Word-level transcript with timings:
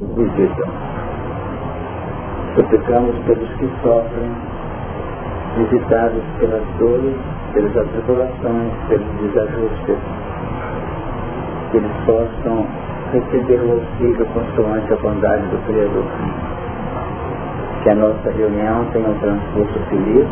visita. 0.00 0.64
Suplicamos 2.54 3.16
pelos 3.26 3.48
que 3.54 3.68
sofrem, 3.82 4.30
visitados 5.56 6.22
pelas 6.38 6.62
dores, 6.78 7.16
pelas 7.52 7.76
atribulações, 7.76 8.72
pelos 8.88 9.08
desajustes, 9.20 9.98
que 11.70 11.76
eles 11.78 11.92
possam 12.06 12.66
receber 13.12 13.60
o 13.60 13.72
auxílio 13.72 14.26
consoante 14.26 14.92
a 14.92 14.96
bondade 14.96 15.42
do 15.48 15.58
Criador. 15.66 16.04
Que 17.82 17.90
a 17.90 17.94
nossa 17.94 18.30
reunião 18.30 18.84
tenha 18.92 19.08
um 19.08 19.18
transcurso 19.18 19.78
feliz, 19.88 20.26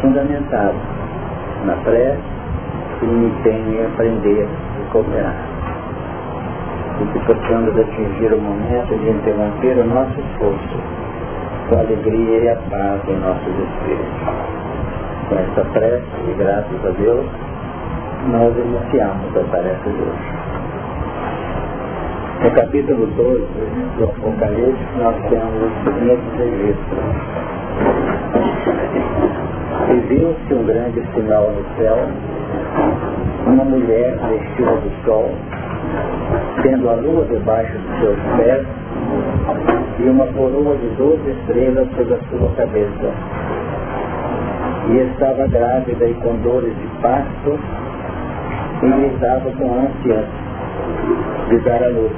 fundamentado 0.00 0.76
na 1.64 1.74
prece 1.82 2.20
e 3.02 3.06
no 3.06 3.28
empenho 3.28 3.74
em 3.74 3.86
aprender 3.86 4.46
e 4.46 4.90
cooperar. 4.92 5.57
E 7.00 7.06
que 7.12 7.18
possamos 7.26 7.78
atingir 7.78 8.32
o 8.32 8.40
momento 8.40 8.98
de 8.98 9.10
interromper 9.10 9.78
o 9.78 9.86
nosso 9.86 10.20
esforço 10.20 10.78
com 11.68 11.76
a 11.76 11.80
alegria 11.80 12.38
e 12.38 12.48
a 12.48 12.56
paz 12.56 13.00
em 13.08 13.16
nossos 13.16 13.46
espíritos. 13.46 14.58
Com 15.28 15.34
essa 15.36 15.64
prece 15.72 16.04
e 16.28 16.34
graças 16.38 16.86
a 16.86 16.90
Deus, 16.90 17.26
nós 18.30 18.54
iniciamos 18.56 19.36
a 19.36 19.44
tarefa 19.50 19.90
de 19.90 20.02
hoje. 20.02 20.38
No 22.42 22.50
capítulo 22.52 23.06
12 23.06 23.46
do 23.98 24.04
Apocalipse, 24.04 24.84
nós 24.98 25.16
temos 25.28 25.62
o 25.62 25.70
seguinte 25.84 26.22
registro. 26.38 26.98
E 29.90 30.00
viu-se 30.08 30.54
um 30.54 30.64
grande 30.64 31.02
sinal 31.14 31.50
no 31.50 31.64
céu, 31.76 31.98
uma 33.46 33.64
mulher 33.64 34.16
vestida 34.28 34.70
do 34.70 35.04
sol, 35.04 35.34
tendo 36.62 36.88
a 36.88 36.94
lua 36.94 37.24
debaixo 37.26 37.72
dos 37.78 38.00
seus 38.00 38.18
pés 38.36 38.66
e 39.98 40.08
uma 40.08 40.26
coroa 40.26 40.76
de 40.76 40.88
doze 40.96 41.30
estrelas 41.30 41.88
sobre 41.96 42.14
a 42.14 42.18
sua 42.30 42.50
cabeça. 42.56 43.12
E 44.90 44.96
estava 44.98 45.46
grávida 45.48 46.04
e 46.06 46.14
com 46.14 46.34
dores 46.36 46.74
de 46.76 46.86
parto 47.02 47.58
e 48.82 48.88
gritava 48.88 49.50
com 49.52 49.74
ânsia 49.74 50.24
de 51.48 51.58
dar 51.58 51.82
a 51.82 51.88
luz. 51.88 52.12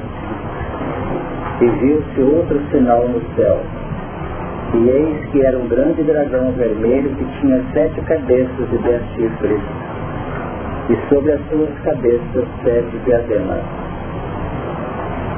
E 1.61 1.67
viu-se 1.67 2.21
outro 2.21 2.61
sinal 2.71 3.09
no 3.09 3.21
céu. 3.37 3.61
E 4.75 4.89
eis 4.89 5.31
que 5.31 5.45
era 5.45 5.59
um 5.59 5.67
grande 5.67 6.03
dragão 6.03 6.53
vermelho 6.53 7.11
que 7.17 7.25
tinha 7.41 7.62
sete 7.73 8.01
cabeças 8.03 8.73
e 8.73 8.79
dez 8.79 9.03
chifres, 9.15 9.61
e 10.91 11.09
sobre 11.09 11.33
as 11.33 11.41
suas 11.49 11.71
cabeças 11.85 12.45
sete 12.63 12.99
diademas. 13.07 13.63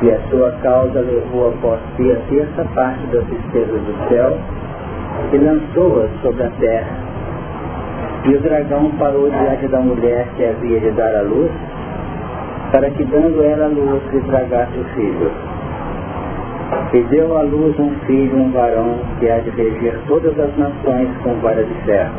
E 0.02 0.10
a 0.10 0.20
sua 0.30 0.50
causa 0.62 1.00
levou 1.00 1.50
após 1.50 1.78
si 1.96 2.10
a 2.10 2.16
terça 2.28 2.64
parte 2.74 3.06
das 3.06 3.24
estrelas 3.28 3.82
do 3.82 4.08
céu 4.08 4.36
e 5.32 5.38
lançou-as 5.38 6.10
sobre 6.22 6.42
a 6.42 6.50
terra 6.58 7.12
e 8.24 8.34
o 8.34 8.40
dragão 8.40 8.88
parou 8.98 9.28
diante 9.28 9.66
da 9.66 9.80
mulher 9.80 10.28
que 10.36 10.44
havia 10.44 10.78
de 10.78 10.90
dar 10.92 11.12
a 11.16 11.22
luz, 11.22 11.50
para 12.70 12.88
que 12.90 13.04
dando 13.04 13.42
ela 13.42 13.64
a 13.64 13.68
luz 13.68 14.00
lhe 14.12 14.20
tragasse 14.20 14.78
o 14.78 14.84
filho. 14.94 15.30
E 16.94 17.02
deu 17.10 17.36
à 17.36 17.42
luz 17.42 17.76
um 17.80 17.90
filho, 18.06 18.38
um 18.38 18.52
varão, 18.52 18.96
que 19.18 19.28
há 19.28 19.38
de 19.38 19.50
reger 19.50 19.98
todas 20.06 20.38
as 20.38 20.56
nações 20.56 21.08
com 21.24 21.34
vara 21.40 21.64
de 21.64 21.74
ferro. 21.84 22.12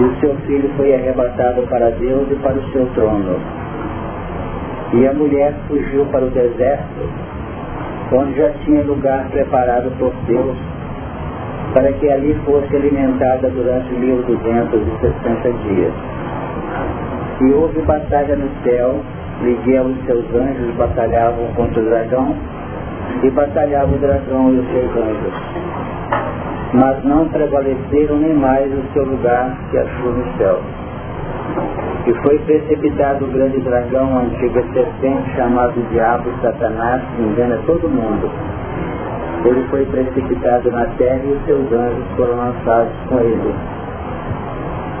E 0.00 0.02
o 0.02 0.20
seu 0.20 0.34
filho 0.46 0.70
foi 0.78 0.94
arrebatado 0.94 1.60
para 1.68 1.90
Deus 1.90 2.26
e 2.30 2.34
para 2.36 2.54
o 2.54 2.72
seu 2.72 2.86
trono. 2.94 3.36
E 4.94 5.06
a 5.06 5.12
mulher 5.12 5.54
fugiu 5.68 6.06
para 6.06 6.24
o 6.24 6.30
deserto, 6.30 7.06
onde 8.12 8.34
já 8.34 8.48
tinha 8.64 8.82
lugar 8.82 9.28
preparado 9.28 9.92
por 9.98 10.10
Deus 10.26 10.56
para 11.74 11.92
que 11.92 12.08
ali 12.10 12.34
fosse 12.44 12.74
alimentada 12.74 13.48
durante 13.50 13.92
1260 13.92 15.52
dias. 15.68 15.92
E 17.42 17.52
houve 17.52 17.80
batalha 17.82 18.36
no 18.36 18.48
céu, 18.62 19.00
Miguel 19.40 19.90
e 19.90 20.06
seus 20.06 20.24
anjos 20.34 20.74
batalhavam 20.76 21.46
contra 21.54 21.80
o 21.80 21.84
dragão, 21.84 22.34
e 23.22 23.30
batalhava 23.30 23.94
o 23.94 23.98
dragão 23.98 24.52
e 24.54 24.58
os 24.58 24.66
seus 24.72 24.90
anjos. 24.96 25.69
Mas 26.72 27.04
não 27.04 27.28
prevaleceram 27.28 28.16
nem 28.18 28.34
mais 28.34 28.72
o 28.72 28.92
seu 28.92 29.04
lugar 29.04 29.56
que 29.70 29.78
achou 29.78 30.12
no 30.12 30.38
céu. 30.38 30.60
E 32.06 32.14
foi 32.22 32.38
precipitado 32.40 33.24
o 33.24 33.28
grande 33.28 33.60
dragão, 33.60 34.18
a 34.18 34.22
antiga 34.22 34.64
serpente, 34.72 35.34
chamado 35.36 35.74
Diabo 35.90 36.30
Satanás, 36.40 37.02
que 37.16 37.22
engana 37.22 37.58
todo 37.66 37.88
mundo 37.88 38.30
ele 39.44 39.66
foi 39.70 39.86
precipitado 39.86 40.70
na 40.70 40.84
terra 40.98 41.20
e 41.24 41.32
os 41.32 41.44
seus 41.46 41.72
anjos 41.72 42.04
foram 42.16 42.36
lançados 42.36 42.92
com 43.08 43.18
ele. 43.20 43.54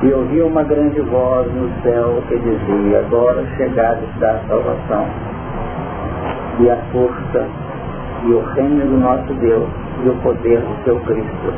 E 0.02 0.12
ouvi 0.14 0.40
uma 0.40 0.62
grande 0.62 1.00
voz 1.02 1.46
no 1.52 1.70
céu 1.82 2.22
que 2.28 2.38
dizia, 2.38 3.00
agora 3.00 3.44
chegada 3.56 4.00
está 4.14 4.30
a 4.30 4.48
salvação, 4.48 5.06
e 6.60 6.70
a 6.70 6.76
força, 6.90 7.46
e 8.24 8.32
o 8.32 8.40
reino 8.54 8.86
do 8.86 8.98
nosso 8.98 9.34
Deus, 9.34 9.68
e 10.04 10.08
o 10.08 10.14
poder 10.22 10.60
do 10.60 10.84
seu 10.84 11.00
Cristo. 11.00 11.54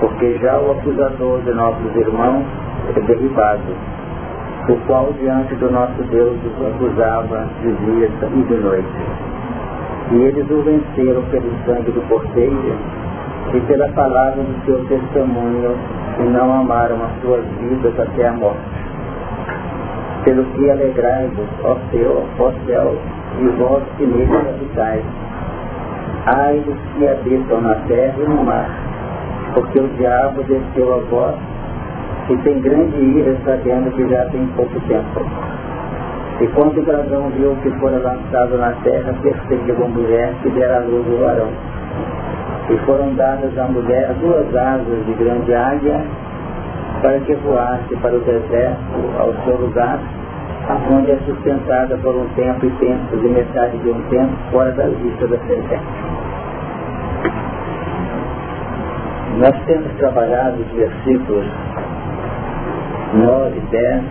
Porque 0.00 0.38
já 0.38 0.58
o 0.58 0.72
acusador 0.72 1.40
de 1.42 1.52
nossos 1.52 1.96
irmãos 1.96 2.44
é 2.94 3.00
derribado, 3.00 3.74
o 4.68 4.76
qual 4.86 5.12
diante 5.20 5.54
do 5.56 5.70
nosso 5.70 6.02
Deus 6.10 6.36
os 6.44 6.66
acusava 6.66 7.46
de 7.62 7.72
dia 7.72 8.10
e 8.34 8.42
de 8.42 8.54
noite 8.56 9.26
e 10.10 10.14
eles 10.14 10.48
o 10.50 10.62
venceram 10.62 11.22
pelo 11.30 11.50
sangue 11.64 11.90
do 11.90 12.00
cordeiro 12.08 12.76
e 13.52 13.60
pela 13.60 13.88
palavra 13.88 14.42
do 14.42 14.64
seu 14.64 14.84
testemunho 14.86 15.76
e 16.20 16.22
não 16.22 16.60
amaram 16.60 16.96
as 17.04 17.20
suas 17.20 17.44
vidas 17.60 17.98
até 17.98 18.28
a 18.28 18.32
morte. 18.32 18.60
Pelo 20.24 20.44
que 20.44 20.70
alegrai-vos, 20.70 21.46
ó 21.64 21.76
céu, 21.90 22.24
ó 22.38 22.52
céu, 22.66 22.94
e 23.40 23.48
vós 23.58 23.82
que 23.96 24.06
nele 24.06 24.36
habitais. 24.36 25.04
Ai 26.26 26.58
dos 26.66 26.76
que 26.98 27.06
habitam 27.06 27.60
na 27.60 27.76
terra 27.86 28.16
e 28.18 28.28
no 28.28 28.42
mar, 28.42 28.68
porque 29.54 29.78
o 29.78 29.86
diabo 29.96 30.42
desceu 30.42 30.94
a 30.94 30.98
vós 31.08 31.36
e 32.28 32.36
tem 32.38 32.60
grande 32.60 32.96
ira 32.98 33.36
sabendo 33.44 33.92
que 33.92 34.08
já 34.08 34.24
tem 34.30 34.44
pouco 34.56 34.80
tempo. 34.88 35.24
E 36.40 36.46
quando 36.48 36.78
o 36.78 36.82
dragão 36.82 37.30
viu 37.30 37.56
que 37.62 37.70
fora 37.78 37.98
lançado 37.98 38.58
na 38.58 38.72
terra, 38.82 39.14
perseguiu 39.22 39.76
a 39.84 39.88
mulher 39.88 40.34
que 40.42 40.50
dera 40.50 40.78
a 40.78 40.80
luz 40.80 41.06
ao 41.12 41.18
varão. 41.18 41.48
E 42.70 42.76
foram 42.78 43.14
dadas 43.14 43.56
à 43.56 43.64
mulher 43.68 44.12
duas 44.20 44.52
asas 44.54 45.06
de 45.06 45.12
grande 45.14 45.54
águia, 45.54 46.04
para 47.02 47.20
que 47.20 47.34
voasse 47.34 47.94
para 48.02 48.16
o 48.16 48.20
deserto, 48.20 48.78
ao 49.18 49.32
seu 49.44 49.56
lugar, 49.56 50.00
onde 50.68 51.10
é 51.10 51.18
sustentada 51.26 51.96
por 51.98 52.14
um 52.14 52.28
tempo 52.34 52.66
e 52.66 52.70
tempo, 52.72 53.16
de 53.16 53.28
metade 53.28 53.78
de 53.78 53.90
um 53.90 54.02
tempo, 54.08 54.32
fora 54.50 54.72
da 54.72 54.86
vista 54.88 55.26
da 55.28 55.38
serpente. 55.38 55.84
Nós 59.38 59.64
temos 59.66 59.92
trabalhado 59.98 60.62
os 60.62 60.70
versículos 60.72 61.46
9, 63.14 63.60
10, 63.70 64.04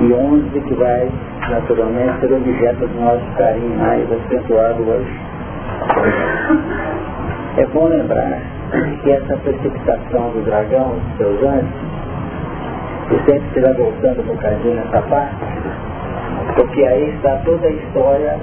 e 0.00 0.12
11 0.12 0.60
que 0.60 0.74
vai 0.74 1.10
naturalmente 1.50 2.20
ser 2.20 2.32
objeto 2.32 2.86
do 2.86 3.00
nosso 3.00 3.24
carinho 3.36 3.78
mais 3.78 4.04
acentuado 4.12 4.82
hoje. 4.82 5.20
É 7.56 7.66
bom 7.66 7.88
lembrar 7.88 8.40
que 9.02 9.10
essa 9.10 9.36
precipitação 9.38 10.30
do 10.30 10.44
dragão, 10.44 10.90
dos 10.90 11.16
seus 11.16 11.42
anjos, 11.42 11.96
e 13.10 13.14
sempre 13.24 13.48
se 13.54 13.60
vai 13.60 13.72
voltando 13.74 14.20
um 14.20 14.34
bocadinho 14.34 14.74
nessa 14.74 15.02
parte, 15.02 15.36
porque 16.56 16.84
aí 16.84 17.10
está 17.14 17.36
toda 17.44 17.66
a 17.66 17.70
história 17.70 18.38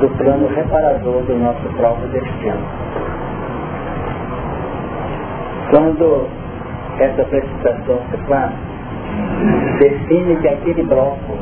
do 0.00 0.08
plano 0.16 0.48
reparador 0.48 1.22
do 1.22 1.34
nosso 1.36 1.68
próprio 1.76 2.08
destino. 2.08 2.58
Quando 5.70 6.28
essa 6.98 7.24
precipitação 7.24 7.98
se 8.10 8.16
faz, 8.28 8.52
define 9.78 10.36
que 10.36 10.48
aquele 10.48 10.82
bloco 10.84 11.36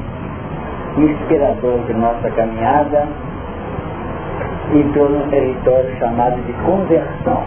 inspirador 0.96 1.78
de 1.86 1.94
nossa 1.94 2.30
caminhada 2.30 3.06
entrou 4.74 5.08
num 5.08 5.28
território 5.28 5.96
chamado 5.98 6.36
de 6.46 6.52
conversão. 6.64 7.42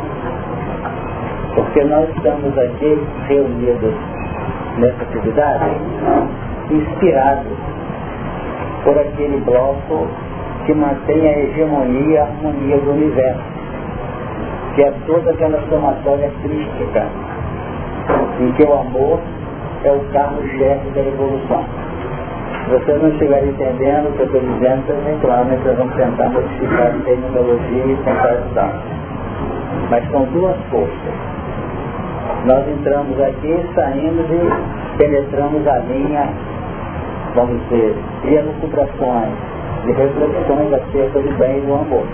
Porque 1.55 1.83
nós 1.83 2.09
estamos 2.09 2.57
aqui 2.57 3.01
reunidos 3.27 4.14
nessa 4.77 5.03
atividade 5.03 5.71
inspirados 6.69 7.57
por 8.83 8.97
aquele 8.97 9.41
bloco 9.45 10.07
que 10.65 10.73
mantém 10.73 11.27
a 11.27 11.39
hegemonia 11.39 12.09
e 12.09 12.17
a 12.17 12.23
harmonia 12.23 12.77
do 12.77 12.91
universo, 12.91 13.43
que 14.75 14.83
é 14.83 14.93
toda 15.05 15.31
aquela 15.31 15.59
somatória 15.69 16.31
crística, 16.41 17.07
em 18.39 18.51
que 18.53 18.63
o 18.63 18.73
amor 18.73 19.19
é 19.83 19.91
o 19.91 19.99
carro-chefe 20.11 20.89
da 20.89 21.01
evolução. 21.01 21.65
Vocês 22.69 23.01
não 23.01 23.09
estiverem 23.09 23.49
entendendo 23.49 24.09
o 24.09 24.11
que 24.13 24.21
eu 24.21 24.25
estou 24.25 24.41
dizendo, 24.41 24.87
também 24.87 25.19
claro, 25.19 25.45
nós 25.45 25.77
vamos 25.77 25.95
tentar 25.95 26.29
modificar 26.29 26.87
a 26.87 27.05
terminologia 27.05 27.85
e 27.85 27.97
tentar 28.03 28.29
ajudar. 28.29 28.73
Mas 29.91 30.11
são 30.11 30.23
duas 30.25 30.57
forças. 30.71 31.34
Nós 32.45 32.63
entramos 32.67 33.19
aqui, 33.19 33.59
saímos 33.73 34.25
e 34.29 34.97
penetramos 34.99 35.67
a 35.67 35.79
linha, 35.79 36.29
vamos 37.33 37.59
dizer, 37.63 37.95
de 38.21 38.35
elucubrações, 38.35 39.33
de 39.83 39.91
reflexões 39.91 40.73
acerca 40.73 41.19
do 41.21 41.37
bem 41.39 41.57
e 41.57 41.61
do 41.61 41.73
amor. 41.73 42.05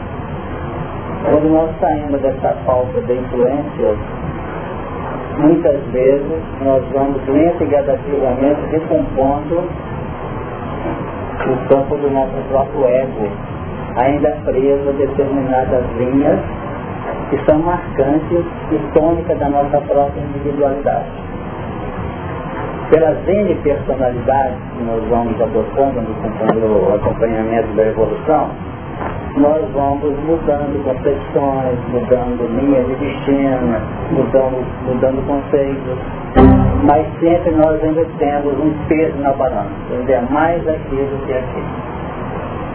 Quando 1.26 1.52
nós 1.52 1.70
saímos 1.82 2.22
dessa 2.22 2.56
falta 2.66 3.02
de 3.02 3.14
influência, 3.14 3.94
muitas 5.38 5.82
vezes 5.92 6.42
nós 6.64 6.82
vamos 6.94 7.28
lento 7.28 7.64
e 7.64 7.68
gradativamente 7.68 8.62
recompondo 8.72 9.64
o 11.46 11.68
campo 11.68 11.98
do 11.98 12.10
nosso 12.10 12.38
próprio 12.48 12.86
ego, 12.86 13.28
ainda 13.98 14.30
preso 14.46 14.90
a 14.90 14.94
determinadas 14.94 15.84
linhas 15.98 16.40
que 17.32 17.46
são 17.46 17.60
marcantes 17.60 18.46
e 18.72 18.94
tônicas 18.94 19.40
da 19.40 19.48
nossa 19.48 19.80
própria 19.82 20.22
individualidade. 20.22 21.06
Pelas 22.90 23.26
N 23.26 23.56
personalidades 23.64 24.58
que 24.78 24.84
nós 24.84 25.02
vamos 25.10 25.42
adotando 25.42 26.02
no 26.02 26.94
acompanhamento 26.94 27.70
da 27.74 27.84
evolução, 27.84 28.50
nós 29.38 29.64
vamos 29.74 30.14
mudando 30.26 30.84
concepções, 30.84 31.80
mudando 31.88 32.48
linhas 32.60 32.86
de 32.86 32.96
destino, 32.96 33.80
mudando, 34.12 34.66
mudando 34.86 35.26
conceitos, 35.26 35.98
mas 36.84 37.08
sempre 37.22 37.52
nós 37.52 37.82
ainda 37.82 38.06
temos 38.20 38.60
um 38.60 38.74
peso 38.90 39.18
na 39.20 39.32
balança, 39.32 39.72
ainda 39.90 40.12
é 40.12 40.22
mais 40.30 40.68
aquilo 40.68 41.18
que 41.26 41.32
aquilo. 41.32 41.92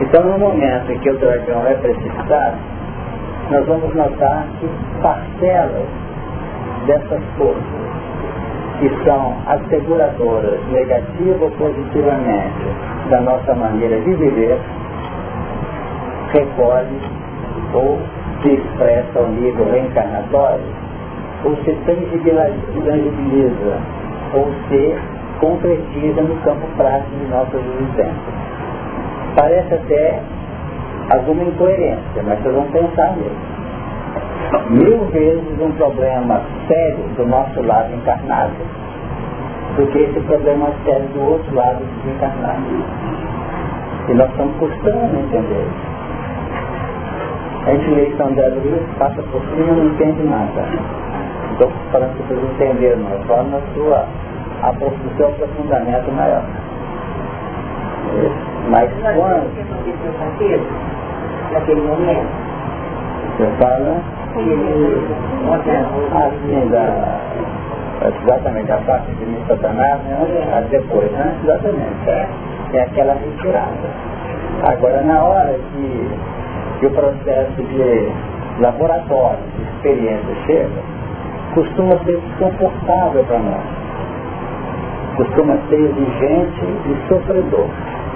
Então 0.00 0.24
no 0.24 0.38
momento 0.38 0.92
em 0.92 0.98
que 0.98 1.10
o 1.10 1.18
dragão 1.18 1.66
é 1.66 1.74
precipitado, 1.74 2.56
nós 3.50 3.66
vamos 3.66 3.94
notar 3.94 4.46
que 4.58 4.68
parcelas 5.00 5.86
dessas 6.86 7.22
forças 7.36 7.86
que 8.78 9.04
são 9.04 9.34
asseguradoras, 9.46 10.60
negativa 10.70 11.44
ou 11.44 11.50
positivamente, 11.52 12.66
da 13.08 13.20
nossa 13.20 13.54
maneira 13.54 13.98
de 14.00 14.14
viver, 14.14 14.58
recolhe 16.32 17.00
ou 17.72 17.98
se 18.42 18.52
expressa 18.52 19.18
ao 19.18 19.28
nível 19.28 19.64
reencarnatório, 19.70 20.66
ou 21.44 21.56
se 21.64 21.72
tangibiliza, 21.86 23.80
ou 24.34 24.52
se 24.68 24.96
concretiza 25.40 26.22
no 26.22 26.36
campo 26.42 26.66
prático 26.76 27.16
de 27.16 27.26
nossas 27.30 27.60
existências. 27.64 28.34
Parece 29.36 29.74
até 29.74 30.20
alguma 31.10 31.42
incoerência, 31.44 32.22
mas 32.24 32.40
vocês 32.40 32.54
vão 32.54 32.64
pensar 32.70 33.16
nisso. 33.16 34.70
Mil 34.70 34.98
vezes 35.06 35.60
um 35.60 35.72
problema 35.72 36.40
sério 36.68 37.04
do 37.16 37.26
nosso 37.26 37.60
lado 37.62 37.94
encarnado 37.94 38.54
do 39.76 39.86
que 39.88 39.98
esse 39.98 40.20
problema 40.20 40.68
sério 40.84 41.06
do 41.08 41.20
outro 41.20 41.54
lado 41.54 41.84
desencarnado. 42.02 42.62
E 44.08 44.14
nós 44.14 44.30
estamos 44.30 44.56
custando 44.56 45.18
entender 45.18 45.66
isso. 45.66 45.96
A 47.66 47.70
gente 47.72 47.90
lê 47.90 48.16
São 48.16 48.32
Gabriel, 48.32 48.78
passa 48.98 49.22
por 49.22 49.42
cima 49.42 49.72
e 49.72 49.76
não 49.76 49.86
entende 49.86 50.22
nada. 50.22 50.64
Estou 51.52 51.70
falando 51.90 52.16
que 52.16 52.22
vocês 52.22 52.40
entenderam, 52.54 53.02
mas 53.02 53.26
só 53.26 53.42
na 53.42 53.60
sua 53.74 54.06
no 54.80 55.16
seu 55.16 55.28
aprofundamento 55.28 56.12
maior. 56.12 56.44
Mas 58.70 58.90
quando. 59.14 59.46
Naquele 61.52 61.80
momento. 61.80 62.26
Você 63.36 63.46
fala? 63.58 64.02
Assim, 66.12 66.68
da, 66.68 67.20
exatamente, 68.06 68.72
a 68.72 68.78
parte 68.78 69.10
de 69.12 69.46
Satanás, 69.46 70.00
né? 70.02 70.66
depois, 70.70 71.10
né? 71.12 71.34
Exatamente. 71.42 72.08
É, 72.08 72.28
é 72.74 72.80
aquela 72.82 73.14
retirada. 73.14 74.06
Agora, 74.68 75.02
na 75.02 75.22
hora 75.22 75.54
que 75.72 76.10
que 76.78 76.86
o 76.86 76.90
processo 76.90 77.62
de 77.62 78.12
laboratório, 78.60 79.38
de 79.56 79.62
experiência 79.62 80.34
chega, 80.46 80.82
costuma 81.54 81.96
ser 82.04 82.20
desconfortável 82.20 83.24
para 83.24 83.38
nós. 83.38 83.62
Costuma 85.16 85.56
ser 85.68 85.80
exigente 85.80 86.64
e 86.64 87.08
sofredor. 87.08 87.68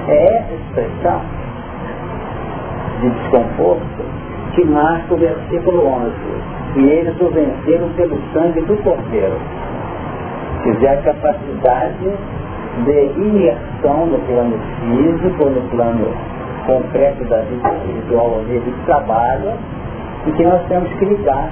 É 0.09 0.37
essa 0.37 0.55
expressão 0.55 1.21
de 3.01 3.11
desconforto 3.11 4.05
que 4.55 4.65
marca 4.65 5.15
o 5.15 5.17
versículo 5.17 5.87
11. 5.87 6.13
E 6.77 6.89
eles 6.89 7.21
o 7.21 7.29
venceram 7.31 7.89
pelo 7.91 8.19
sangue 8.33 8.61
do 8.63 8.77
Cordeiro. 8.83 9.39
Dizer, 10.65 10.89
a 10.89 10.97
capacidade 11.03 12.11
de 12.85 13.21
imersão 13.21 14.07
no 14.07 14.19
plano 14.21 14.59
físico, 14.81 15.45
no 15.45 15.63
plano 15.71 16.07
concreto 16.67 17.25
da 17.25 17.41
vida 17.43 17.69
espiritual 17.69 18.35
ao 18.35 18.43
nível 18.43 18.73
de 18.73 18.85
trabalho 18.85 19.53
e 20.27 20.33
que 20.33 20.45
nós 20.45 20.63
temos 20.69 20.89
que 20.95 21.05
lidar 21.07 21.49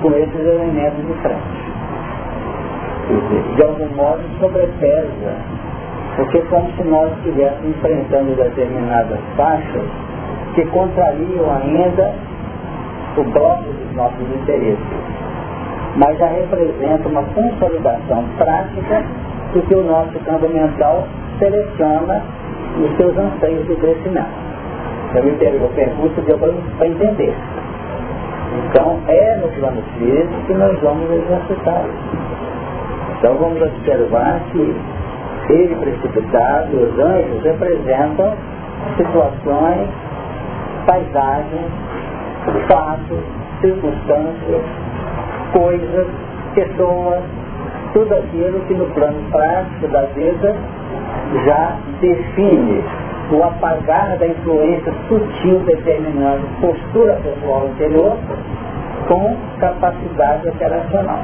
com 0.00 0.10
esses 0.12 0.40
elementos 0.40 1.06
de 1.06 1.12
frente. 1.14 1.66
De 3.56 3.62
algum 3.62 3.94
modo 3.94 4.22
sobrepesa, 4.40 5.34
porque 6.16 6.38
é 6.38 6.42
como 6.42 6.70
se 6.72 6.84
nós 6.84 7.12
estivéssemos 7.18 7.76
enfrentando 7.76 8.34
determinadas 8.36 9.18
faixas 9.36 9.84
que 10.56 10.64
contrariam 10.66 11.52
ainda 11.52 12.14
o 13.16 13.22
bloco 13.24 13.62
dos 13.62 13.94
nossos 13.94 14.26
interesses. 14.34 14.78
Mas 15.96 16.18
já 16.18 16.26
representa 16.28 17.08
uma 17.08 17.22
consolidação 17.22 18.24
prática 18.38 19.04
do 19.52 19.62
que 19.62 19.74
o 19.74 19.84
nosso 19.84 20.18
campo 20.20 20.48
mental 20.48 21.06
seleciona 21.38 22.22
nos 22.78 22.96
seus 22.96 23.16
anseios 23.16 23.66
de 23.66 23.76
crescimento. 23.76 24.46
Eu 25.14 25.24
me 25.24 25.32
pergunto, 25.32 25.74
pergunto 25.74 26.20
deu 26.22 26.38
para 26.38 26.86
entender. 26.86 27.34
Então, 28.68 28.98
é 29.08 29.36
no 29.36 29.48
plano 29.48 29.82
físico 29.98 30.34
que 30.46 30.54
nós 30.54 30.78
vamos 30.80 31.10
exercitar 31.10 31.84
Então, 33.18 33.34
vamos 33.34 33.60
observar 33.60 34.40
que 34.52 34.76
ele 35.52 35.76
precipitado, 35.76 36.76
os 36.76 36.98
anjos, 36.98 37.42
representam 37.44 38.34
situações, 38.96 39.88
paisagens, 40.86 41.70
fatos, 42.68 43.18
circunstâncias, 43.60 44.62
coisas, 45.52 46.06
pessoas, 46.54 47.22
tudo 47.92 48.14
aquilo 48.14 48.60
que 48.66 48.74
no 48.74 48.86
plano 48.86 49.30
prático 49.30 49.88
da 49.88 50.02
vida 50.02 50.56
já 51.44 51.76
define 52.00 52.84
o 53.30 53.42
apagar 53.42 54.16
da 54.18 54.26
influência 54.26 54.92
sutil 55.08 55.58
determinando 55.60 56.46
postura 56.60 57.14
pessoal 57.22 57.68
interior 57.68 58.16
com 59.08 59.36
capacidade 59.58 60.48
operacional. 60.48 61.20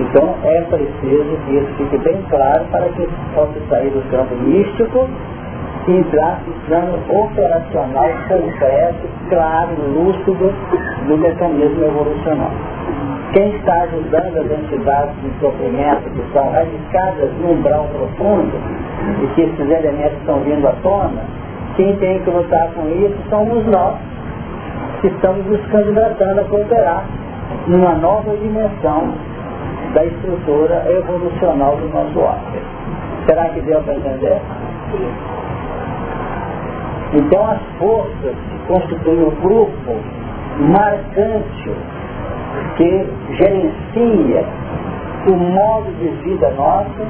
Então 0.00 0.34
é 0.42 0.60
preciso 0.62 1.38
que 1.46 1.56
isso 1.56 1.74
fique 1.76 1.98
bem 1.98 2.20
claro 2.28 2.64
para 2.72 2.88
que 2.88 3.08
possa 3.34 3.60
sair 3.68 3.90
do 3.90 4.02
campo 4.10 4.34
místico 4.36 5.08
e 5.86 5.92
entrar 5.92 6.40
no 6.46 6.54
plano 6.66 6.98
operacional 7.10 8.08
concreto, 8.28 9.08
claro, 9.28 9.74
lúcido 9.94 10.52
do 11.06 11.18
mecanismo 11.18 11.84
evolucional. 11.84 12.50
Quem 13.32 13.50
está 13.56 13.82
ajudando 13.82 14.38
as 14.38 14.58
entidades 14.58 15.14
de 15.22 15.40
sofrimento 15.40 16.08
que 16.10 16.32
são 16.32 16.50
radicadas 16.52 17.30
no 17.40 17.52
umbral 17.52 17.88
profundo 17.92 18.52
e 19.22 19.26
que 19.34 19.42
esses 19.42 19.60
elementos 19.60 20.18
estão 20.20 20.38
vindo 20.40 20.66
à 20.68 20.72
tona, 20.82 21.20
quem 21.76 21.96
tem 21.96 22.20
que 22.20 22.30
lutar 22.30 22.68
com 22.68 22.88
isso 22.88 23.16
somos 23.28 23.66
nós, 23.66 23.96
que 25.00 25.08
estamos 25.08 25.44
nos 25.46 25.60
candidatando 25.66 26.40
a 26.40 26.44
cooperar 26.44 27.04
numa 27.66 27.94
nova 27.94 28.36
dimensão 28.36 29.12
da 29.92 30.04
estrutura 30.04 30.84
evolucional 30.88 31.76
do 31.76 31.88
nosso 31.88 32.18
homem. 32.18 32.62
Será 33.26 33.48
que 33.48 33.60
deu 33.62 33.80
para 33.82 33.94
entender? 33.94 34.40
Então 37.14 37.48
as 37.48 37.60
forças 37.78 38.34
que 38.34 38.58
constituem 38.66 39.22
o 39.22 39.30
grupo 39.42 39.96
marcante 40.58 41.70
que 42.76 43.06
gerencia 43.36 44.44
o 45.26 45.36
modo 45.36 45.90
de 45.98 46.08
vida 46.24 46.50
nosso 46.50 47.06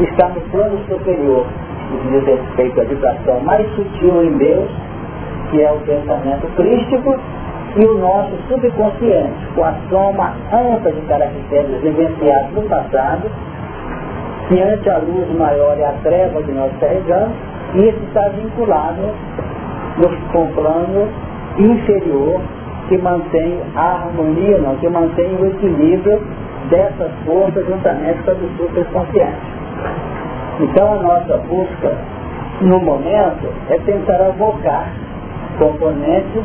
está 0.00 0.28
no 0.28 0.40
plano 0.52 0.78
superior, 0.88 1.46
que 1.90 2.08
diz 2.08 2.24
respeito 2.24 2.80
à 2.80 2.84
vibração 2.84 3.40
mais 3.40 3.66
sutil 3.74 4.24
em 4.24 4.38
Deus, 4.38 4.70
que 5.50 5.62
é 5.62 5.72
o 5.72 5.80
pensamento 5.80 6.46
crístico, 6.56 7.18
e 7.76 7.84
o 7.84 7.98
nosso 7.98 8.32
subconsciente, 8.48 9.46
com 9.54 9.64
a 9.64 9.74
soma 9.88 10.34
ampla 10.52 10.92
de 10.92 11.00
caracteres 11.02 11.80
vivenciados 11.80 12.52
no 12.52 12.62
passado, 12.62 13.30
que 14.48 14.60
ante 14.60 14.90
a 14.90 14.98
luz 14.98 15.28
maior 15.36 15.78
é 15.78 15.86
a 15.86 15.92
treva 16.02 16.42
que 16.42 16.50
nós 16.52 16.72
carregamos, 16.80 17.36
e 17.74 17.88
isso 17.88 18.02
está 18.08 18.28
vinculado 18.30 19.02
no, 19.98 20.46
plano 20.54 21.08
inferior 21.58 22.40
que 22.88 22.98
mantém 22.98 23.60
a 23.76 23.80
harmonia, 23.80 24.58
não, 24.58 24.76
que 24.76 24.88
mantém 24.88 25.36
o 25.36 25.46
equilíbrio 25.46 26.20
dessas 26.68 27.12
forças 27.24 27.66
juntamente 27.66 28.22
com 28.24 28.30
a 28.30 28.34
do 28.34 28.56
superconsciente. 28.56 29.38
Então 30.60 30.92
a 30.92 30.96
nossa 30.96 31.36
busca 31.48 31.96
no 32.62 32.78
momento 32.80 33.48
é 33.68 33.78
tentar 33.78 34.20
avocar 34.20 34.92
componentes 35.58 36.42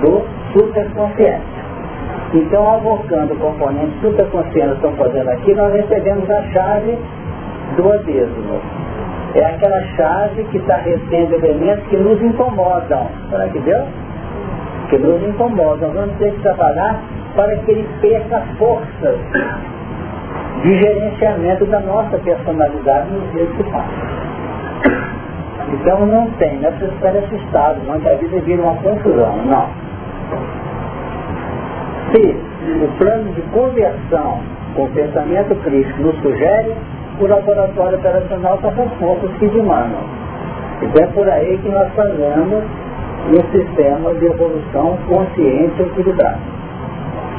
do 0.00 0.22
superconsciente. 0.52 1.56
Então, 2.34 2.68
avocando 2.68 3.34
componentes 3.36 4.00
superconscientes 4.00 4.78
que 4.78 4.86
estão 4.86 4.92
fazendo 4.96 5.28
aqui, 5.30 5.54
nós 5.54 5.72
recebemos 5.72 6.28
a 6.28 6.42
chave 6.52 6.98
do 7.76 7.92
abismo. 7.92 8.60
É 9.34 9.44
aquela 9.44 9.82
chave 9.96 10.44
que 10.44 10.58
está 10.58 10.76
retendo 10.76 11.34
elementos 11.34 11.86
que 11.88 11.96
nos 11.96 12.20
incomodam. 12.22 13.06
Será 13.30 13.48
que 13.48 13.58
deu? 13.60 13.84
Que 14.88 14.98
nos 14.98 15.22
incomodam. 15.22 15.90
Vamos 15.92 16.16
ter 16.16 16.32
que 16.32 16.40
trabalhar 16.42 17.00
para 17.34 17.54
que 17.56 17.70
ele 17.70 17.88
perca 18.00 18.40
forças 18.58 19.18
de 20.62 20.78
gerenciamento 20.80 21.66
da 21.66 21.80
nossa 21.80 22.16
personalidade 22.18 23.10
nos 23.10 23.30
dias 23.32 23.48
que 23.56 23.62
passam. 23.64 24.26
Então 25.72 26.06
não 26.06 26.30
tem, 26.32 26.58
não 26.60 26.68
é 26.68 26.70
preciso 26.72 26.92
ficar 26.92 27.16
assustado, 27.16 27.80
não 27.86 28.00
que 28.00 28.08
a 28.08 28.14
vida 28.14 28.40
vira 28.40 28.62
uma 28.62 28.74
confusão, 28.76 29.36
não. 29.46 29.68
Se 32.12 32.36
o 32.84 32.98
plano 32.98 33.32
de 33.32 33.42
conversão 33.42 34.40
com 34.74 34.84
o 34.84 34.90
pensamento 34.90 35.54
crítico 35.62 36.02
nos 36.02 36.16
sugere, 36.20 36.74
o 37.18 37.26
laboratório 37.26 37.98
operacional 37.98 38.56
está 38.56 38.70
com 38.72 38.88
forças 38.98 39.30
que 39.38 39.48
demandam. 39.48 40.00
Então 40.82 41.02
é 41.02 41.06
por 41.08 41.28
aí 41.28 41.58
que 41.58 41.68
nós 41.68 41.88
fazemos 41.94 42.64
um 43.28 43.52
sistema 43.52 44.14
de 44.14 44.26
evolução 44.26 44.98
consciente 45.08 45.74
e 45.78 45.82
equilibrado. 45.82 46.38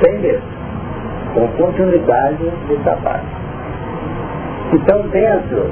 Sem 0.04 0.20
medo. 0.20 0.42
Com 1.34 1.48
continuidade 1.64 2.50
de 2.68 2.76
trabalho. 2.78 3.24
Então 4.74 5.02
dentro, 5.10 5.70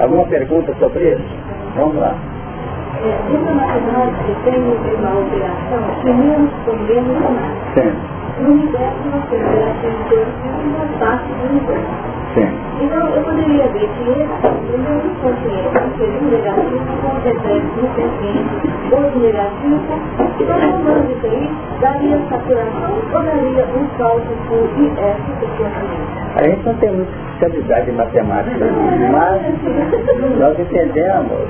alguma 0.00 0.24
pergunta 0.26 0.72
sobre 0.78 1.10
isso? 1.10 1.34
Vamos 1.76 1.96
lá. 1.96 2.14
É, 3.02 3.32
da 3.32 3.52
matemática 3.52 4.34
tem 4.44 4.58
uma 4.58 5.20
operação 5.20 5.82
que 6.02 6.12
menos 6.12 6.50
por 6.64 6.78
menos 6.80 7.18
mais. 7.22 7.74
Sim. 7.74 7.92
No 8.40 8.52
universo 8.52 9.08
nós 9.10 9.24
temos 9.30 9.48
operações 9.48 9.96
de 9.96 10.10
dois 10.10 10.28
e 10.44 10.68
uma 10.68 10.98
parte 10.98 11.28
do 11.32 11.50
universo. 11.50 12.09
Sim. 12.34 12.46
Então, 12.80 13.08
eu 13.08 13.22
poderia 13.24 13.66
ver 13.68 13.88
que 13.88 14.08
esse 14.08 14.48
primeiro 14.70 15.06
inconsciente 15.06 15.98
seria 15.98 16.20
um 16.20 16.30
negativo 16.30 16.90
com 17.02 17.10
os 17.18 17.26
efeitos 17.26 17.76
no 17.76 17.88
consciente, 17.88 18.70
outro 18.92 19.18
negativo, 19.20 19.98
e 20.38 20.44
transformando 20.44 21.10
isso 21.10 21.26
aí, 21.26 21.50
daria 21.80 22.18
saturação 22.30 22.92
ou 23.12 23.22
daria 23.22 23.64
um 23.66 23.98
salto 23.98 24.30
por 24.48 24.64
IF 24.78 25.20
sequencialmente? 25.40 26.20
A 26.36 26.42
gente 26.44 26.64
não 26.64 26.74
tem 26.74 26.92
muita 26.92 27.12
especialidade 27.32 27.90
em 27.90 27.94
matemática, 27.94 28.66
mas 29.12 29.42
nós 30.38 30.58
entendemos 30.58 31.48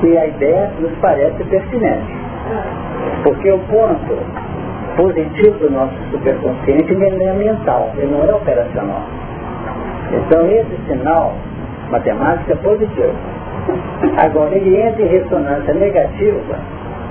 que 0.00 0.16
a 0.16 0.26
ideia 0.26 0.72
nos 0.80 0.92
parece 1.00 1.44
pertinente. 1.44 2.16
Porque 3.22 3.52
o 3.52 3.58
ponto 3.58 4.16
positivo 4.96 5.58
do 5.58 5.70
nosso 5.70 5.94
superconsciente 6.10 6.92
ele 6.92 7.24
é 7.24 7.32
mental, 7.34 7.92
ele 7.96 8.10
não 8.10 8.24
é 8.24 8.34
operacional. 8.34 9.02
Então 10.12 10.46
esse 10.48 10.76
sinal 10.86 11.34
matemático 11.90 12.52
é 12.52 12.56
positivo. 12.56 13.14
Agora 14.16 14.54
ele 14.54 14.76
entra 14.76 15.02
em 15.02 15.08
ressonância 15.08 15.74
negativa 15.74 16.56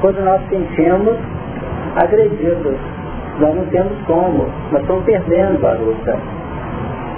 quando 0.01 0.23
nós 0.23 0.41
sentimos 0.49 1.15
agredidos. 1.95 2.75
Nós 3.39 3.55
não 3.55 3.65
temos 3.67 3.93
como, 4.07 4.47
nós 4.71 4.81
estamos 4.81 5.03
perdendo 5.03 5.67
a 5.67 5.73
luta. 5.73 6.17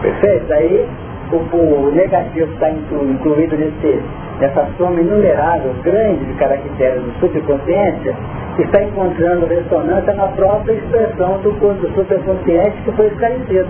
Perfeito? 0.01 0.53
Aí 0.53 0.87
o, 1.31 1.55
o 1.55 1.91
negativo 1.93 2.51
está 2.53 2.69
incluído 2.69 3.55
nesse, 3.57 4.01
nessa 4.39 4.67
soma 4.77 4.99
inumerável, 4.99 5.73
grande 5.83 6.25
de 6.25 6.33
caracteres 6.33 7.01
do 7.03 7.11
subconsciente, 7.19 8.13
está 8.57 8.83
encontrando 8.83 9.45
ressonância 9.45 10.13
na 10.13 10.27
própria 10.27 10.73
expressão 10.73 11.37
do, 11.39 11.51
do 11.51 11.93
superconsciente 11.95 12.81
que 12.83 12.91
foi 12.93 13.07
esclarecido. 13.07 13.69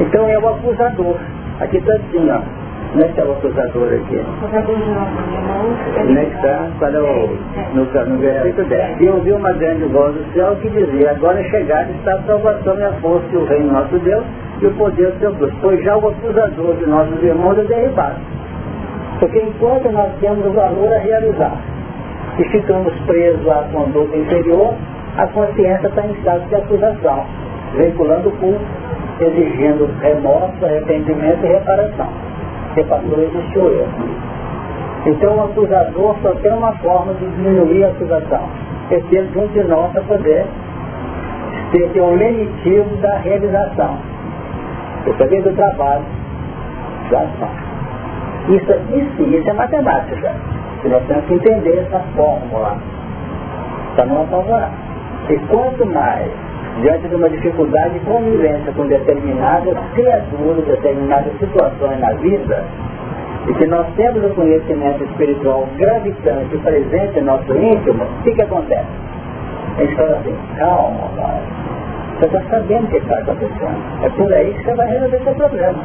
Então 0.00 0.28
é 0.28 0.38
o 0.38 0.48
acusador. 0.48 1.16
Aqui 1.60 1.78
está 1.78 1.94
assim, 1.94 2.30
ó. 2.30 2.40
Como 2.90 3.02
é 3.02 3.04
que 3.04 3.10
está 3.10 3.24
o 3.24 3.32
acusador 3.32 3.92
aqui? 3.92 4.24
Como 4.40 6.18
é 6.18 6.24
que 6.24 6.34
está? 6.36 6.68
É 6.80 6.98
o, 7.00 7.28
no, 7.74 8.18
versículo 8.18 8.68
10. 8.68 9.00
E 9.00 9.08
ouviu 9.08 9.36
uma 9.36 9.52
grande 9.52 9.84
voz 9.84 10.14
do 10.14 10.32
céu 10.32 10.56
que 10.56 10.70
dizia, 10.70 11.10
agora 11.10 11.40
é 11.40 11.44
chegada 11.50 11.90
está 11.90 12.14
a 12.14 12.22
salvação 12.22 12.78
e 12.78 12.82
a 12.84 12.92
força 12.92 13.26
e 13.32 13.36
o 13.36 13.44
reino 13.44 13.72
nosso 13.72 13.98
Deus 13.98 14.24
e 14.60 14.66
o 14.66 14.70
poder 14.72 15.10
do 15.12 15.18
seu 15.18 15.32
Deus. 15.34 15.52
Pois 15.60 15.84
já 15.84 15.96
o 15.96 16.08
acusador 16.08 16.76
de 16.76 16.86
nossos 16.86 17.22
irmãos 17.22 17.58
é 17.58 17.64
derribado. 17.64 18.16
Porque 19.20 19.38
enquanto 19.38 19.90
nós 19.90 20.10
temos 20.20 20.46
o 20.46 20.52
valor 20.52 20.92
a 20.92 20.98
realizar 20.98 21.56
e 22.38 22.44
ficamos 22.44 22.94
presos 23.00 23.48
à 23.48 23.64
conduta 23.72 24.16
inferior, 24.16 24.74
a 25.16 25.26
consciência 25.26 25.88
está 25.88 26.06
em 26.06 26.12
estado 26.12 26.48
de 26.48 26.54
acusação, 26.54 27.26
vinculando 27.76 28.28
o 28.28 28.32
culto 28.32 28.88
exigindo 29.20 29.90
remorso, 30.00 30.64
arrependimento 30.64 31.44
e 31.44 31.48
reparação. 31.48 32.08
Porque 32.66 32.84
passou 32.84 33.18
o 33.18 33.20
erro. 33.20 33.88
Então 35.06 35.36
o 35.36 35.44
acusador 35.44 36.16
só 36.22 36.32
tem 36.34 36.52
uma 36.52 36.72
forma 36.74 37.14
de 37.14 37.26
diminuir 37.26 37.84
a 37.84 37.88
acusação. 37.88 38.48
É 38.90 39.00
ter 39.10 39.28
junto 39.32 39.48
de 39.52 39.64
nós 39.64 39.92
para 39.92 40.02
poder 40.02 40.46
ter 41.72 42.00
um 42.00 42.14
lenitivo 42.14 42.96
da 42.96 43.16
realização. 43.18 43.98
Eu 45.06 45.14
também 45.14 45.40
do 45.42 45.52
trabalho, 45.54 46.04
da 47.10 47.20
ação. 47.20 47.50
Isso 48.48 49.16
sim, 49.16 49.36
isso 49.36 49.50
é 49.50 49.52
matemática. 49.52 50.34
E 50.84 50.88
nós 50.88 51.02
temos 51.06 51.24
que 51.26 51.34
entender 51.34 51.86
essa 51.86 52.00
fórmula 52.16 52.78
para 53.94 54.06
não 54.06 54.22
apavorar. 54.22 54.72
E 55.28 55.38
quanto 55.48 55.86
mais 55.86 56.30
diante 56.80 57.08
de 57.08 57.14
uma 57.14 57.28
dificuldade 57.28 57.94
de 57.94 58.00
convivência 58.00 58.72
com 58.72 58.86
determinadas 58.86 59.76
criaturas, 59.94 60.64
determinadas 60.64 61.32
situações 61.38 61.98
na 62.00 62.12
vida, 62.14 62.64
e 63.48 63.54
que 63.54 63.66
nós 63.66 63.86
temos 63.96 64.24
o 64.24 64.34
conhecimento 64.34 65.04
espiritual 65.04 65.66
gravitante 65.76 66.56
presente 66.58 67.18
em 67.18 67.22
nosso 67.22 67.52
íntimo, 67.56 68.04
o 68.04 68.22
que, 68.22 68.32
que 68.32 68.42
acontece? 68.42 68.86
A 69.76 69.80
gente 69.80 69.96
fala 69.96 70.16
assim, 70.16 70.34
calma, 70.56 71.08
pai. 71.16 71.40
Você 72.18 72.26
está 72.26 72.42
sabendo 72.50 72.84
o 72.84 72.88
que 72.88 72.96
está 72.96 73.18
acontecendo. 73.18 74.04
É 74.04 74.08
por 74.10 74.32
aí 74.32 74.52
que 74.52 74.64
você 74.64 74.74
vai 74.74 74.88
resolver 74.88 75.20
seu 75.22 75.34
problema. 75.34 75.78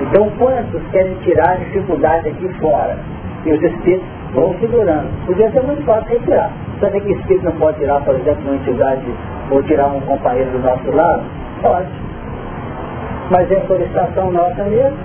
Então, 0.00 0.30
quantos 0.38 0.82
querem 0.92 1.14
tirar 1.24 1.50
a 1.50 1.56
dificuldade 1.56 2.28
aqui 2.28 2.48
fora? 2.60 2.96
E 3.44 3.52
os 3.52 3.62
espíritos 3.62 4.08
vão 4.32 4.54
segurando. 4.60 5.26
Podia 5.26 5.50
ser 5.50 5.62
muito 5.64 5.84
fácil 5.84 6.08
retirar. 6.08 6.52
Sabe 6.80 7.00
que 7.00 7.12
espírito 7.12 7.44
não 7.44 7.52
pode 7.52 7.78
tirar, 7.78 8.00
por 8.02 8.14
exemplo, 8.14 8.42
uma 8.44 8.54
entidade 8.54 9.02
ou 9.50 9.62
tirar 9.64 9.88
um 9.88 10.00
companheiro 10.00 10.50
do 10.52 10.58
nosso 10.60 10.90
lado? 10.92 11.22
Pode. 11.60 11.88
Mas 13.30 13.50
é 13.50 13.60
solicitação 13.66 14.30
nossa 14.30 14.62
mesmo. 14.64 14.96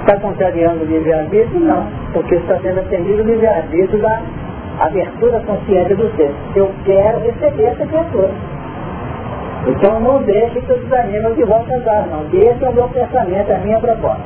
Está 0.00 0.20
contrariando 0.20 0.84
o 0.84 0.86
livre-arbítrio? 0.86 1.60
Não. 1.60 1.86
Porque 2.12 2.36
está 2.36 2.58
sendo 2.60 2.80
atendido 2.80 3.22
o 3.22 3.26
livre-arbítrio 3.26 4.00
da 4.00 4.20
abertura 4.80 5.40
consciente 5.40 5.94
do 5.94 6.08
ser. 6.16 6.32
Eu 6.54 6.70
quero 6.84 7.18
receber 7.20 7.64
essa 7.64 7.86
criatura. 7.86 8.30
Então 9.66 9.98
não 9.98 10.22
deixe 10.22 10.60
que 10.60 10.70
eu 10.70 10.78
desanime 10.78 11.34
de 11.34 11.44
volta 11.44 11.74
a 11.74 11.78
dar, 11.78 12.06
não. 12.06 12.22
Esse 12.32 12.64
é 12.64 12.68
o 12.68 12.72
meu 12.72 12.88
pensamento, 12.88 13.52
a 13.52 13.58
minha 13.58 13.80
proposta. 13.80 14.22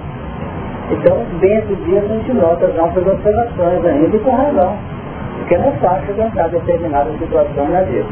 Então, 0.91 1.25
dentro 1.41 1.77
disso, 1.77 2.05
a 2.05 2.17
gente 2.17 2.33
nota 2.33 2.67
as 2.67 2.75
nossas 2.75 3.07
observações 3.07 3.85
ainda 3.87 4.19
com 4.19 4.31
razão. 4.31 4.77
Porque 5.51 5.65
não 5.65 5.71
é 5.71 5.77
fácil 5.79 6.15
aguentar 6.15 6.49
determinadas 6.49 7.19
situações 7.19 7.71
na 7.71 7.81
vida. 7.81 8.07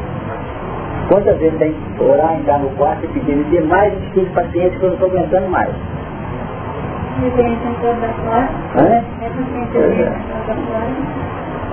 Quantas 1.07 1.37
vezes 1.37 1.57
tem 1.57 1.73
que 1.73 2.03
orar, 2.03 2.35
entrar 2.35 2.59
no 2.59 2.69
quarto 2.71 3.05
e 3.05 3.07
pedir 3.07 3.41
de 3.45 3.61
mais 3.61 3.93
de 4.13 4.25
pacientes 4.25 4.77
que 4.77 4.83
eu 4.83 4.89
não 4.89 4.95
estou 4.95 5.09
aguentando 5.09 5.47
mais? 5.47 5.69
É? 8.75 9.03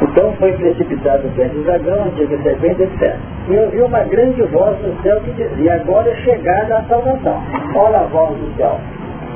Então 0.02 0.32
foi 0.38 0.52
precipitado 0.52 1.26
o 1.26 1.30
grande 1.30 1.58
dragão, 1.64 2.04
antiga 2.04 2.38
serpente, 2.44 2.82
etc. 2.82 3.16
E 3.48 3.56
ouvi 3.56 3.80
uma 3.80 4.04
grande 4.04 4.42
voz 4.42 4.78
do 4.78 5.02
céu 5.02 5.20
que 5.22 5.32
dizia, 5.32 5.74
agora 5.74 6.08
é 6.08 6.14
chegada 6.18 6.76
a 6.76 6.82
salvação. 6.84 7.42
Olha 7.74 7.98
a 7.98 8.04
voz 8.04 8.36
do 8.36 8.56
céu. 8.56 8.78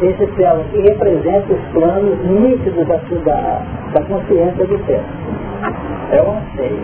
Esse 0.00 0.32
céu 0.36 0.64
que 0.70 0.80
representa 0.80 1.52
os 1.52 1.60
planos 1.72 2.24
nítidos 2.24 2.86
da, 2.86 3.00
da, 3.24 3.62
da 3.94 4.02
consciência 4.04 4.64
do 4.64 4.78
céu 4.86 5.02
é 6.12 6.22
o 6.22 6.30
anseio. 6.30 6.82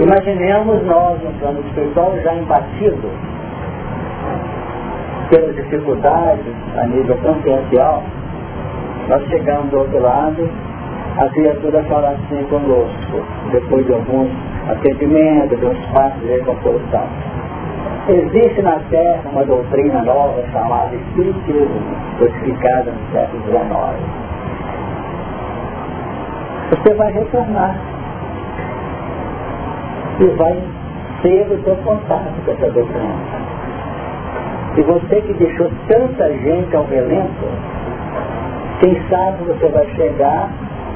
Imaginemos 0.00 0.82
nós 0.84 1.20
no 1.22 1.32
plano 1.40 1.60
espiritual 1.60 2.16
já 2.22 2.34
embatido 2.34 3.10
pelas 5.30 5.54
dificuldades 5.56 6.54
a 6.76 6.86
nível 6.86 7.16
consciencial, 7.18 8.02
nós 9.08 9.22
chegamos 9.28 9.70
do 9.70 9.78
outro 9.78 10.00
lado, 10.00 10.48
a 11.18 11.28
criatura 11.30 11.82
fala 11.84 12.10
assim 12.10 12.44
conosco, 12.44 13.24
depois 13.50 13.84
de 13.86 13.94
alguns 13.94 14.30
atendimentos, 14.68 15.58
de 15.58 15.66
uns 15.66 15.78
passos 15.92 16.20
de 16.20 16.28
reconstrução. 16.28 17.08
Existe 18.08 18.62
na 18.62 18.78
Terra 18.90 19.22
uma 19.32 19.44
doutrina 19.44 20.02
nova 20.02 20.42
chamada 20.52 20.94
Espiritismo, 20.94 21.82
codificada 22.18 22.90
no 22.90 23.12
século 23.12 23.42
XIX. 23.42 24.28
Você 26.70 26.94
vai 26.94 27.12
retornar 27.12 27.76
e 30.20 30.26
vai 30.36 30.56
ter 31.22 31.46
o 31.50 31.62
seu 31.62 31.76
contato 31.76 32.34
com 32.44 32.52
essa 32.52 32.70
doutrina. 32.70 33.14
E 34.76 34.82
você 34.82 35.20
que 35.22 35.32
deixou 35.34 35.70
tanta 35.88 36.32
gente 36.32 36.76
ao 36.76 36.84
relento, 36.84 37.46
quem 38.80 38.96
sabe 39.08 39.44
você 39.44 39.68
vai 39.68 39.86
chegar, 39.96 40.50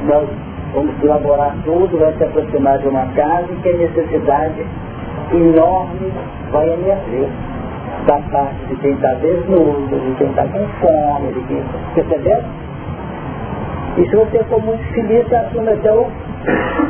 nós 0.06 0.28
vamos 0.72 1.02
elaborar 1.02 1.54
tudo, 1.64 1.98
vai 1.98 2.12
se 2.12 2.24
aproximar 2.24 2.78
de 2.78 2.88
uma 2.88 3.06
casa 3.14 3.48
que 3.62 3.68
a 3.68 3.72
necessidade 3.72 4.66
enorme 5.32 6.12
vai 6.50 6.68
emergir 6.72 7.28
da 8.06 8.18
parte 8.30 8.66
de 8.68 8.76
quem 8.76 8.92
está 8.92 9.14
desnudo, 9.14 9.88
de 9.88 10.14
quem 10.16 10.28
está 10.28 10.44
com 10.44 10.66
fome, 10.80 11.32
de 11.32 11.40
quem. 11.42 11.62
Entendeu? 11.96 12.42
E 13.98 14.08
se 14.08 14.16
você 14.16 14.44
for 14.44 14.62
muito 14.62 14.84
feliz, 14.94 15.26
você 15.28 15.34
assume 15.34 15.68
até 15.68 15.92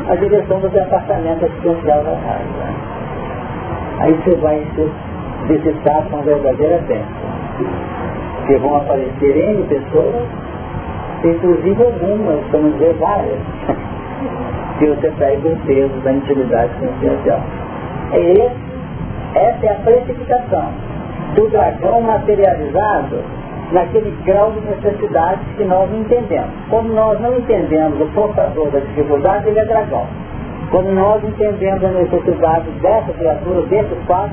a 0.09 0.15
direção 0.17 0.61
do 0.61 0.69
departamento 0.69 1.45
assistencial 1.45 2.03
da 2.05 2.17
casa. 2.17 2.93
Aí 4.01 4.13
você 4.15 4.35
vai 4.37 4.67
visitado 5.47 6.11
com 6.11 6.23
verdadeira 6.23 6.79
bênção. 6.89 7.33
Que 8.47 8.57
vão 8.59 8.77
aparecer 8.77 9.37
N 9.37 9.63
pessoas, 9.65 10.27
inclusive 11.25 11.83
algumas, 11.83 12.41
vamos 12.51 12.73
dizer 12.75 12.95
várias, 12.95 13.39
que 14.79 14.87
você 14.87 15.11
pega 15.19 15.49
o 15.49 15.57
peso 15.65 16.01
da 16.03 16.13
intimidade 16.13 16.73
consciencial. 16.81 17.41
É 18.13 18.53
essa 19.35 19.67
é 19.67 19.71
a 19.71 19.75
precipitação 19.77 20.73
do 21.35 21.49
dragão 21.49 22.01
materializado 22.03 23.23
naquele 23.73 24.11
grau 24.25 24.53
de 24.53 24.61
necessidade 24.61 25.41
que 25.57 25.65
nós 25.65 25.91
entendemos. 25.93 26.51
Quando 26.69 26.93
nós 26.93 27.21
não 27.21 27.37
entendemos 27.39 28.01
o 28.01 28.07
portador 28.15 28.71
da 28.71 28.79
dificuldade, 28.81 29.49
ele 29.49 29.59
é 29.59 29.65
dragão. 29.65 30.07
Quando 30.71 30.93
nós 30.93 31.23
entendemos 31.25 31.85
a 31.85 31.89
necessidade 31.89 32.71
dessa 32.81 33.13
criatura, 33.13 33.63
desse 33.63 33.95
fato, 34.07 34.33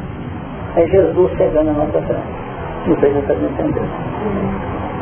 é 0.76 0.88
Jesus 0.88 1.32
chegando 1.38 1.66
na 1.66 1.74
nossa 1.74 2.02
frente. 2.02 2.50
Não 2.88 3.00
sei 3.00 3.14
se 3.14 3.22
vocês 3.22 3.44
entendendo. 3.44 3.90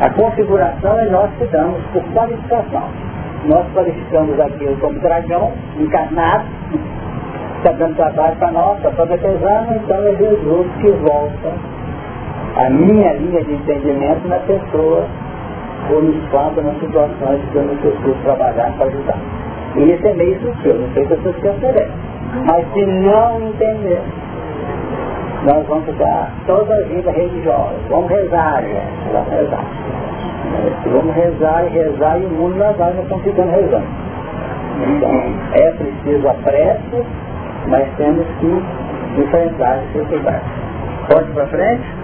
A 0.00 0.10
configuração 0.10 0.98
é 0.98 1.04
nós 1.06 1.30
que 1.38 1.44
damos 1.46 1.80
por 1.92 2.02
qualificação. 2.12 2.84
Nós 3.46 3.64
qualificamos 3.72 4.38
aquilo 4.40 4.76
como 4.78 4.98
dragão, 5.00 5.52
encarnado, 5.78 6.44
está 7.58 7.72
dando 7.72 7.96
trabalho 7.96 8.36
para 8.36 8.50
nós, 8.50 8.76
está 8.78 8.90
profetizando, 8.90 9.74
então 9.74 10.06
é 10.06 10.14
Jesus 10.16 10.66
que 10.80 10.90
volta 10.90 11.77
a 12.58 12.70
minha 12.70 13.12
linha 13.14 13.42
de 13.44 13.52
entendimento 13.52 14.26
na 14.28 14.38
pessoa 14.40 15.06
ou 15.90 16.02
no 16.02 16.10
espaço, 16.10 16.60
nas 16.60 16.78
situações 16.80 17.40
que 17.50 17.56
eu 17.56 17.62
necessito 17.62 18.16
trabalhar 18.24 18.72
para 18.76 18.86
ajudar. 18.86 19.18
E 19.76 19.92
isso 19.92 20.06
é 20.06 20.14
meio 20.14 20.40
sutil, 20.40 20.74
não 20.74 20.92
sei 20.92 21.06
se 21.06 21.14
vocês 21.14 21.36
perceberam. 21.36 21.92
Mas 22.46 22.66
se 22.72 22.84
não 22.84 23.48
entender, 23.48 24.02
nós 25.44 25.66
vamos 25.68 25.84
ficar 25.86 26.32
toda 26.46 26.74
a 26.74 26.82
vida 26.82 27.10
religiosa. 27.12 27.74
Vamos 27.88 28.10
rezar, 28.10 28.62
gente. 28.62 29.12
Vamos 29.12 29.30
rezar. 29.30 29.64
Vamos 30.84 31.14
rezar 31.14 31.64
e 31.66 31.68
rezar 31.68 32.20
e 32.20 32.24
o 32.24 32.30
mundo 32.30 32.56
nós 32.56 32.76
não 32.76 33.02
estamos 33.02 33.24
ficando 33.24 33.50
rezando. 33.50 33.86
Então, 34.80 35.10
é 35.54 35.70
preciso 35.70 36.28
a 36.28 36.34
prece, 36.34 37.06
mas 37.68 37.88
temos 37.96 38.26
que 38.40 38.62
enfrentar 39.20 39.74
as 39.74 39.82
dificuldades. 39.92 40.42
Pode 41.08 41.30
para 41.32 41.46
frente? 41.46 41.97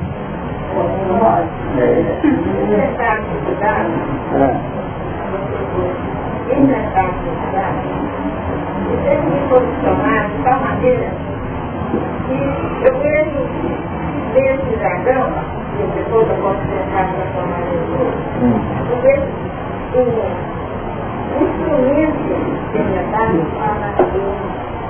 Instrumento 21.40 22.34
que 22.72 22.78
me 22.78 23.02
dá 23.12 23.26
para 23.58 23.90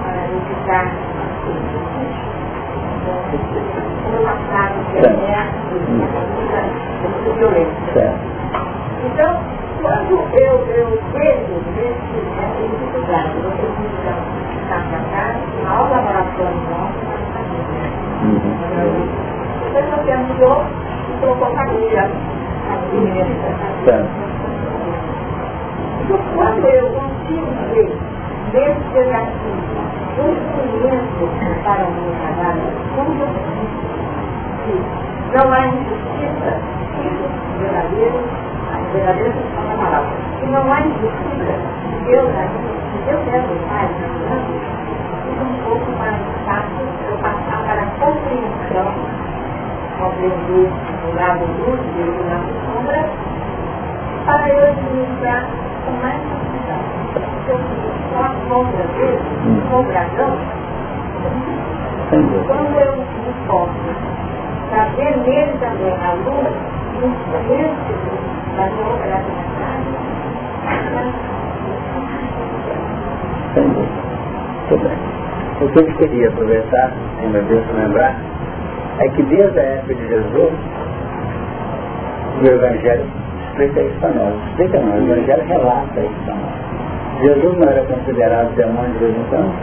para 0.00 0.22
editar 0.26 0.86
Então, 9.04 9.32
quando 9.82 10.14
eu, 10.34 10.54
eu 10.68 10.86
vejo 11.12 11.54
nesse, 11.76 12.16
nessa 12.36 12.62
dificuldade, 12.70 13.32
você 13.42 13.66
precisa 13.66 14.12
estar 14.62 14.82
para 14.88 15.00
cá, 15.10 15.24
na 15.62 15.70
aula 15.70 15.96
laboratório 15.96 16.60
nosso, 16.70 17.02
você 19.72 19.96
terminou 20.06 20.58
e 20.64 21.20
colocou 21.20 21.48
família. 21.54 22.04
Então, 26.02 26.18
quando 26.34 26.64
eu 26.66 26.86
consigo 26.88 27.46
ver 27.72 28.13
nesse 28.52 28.84
desafio 28.92 29.94
um 30.16 30.30
instrumento 30.30 31.26
para 31.64 31.84
o 31.84 31.90
meu 31.90 32.14
trabalho, 32.22 32.70
como 32.94 33.20
eu 33.20 33.28
que 34.64 35.36
não 35.36 35.52
há 35.52 35.66
injustiça, 35.66 36.50
isso 37.02 37.26
verdadeiro, 37.58 38.20
a 38.72 38.92
verdadeira 38.92 39.32
questão 39.32 39.66
da 39.68 39.74
palavra, 39.74 40.10
que 40.38 40.46
não 40.46 40.72
há 40.72 40.80
injustiça, 40.80 41.54
Deus, 42.06 42.30
se 42.30 42.98
Deus 43.06 43.22
é 43.28 43.38
o 43.38 43.68
Pai, 43.68 43.88
fica 45.24 45.42
um 45.42 45.54
pouco 45.64 45.90
mais 45.98 46.20
fácil 46.46 46.86
eu 47.10 47.18
passar 47.18 47.58
para 47.66 47.82
a 47.82 47.86
compreensão, 47.98 48.88
compreender 49.98 50.70
o 51.04 51.16
lado 51.16 51.44
luz 51.58 51.80
e 51.96 52.02
o 52.02 52.10
lado 52.28 52.48
sombra, 52.64 53.02
para 54.26 54.48
eu 54.48 54.68
administrar 54.68 55.44
com 55.84 55.92
mais 56.02 56.20
facilidade. 56.22 56.88
Eu 57.48 57.58
só 58.10 58.18
a 58.22 58.34
sombra 58.48 58.84
dele, 58.96 59.20
com 59.70 59.80
o 59.80 59.82
dragão, 59.84 60.38
quando 62.46 62.80
eu 62.80 62.96
me 62.96 63.32
posso 63.46 63.72
trazer 64.70 65.16
nele 65.18 65.52
também 65.58 65.92
a 65.92 66.12
luz, 66.14 66.54
o 66.94 67.06
instrumento 67.06 67.92
da 68.56 68.64
minha 68.66 68.88
operacionalidade, 68.94 69.88
Muito 74.70 74.76
bem. 74.82 74.98
O 75.60 75.68
que 75.68 75.78
eu 75.78 75.86
queria 75.96 76.28
aproveitar, 76.28 76.92
meu 77.30 77.42
Deus 77.42 77.64
lembrar, 77.74 78.16
é 78.98 79.08
que 79.08 79.22
desde 79.22 79.58
a 79.58 79.62
época 79.62 79.94
de 79.94 80.08
Jesus, 80.08 80.52
o 82.42 82.46
Evangelho 82.46 83.23
explica 83.54 83.80
isso 83.80 84.00
para 84.00 84.10
nós. 84.10 84.34
Explica 84.50 84.80
não, 84.80 84.92
o 84.92 85.12
Evangelho 85.12 85.44
relata 85.46 86.00
isso 86.00 86.24
para 86.24 86.34
nós. 86.34 86.64
Jesus 87.22 87.58
não 87.58 87.68
era 87.68 87.82
considerado 87.84 88.54
demônio 88.56 88.92
de 88.92 88.98
vez 88.98 89.16
em 89.16 89.24
quando? 89.30 89.54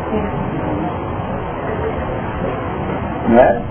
Não 3.29 3.39
é? 3.39 3.61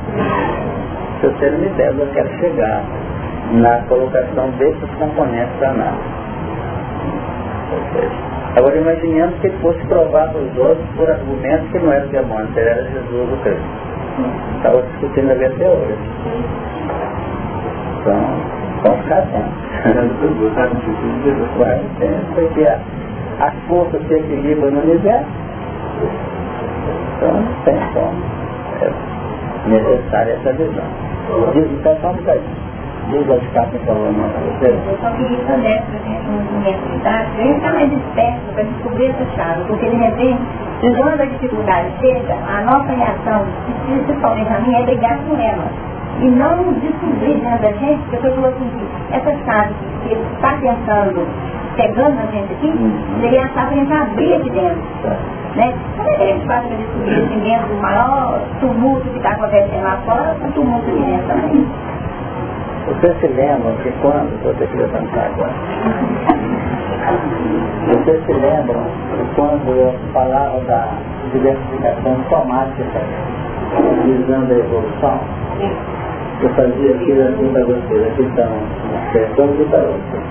Se 1.21 1.27
você 1.27 1.51
não 1.51 1.59
me 1.59 1.69
der, 1.71 1.99
eu 1.99 2.07
quero 2.13 2.29
chegar 2.39 2.85
na 3.53 3.79
colocação 3.89 4.51
desses 4.59 4.91
componentes 4.99 5.59
da 5.61 5.71
análise. 5.71 6.21
Agora 8.57 8.77
imaginemos 8.77 9.39
que 9.41 9.47
ele 9.47 9.57
fosse 9.59 9.79
provar 9.87 10.29
para 10.29 10.41
os 10.41 10.57
outros 10.59 10.87
por 10.97 11.11
argumentos 11.11 11.71
que 11.71 11.79
não 11.79 11.93
era 11.93 12.05
o 12.05 12.09
demônio, 12.09 12.47
que 12.49 12.61
era 12.61 12.85
Jesus 12.85 13.33
o 13.33 13.37
Cristo. 13.43 13.63
Estava 14.57 14.83
discutindo 14.83 15.31
ali 15.31 15.45
até 15.45 15.69
hoje. 15.69 15.99
Então, 18.01 18.60
vamos 18.83 19.03
ficar 19.03 19.19
atentos. 19.19 19.71
Vai, 21.59 21.81
porque 22.35 22.63
a, 22.65 22.79
a 23.41 23.51
força 23.69 23.99
se 23.99 24.15
equilibra 24.15 24.71
no 24.71 24.81
universo. 24.83 25.27
Então, 27.17 27.33
não 27.35 27.45
tem 27.65 27.77
como. 27.93 28.23
É 28.83 28.91
necessária 29.69 30.33
essa 30.33 30.53
visão. 30.53 30.85
Diz, 31.53 31.67
então, 31.71 31.97
só 32.01 32.11
um 32.11 32.15
bocadinho. 32.15 32.71
Vai 33.11 33.41
ficar 33.41 33.67
com 33.67 33.79
falando 33.81 34.33
para 34.33 34.69
você. 34.69 34.69
Eu 34.89 34.99
só 35.03 35.11
queria 35.17 35.45
saber 35.45 35.83
para 35.83 35.99
gente 35.99 36.29
uma 36.29 36.43
universidade, 36.59 37.29
a 37.39 37.43
gente 37.43 37.57
está 37.57 37.73
mais 37.73 37.93
esperto 37.93 38.55
para 38.55 38.63
descobrir 38.63 39.07
essa 39.07 39.25
chave, 39.35 39.65
porque 39.67 39.89
de 39.91 39.97
repente, 39.97 40.41
quando 40.81 41.21
a 41.21 41.25
dificuldade 41.25 41.89
chega, 42.01 42.35
a 42.35 42.61
nossa 42.63 42.93
reação, 42.93 43.47
principalmente 43.87 44.53
a 44.53 44.61
minha, 44.61 44.79
é 44.79 44.83
brigar 44.85 45.19
com 45.19 45.37
ela. 45.37 45.90
E 46.21 46.29
não 46.29 46.73
descobrir 46.75 47.35
dentro 47.41 47.63
da 47.63 47.73
gente, 47.73 48.03
porque 48.11 48.27
eu 48.27 48.35
falou 48.35 48.51
assim, 48.51 48.71
essa 49.11 49.35
chave 49.45 49.75
que 50.07 50.15
está 50.15 50.53
tentando, 50.59 51.27
pegando 51.77 52.17
na 52.17 52.27
gente 52.27 52.53
aqui, 52.53 52.69
uhum. 52.69 53.21
seria 53.21 53.45
a 53.45 53.49
chave 53.49 53.75
que 53.75 53.81
a 53.81 53.85
gente 53.85 53.93
abrir 53.93 54.35
aqui 54.35 54.51
dentro. 54.51 54.83
Né? 55.57 55.75
Como 55.97 56.09
é 56.09 56.15
que 56.15 56.23
a 56.23 56.27
gente 56.27 56.47
faz 56.47 56.67
para 56.67 56.77
descobrir 56.77 57.25
aqui 57.25 57.41
dentro 57.41 57.75
o 57.75 57.83
maior 57.83 58.41
tumulto 58.61 59.09
que 59.09 59.17
está 59.17 59.31
acontecendo 59.31 59.83
lá 59.83 59.99
fora, 60.05 60.37
o 60.47 60.53
tumulto 60.53 60.91
aqui 60.91 61.03
dentro 61.03 61.27
também? 61.27 61.67
Você 62.87 63.15
se 63.21 63.27
lembra 63.29 63.73
que 63.83 63.91
quando, 64.03 64.43
você 64.43 64.67
queria 64.67 64.89
cantar 64.89 65.27
agora, 65.27 65.53
você 67.87 68.21
se 68.27 68.33
lembra 68.33 68.75
que 68.75 69.35
quando 69.37 69.69
eu 69.69 69.95
falava 70.13 70.61
da 70.61 70.89
diversificação 71.33 72.17
somática 72.29 73.01
visando 74.05 74.53
a 74.53 74.57
evolução, 74.57 75.21
eu 76.43 76.49
fazia 76.55 76.95
aquilo 76.95 77.23
assim 77.23 77.53
para 77.53 77.65
vocês, 77.65 78.07
aqui 78.07 78.23
estão 78.23 78.49
as 78.97 79.13
questões 79.13 79.61
e 79.61 79.65
para 79.65 79.81
outras. 79.81 80.23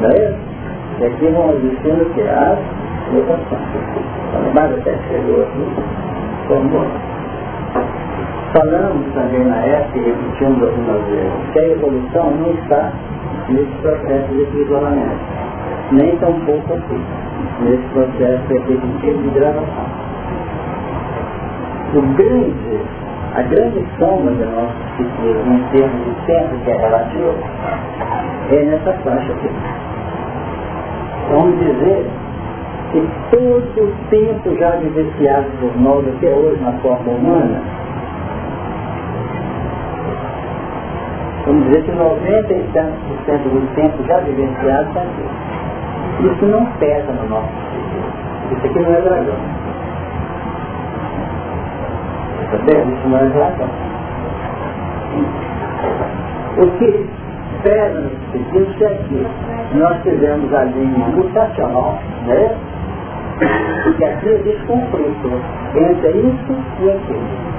Não 0.00 0.10
é 0.10 0.28
isso? 0.28 0.52
E 1.00 1.04
aqui 1.06 1.26
vão 1.28 1.54
existindo 1.54 2.04
que? 2.14 2.20
As 2.22 2.58
mutações. 3.12 3.62
Quando 4.30 4.54
mais 4.54 4.72
até 4.72 4.94
chegou 5.08 5.42
aqui, 5.42 5.66
formou. 6.48 6.86
Falamos 8.52 9.06
também 9.14 9.44
na 9.46 9.56
época, 9.56 9.98
e 9.98 10.02
repetimos 10.02 10.62
algumas 10.62 11.02
vezes, 11.06 11.32
que 11.52 11.58
a 11.58 11.68
evolução 11.68 12.30
não 12.32 12.50
está 12.52 12.92
nesse 13.48 13.72
processo 13.80 14.28
de 14.28 14.60
isolamento, 14.60 15.20
nem 15.92 16.16
tão 16.18 16.32
pouco 16.40 16.74
assim, 16.74 17.02
nesse 17.60 17.82
processo 17.94 18.42
repetitivo 18.48 19.22
de 19.22 19.30
gravação. 19.30 19.86
O 21.94 22.02
grande, 22.16 22.80
a 23.34 23.42
grande 23.42 23.84
soma 23.98 24.30
da 24.32 24.46
nossa 24.46 24.74
psiquismo 24.96 25.54
em 25.54 25.62
termos 25.70 26.04
de 26.04 26.26
tempo 26.26 26.56
que 26.64 26.70
é 26.70 26.76
relativo, 26.76 27.34
é 28.50 28.64
nessa 28.64 28.92
faixa 29.04 29.32
aqui. 29.32 29.50
Vamos 31.30 31.58
dizer 31.58 32.10
que 32.92 33.08
todo 33.30 33.84
o 33.84 34.10
tempo 34.10 34.56
já 34.58 34.70
vivenciado 34.72 35.46
por 35.60 35.80
nós 35.80 36.06
até 36.08 36.28
hoje 36.28 36.62
na 36.62 36.72
forma 36.72 37.10
humana 37.10 37.82
Vamos 41.44 41.64
dizer 41.64 41.82
que 41.82 41.90
90 41.90 42.52
e 42.52 42.70
tantos 42.72 42.98
por 43.02 43.18
cento 43.26 43.48
do 43.48 43.74
tempo 43.74 44.04
já 44.06 44.18
vivenciado 44.20 44.88
está 44.88 45.00
aqui. 45.00 45.24
Isso 46.24 46.46
não 46.46 46.64
pesa 46.78 47.12
no 47.12 47.28
nosso 47.28 47.48
espírito. 47.48 48.12
Isso 48.52 48.66
aqui 48.66 48.78
não 48.78 48.94
é 48.94 49.00
dragão. 49.00 49.34
Está 49.34 49.40
vendo? 51.66 51.90
Isso 52.12 52.38
não 52.38 52.38
é 52.38 52.38
dragão. 52.38 52.41
O 56.58 56.66
que 56.78 57.08
pesa 57.62 58.00
no 58.00 58.10
espírito 58.40 58.84
é 58.84 58.94
que 59.08 59.26
nós 59.78 60.02
tivemos 60.02 60.52
a 60.52 60.64
linha 60.64 61.06
mutacional, 61.08 61.98
né? 62.26 62.54
Que 63.96 64.04
aqui 64.04 64.28
existe 64.28 64.66
conflito 64.66 65.40
entre 65.74 66.10
isso 66.10 66.56
e 66.82 66.90
aquilo. 66.90 67.52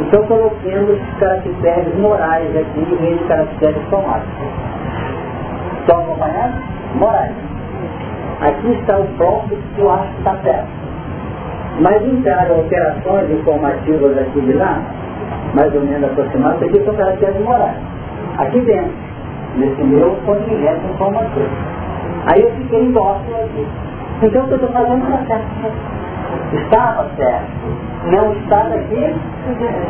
Então 0.00 0.26
coloquemos 0.26 0.98
caracteres 1.20 1.94
morais 1.98 2.56
aqui 2.56 2.80
em 2.80 2.96
vez 2.96 3.18
de 3.18 3.24
caracteres 3.24 3.88
somáticos. 3.90 4.48
Estão 5.80 6.00
acompanhando? 6.00 6.54
Morais. 6.96 7.34
Aqui 8.40 8.72
está 8.72 8.98
o 8.98 9.06
próprio 9.16 9.58
que 9.74 9.80
eu 9.80 9.90
acho 9.92 10.08
que 10.08 10.18
está 10.18 10.36
certo. 10.42 10.83
Mas 11.80 12.06
entraram 12.06 12.60
operações 12.60 13.30
informativas 13.30 14.16
aqui 14.18 14.40
de 14.40 14.52
lá, 14.52 14.80
mais 15.54 15.74
ou 15.74 15.80
menos 15.80 16.04
aproximadas, 16.04 16.62
aqui 16.62 16.84
são 16.84 16.94
caracteres 16.94 17.40
morais. 17.40 17.76
Aqui 18.38 18.60
dentro, 18.60 18.92
nesse 19.56 19.82
meu 19.82 20.16
contingente 20.24 20.86
informativo. 20.92 21.48
Aí 22.26 22.42
eu 22.42 22.50
fiquei 22.52 22.84
indócil 22.84 23.34
aqui. 23.36 23.66
Então 24.22 24.44
o 24.44 24.46
que 24.46 24.52
eu 24.52 24.56
estou 24.56 24.68
fazendo 24.70 25.02
está 25.02 25.18
certo. 25.26 25.94
Estava 26.52 27.08
certo. 27.16 27.50
Não 28.10 28.32
estava 28.32 28.74
aqui, 28.74 29.14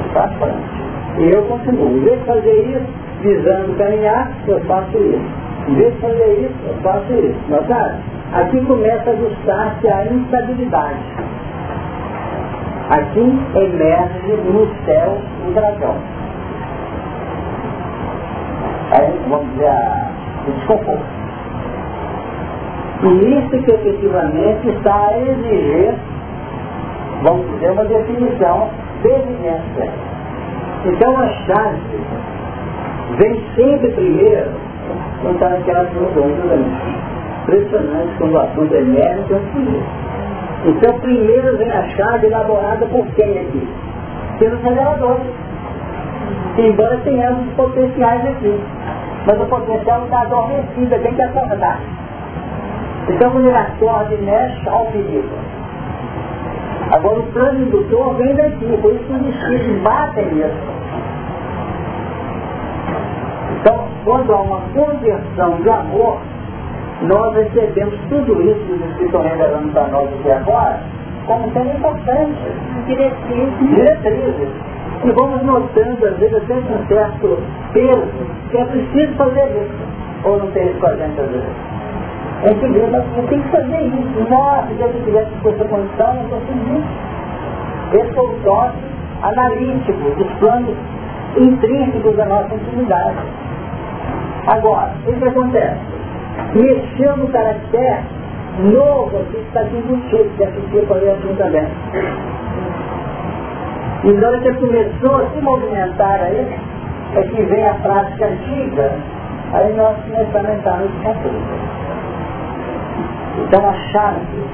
está 0.06 0.28
frente. 0.38 0.84
E 1.18 1.30
eu 1.30 1.42
continuo. 1.42 1.96
Em 1.96 2.00
vez 2.00 2.18
de 2.18 2.26
fazer 2.26 2.76
isso, 2.76 2.86
visando 3.22 3.76
caminhar, 3.78 4.30
eu 4.46 4.60
faço 4.64 4.96
isso. 4.96 5.44
Em 5.68 5.74
vez 5.74 5.94
de 5.94 6.00
fazer 6.00 6.34
isso, 6.40 6.54
eu 6.66 6.74
faço 6.82 7.12
isso. 7.12 7.38
Notaram? 7.48 7.96
Aqui 8.34 8.60
começa 8.66 9.10
a 9.10 9.12
ajustar-se 9.12 9.88
a 9.88 10.06
instabilidade. 10.06 10.98
Aqui 12.90 13.38
emerge 13.54 14.32
no 14.52 14.68
céu 14.84 15.18
o 15.46 15.52
dragão. 15.52 15.96
Aí, 18.92 19.20
vamos 19.28 19.50
dizer, 19.52 19.68
a, 19.68 20.08
desconforto. 20.46 21.04
E 23.02 23.38
isso 23.38 23.64
que 23.64 23.70
efetivamente 23.70 24.68
está 24.68 25.08
a 25.08 25.18
exigir 25.18 25.94
vamos 27.24 27.50
dizer, 27.52 27.70
uma 27.70 27.84
definição 27.84 28.68
de 29.02 29.08
evidência. 29.08 29.90
Então 30.84 31.16
a 31.16 31.28
chave 31.28 31.80
vem 33.18 33.42
sempre 33.56 33.90
primeiro 33.92 34.50
está 35.32 35.48
naquelas 35.48 35.88
reuniões 35.92 36.36
do 36.36 36.94
Impressionante 37.44 38.14
quando 38.18 38.32
o 38.32 38.38
assunto 38.38 38.74
é 38.74 38.80
mérito 38.80 39.34
e 39.56 39.82
Então 40.64 40.98
primeiro 41.00 41.56
vem 41.58 41.70
a 41.70 41.82
chave 41.90 42.26
elaborada 42.26 42.86
por 42.86 43.06
quem 43.14 43.38
aqui? 43.38 43.68
Pelos 44.38 44.62
reveladores. 44.62 45.26
Embora 46.56 46.96
tenhamos 46.98 47.52
potenciais 47.54 48.24
aqui. 48.26 48.60
Mas 49.26 49.40
o 49.40 49.46
potencial 49.46 50.04
está 50.04 50.22
adormecido, 50.22 50.98
tem 51.02 51.14
que 51.14 51.22
acordar. 51.22 51.80
Então 53.08 53.30
quando 53.30 53.46
ele 53.46 53.56
acorda 53.56 54.14
e 54.14 54.22
mexe, 54.22 54.68
ao 54.68 54.86
perigo. 54.86 55.28
Agora 56.92 57.20
o 57.20 57.22
plano 57.32 57.60
indutor 57.60 58.14
vem 58.16 58.34
daqui, 58.34 58.78
por 58.80 58.92
isso 58.94 59.04
que 59.04 59.12
os 59.12 59.34
espíritos 59.34 59.82
batem 59.82 60.26
nisso. 60.34 60.74
Então, 63.60 63.88
quando 64.04 64.32
há 64.32 64.42
uma 64.42 64.60
conversão 64.74 65.62
de 65.62 65.70
amor, 65.70 66.18
nós 67.02 67.34
recebemos 67.34 67.94
tudo 68.08 68.40
isso 68.42 68.60
que 68.66 68.72
os 68.72 68.80
espíritos 68.80 69.06
estão 69.06 69.22
revelando 69.22 69.72
para 69.72 69.88
nós 69.88 70.08
aqui 70.08 70.30
agora, 70.30 70.80
como 71.26 71.52
sendo 71.52 71.76
importante. 71.76 72.38
Diretrizes. 72.86 73.58
Diretrizes. 73.60 74.48
E 75.04 75.10
vamos 75.10 75.42
notando, 75.42 76.06
às 76.06 76.16
vezes, 76.18 76.34
até 76.36 76.54
um 76.54 76.86
certo 76.86 77.38
peso, 77.72 78.08
que 78.50 78.56
é 78.56 78.64
preciso 78.64 79.14
fazer 79.16 79.44
isso. 79.44 79.94
Ou 80.24 80.38
não 80.38 80.50
tem 80.52 80.66
isso 80.66 80.80
com 80.80 80.86
a 80.86 80.96
gente 80.96 81.20
às 81.20 81.28
vezes. 81.28 81.74
É 82.44 82.54
que 82.54 82.68
Deus 82.68 82.90
não 82.92 83.26
tem 83.26 83.40
que 83.40 83.48
fazer 83.48 83.80
isso. 83.82 84.30
Nossa, 84.30 84.68
se 84.68 84.80
eu 84.80 85.04
tivesse 85.04 85.30
com 85.42 85.48
essa 85.50 85.64
condição, 85.64 86.14
não 86.14 86.28
consigo 86.28 86.78
isso. 86.78 87.14
Esse 87.92 88.18
é 88.18 88.20
o 88.20 88.28
toque 88.44 88.78
analítico 89.22 90.10
dos 90.16 90.32
planos 90.38 90.76
intrínsecos 91.36 92.16
da 92.16 92.24
nossa 92.26 92.54
intimidade. 92.54 93.18
Agora, 94.46 94.92
o 95.06 95.12
que 95.12 95.28
acontece? 95.28 95.80
Mexeu 96.54 97.16
no 97.16 97.28
caractere 97.28 98.04
novo 98.58 99.24
que 99.30 99.38
está 99.38 99.60
aqui 99.60 99.76
embutido, 99.76 100.30
que 100.36 100.44
assistiu 100.44 100.82
para 100.86 100.96
ler 100.96 101.10
assim 101.10 101.34
também. 101.36 101.66
E 104.04 104.12
na 104.12 104.28
hora 104.28 104.38
que 104.40 104.52
começou 104.54 105.16
a 105.16 105.30
se 105.30 105.40
movimentar 105.40 106.20
aí, 106.20 106.46
é 107.16 107.22
que 107.22 107.42
vem 107.42 107.66
a 107.66 107.74
prática 107.74 108.26
antiga, 108.26 108.92
aí 109.52 109.72
nós 109.74 109.96
começamos 110.04 110.50
a 110.50 110.54
entrar 110.54 110.78
nesse 110.78 110.94
conflito. 111.02 111.74
Então 113.38 113.68
a 113.68 113.72
chave 113.72 114.44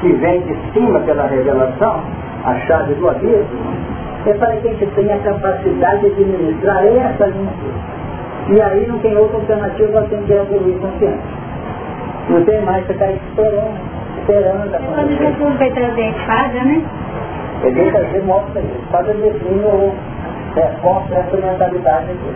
que 0.00 0.12
vem 0.12 0.40
de 0.42 0.72
cima 0.72 1.00
pela 1.00 1.26
revelação, 1.26 2.02
a 2.44 2.54
chave 2.66 2.94
do 2.94 3.08
abismo, 3.08 3.74
é 4.26 4.34
para 4.34 4.56
que 4.56 4.68
a 4.68 4.72
gente 4.72 4.86
tenha 4.94 5.14
a 5.14 5.18
capacidade 5.18 6.00
de 6.00 6.06
administrar 6.06 6.84
essa 6.84 7.26
linha. 7.26 7.52
E 8.48 8.60
aí 8.60 8.86
não 8.86 8.98
tem 8.98 9.16
outra 9.16 9.38
alternativa 9.38 10.00
a 10.00 10.02
que 10.04 10.32
evoluir 10.32 10.78
consciente. 10.78 11.22
Não 12.28 12.44
tem 12.44 12.60
mais 12.62 12.86
que 12.86 12.92
ficar 12.92 13.10
esperando, 13.10 13.78
esperando. 14.18 14.94
Quando 14.94 15.18
Jesus 15.18 15.58
vai 15.58 15.70
trazer 15.70 16.10
espada, 16.10 16.64
né? 16.64 16.82
Ele 17.62 17.74
vem 17.74 17.92
trazer 17.92 18.22
mostra 18.24 18.60
isso. 18.60 18.78
Espada 18.82 19.14
define 19.14 19.64
ou 19.64 19.94
reforça 20.54 21.14
essa 21.14 21.36
mentalidade 21.36 22.10
aqui. 22.10 22.34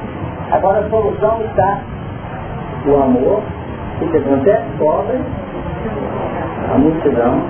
Agora 0.50 0.78
a 0.78 0.88
solução 0.88 1.40
está 1.44 1.80
no 2.86 3.02
amor, 3.02 3.42
o 4.00 4.08
que 4.08 4.16
acontece? 4.16 4.64
Cobre 4.78 5.18
a 6.74 6.78
multidão 6.78 7.42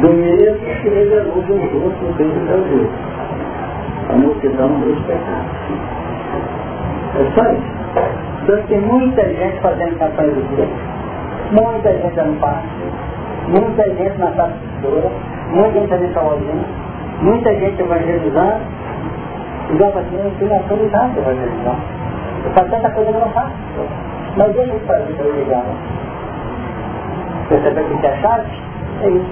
do 0.00 0.08
mesmo 0.14 0.58
que 0.58 0.88
revelou 0.88 1.44
Jesus 1.46 2.02
no 2.02 2.14
Cristo 2.14 2.34
do 2.34 2.46
Brasil. 2.46 2.90
A 4.08 4.16
multidão 4.16 4.68
dos 4.80 4.98
pecados. 5.06 6.09
É 7.16 7.30
só 7.34 7.52
isso. 7.52 7.80
Então 8.42 8.62
tem 8.68 8.80
muita 8.80 9.22
gente 9.22 9.60
fazendo 9.60 9.98
campanha 9.98 10.32
do 10.32 10.56
dia, 10.56 10.68
muita 11.52 11.92
gente 11.92 12.14
dando 12.14 12.40
passo, 12.40 12.66
muita 13.48 13.84
gente 13.84 14.18
na 14.18 14.26
pastora, 14.28 15.10
muita 15.52 15.72
gente 15.72 15.88
fazendo 15.88 16.14
sozinha, 16.14 16.64
muita 17.22 17.54
gente 17.54 17.82
evangelizando, 17.82 18.60
Igual 19.70 19.98
assim, 19.98 20.16
eu 20.16 20.32
tenho 20.38 20.52
autoridade 20.52 21.14
não. 21.14 21.76
Eu 22.44 22.50
faço 22.54 22.70
tanta 22.70 22.90
coisa 22.90 23.10
que 23.10 23.16
eu 23.16 23.20
não 23.20 23.30
faço. 23.30 23.52
Mas 24.36 24.52
deixa 24.52 24.72
eu 24.72 24.80
fazer 24.80 25.12
para 25.14 25.26
ligar. 25.26 25.64
Percebe 27.48 27.84
que 28.00 28.06
é 28.06 28.16
chave? 28.16 28.50
É 29.02 29.08
isso. 29.10 29.30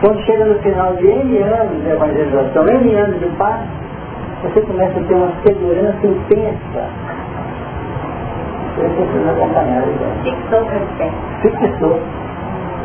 Quando 0.00 0.20
chega 0.22 0.44
no 0.44 0.58
final 0.60 0.94
de 0.94 1.06
N 1.06 1.38
anos 1.42 1.82
de 1.82 1.90
evangelização, 1.90 2.68
N 2.68 2.94
anos 2.94 3.20
de 3.20 3.26
paz, 3.36 3.60
você 4.42 4.60
começa 4.60 5.00
a 5.00 5.02
ter 5.02 5.14
uma 5.14 5.32
segurança 5.42 6.06
intensa. 6.06 6.84
Você 8.76 8.88
precisa 8.88 9.30
acompanhar 9.32 9.82
Fixou 10.22 10.64
para 10.64 10.80
Fixou. 11.40 12.00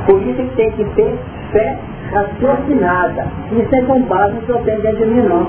Por 0.07 0.21
isso 0.23 0.41
que 0.41 0.55
tem 0.55 0.71
que 0.71 0.83
ter 0.95 1.15
fé 1.51 1.77
raciocinada. 2.11 3.27
Isso 3.51 3.75
é 3.75 3.81
com 3.83 4.01
base 4.03 4.33
no 4.33 4.41
que 4.41 4.49
eu 4.49 4.57
tenho 4.63 4.81
dentro 4.81 5.05
de 5.05 5.05
mim, 5.05 5.21
não. 5.21 5.47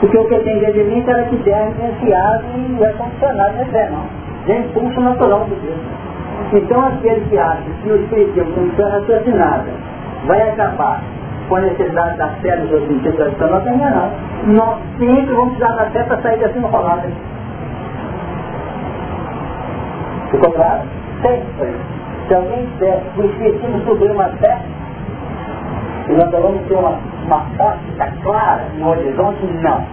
Porque 0.00 0.18
o 0.18 0.24
que 0.26 0.34
eu 0.34 0.44
tenho 0.44 0.60
dentro 0.60 0.74
de 0.74 0.84
mim 0.84 1.04
era 1.06 1.22
que 1.24 1.36
der 1.36 1.68
influenciado 1.68 2.44
e 2.56 2.82
é 2.82 2.92
condicionado 2.92 3.56
na 3.56 3.64
fé, 3.66 3.90
não. 3.90 4.24
É 4.52 4.58
impulso 4.58 5.00
natural 5.00 5.44
de 5.44 5.54
Deus. 5.54 5.78
Então 6.52 6.84
aquele 6.84 7.20
que 7.30 7.38
acha 7.38 7.62
que 7.82 7.90
o 7.90 7.96
Espiritismo, 7.96 8.52
com 8.52 8.70
fé 8.76 8.82
raciocinada, 8.82 9.70
vai 10.26 10.50
acabar 10.50 11.02
com 11.48 11.56
a 11.56 11.60
necessidade 11.60 12.16
da 12.16 12.28
fé 12.28 12.56
dos 12.56 12.72
outros 12.72 12.88
sentidos 12.88 13.38
da 13.38 13.46
não 13.46 13.60
tem 13.60 13.76
não. 13.76 14.10
Nós 14.46 14.78
sempre 14.98 15.34
vamos 15.34 15.56
precisar 15.56 15.76
da 15.76 15.90
fé 15.90 16.02
para 16.04 16.22
sair 16.22 16.38
dessa 16.38 16.58
enrolada. 16.58 17.08
Ficou 20.30 20.52
claro? 20.52 20.82
Sempre. 21.22 21.74
Se 22.28 22.34
alguém 22.34 22.66
disser 22.66 23.02
o 23.16 23.24
Espiritismo 23.24 23.80
subiu 23.84 24.12
uma 24.12 24.28
fé, 24.28 24.58
e 26.08 26.12
nós 26.12 26.30
vamos 26.30 26.62
ter 26.66 26.74
uma, 26.74 26.98
uma 27.24 27.46
ótica 27.58 28.12
clara 28.22 28.64
no 28.78 28.90
horizonte, 28.90 29.46
não. 29.62 29.84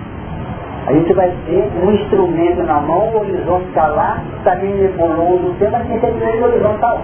A 0.88 0.94
gente 0.94 1.14
vai 1.14 1.32
ter 1.46 1.70
um 1.84 1.92
instrumento 1.92 2.64
na 2.64 2.80
mão, 2.82 3.10
o 3.10 3.20
horizonte 3.20 3.68
está 3.68 3.88
lá, 3.88 4.18
está 4.38 4.56
meio 4.56 4.78
nebuloso 4.78 5.56
mas 5.72 5.88
quem 5.88 6.00
tem 6.00 6.14
que 6.14 6.26
o 6.26 6.44
horizonte 6.44 6.76
está 6.76 6.94
lá. 6.94 7.02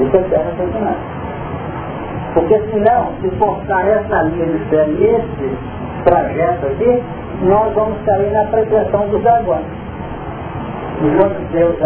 Isso 0.00 0.16
é 0.16 0.22
terra 0.22 0.52
sentinela. 0.56 1.11
Porque 2.34 2.58
senão, 2.70 3.12
se 3.20 3.30
forçar 3.36 3.86
essa 3.86 4.22
linha 4.22 4.46
de 4.46 4.58
fé 4.70 4.86
nesse 4.86 5.58
trajeto 6.04 6.66
aqui, 6.66 7.02
nós 7.42 7.74
vamos 7.74 7.98
cair 8.04 8.30
na 8.32 8.44
pretensão 8.44 9.08
dos 9.08 9.22
dragões. 9.22 9.66
Enquanto 11.02 11.52
Deus 11.52 11.76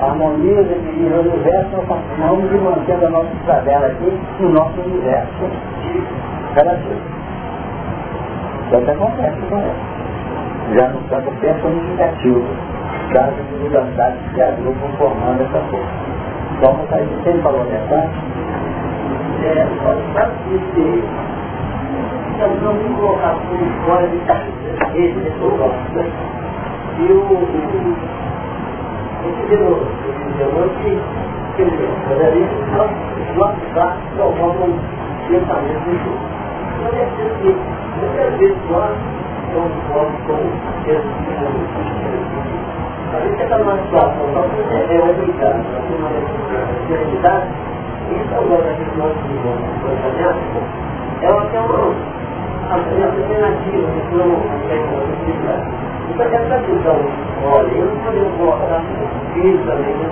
harmonia, 0.00 0.60
equilíbrio 0.60 1.22
do 1.22 1.30
universo, 1.30 1.68
nós 1.72 1.86
continuamos 1.86 2.62
mantendo 2.62 3.06
a 3.06 3.10
nossa 3.10 3.30
cidadela 3.40 3.86
aqui 3.86 4.20
no 4.40 4.50
nosso 4.50 4.80
universo 4.80 5.50
relativo. 6.54 7.00
Isso 8.66 8.76
é 8.76 8.80
que 8.80 8.90
acontece 8.90 9.40
com 9.48 9.56
ela 9.56 9.98
já 10.74 10.88
no 10.88 11.00
campo 11.08 11.30
personificativo 11.40 12.44
das 13.12 13.32
individualidades 13.38 14.20
que 14.34 14.42
agrupam 14.42 14.88
formando 14.98 15.42
essa 15.42 15.60
força. 15.70 16.08
Vamos 16.60 16.88
sair 16.90 17.08
sem 17.24 17.40
valorização? 17.40 18.10
É, 19.40 19.66
sabe 19.84 20.02
que 20.02 20.64
nós 22.64 22.76
colocar 22.96 23.34
por 23.34 23.58
fora 23.86 24.06
de 24.08 24.18
esse 24.94 25.18
pessoal. 25.20 25.72
E 26.98 27.12
o 27.12 27.20
esse 29.24 29.42
que, 30.82 30.90
quer 31.56 31.64
dizer, 31.70 31.90
poderia 32.08 32.48
lapidar, 33.36 33.96
salvar 34.16 34.48
um 34.48 34.78
pensamento 35.28 35.80
muito. 35.86 36.10
Então, 36.78 36.92
é 36.94 37.02
assim, 37.04 37.56
muitas 38.00 38.30
vezes 38.38 38.58
nós 38.70 38.94
somos 39.52 39.72
fortes 39.92 40.20
com 40.26 40.34
a 43.10 43.20
gente 43.20 43.42
está 43.42 43.58
numa 43.58 43.78
situação, 43.84 44.26
que 44.26 44.92
é 44.92 45.00
obrigado, 45.00 45.56
nós 45.56 45.82
temos 45.88 45.98
uma 45.98 46.10
necessidade, 46.88 47.48
isso 48.12 48.34
agora 48.34 48.74
que 48.74 48.98
nós 48.98 49.14
vivemos, 49.26 49.68
é 51.22 51.30
uma, 51.30 51.42
é 51.52 51.60
uma 51.60 51.94
alternativa, 52.70 53.88
que 54.08 54.14
não 54.14 54.24
é 54.24 54.78
uma 54.78 55.06
necessidade. 55.06 55.66
Então 56.10 56.26
essa 56.26 56.58
visão, 56.58 56.98
olha, 57.44 57.68
eu 57.68 57.86
não 57.86 57.96
podemos 58.04 58.36
colocar 58.38 58.82
filhos 59.34 59.60
também, 59.66 59.94
né? 59.94 60.10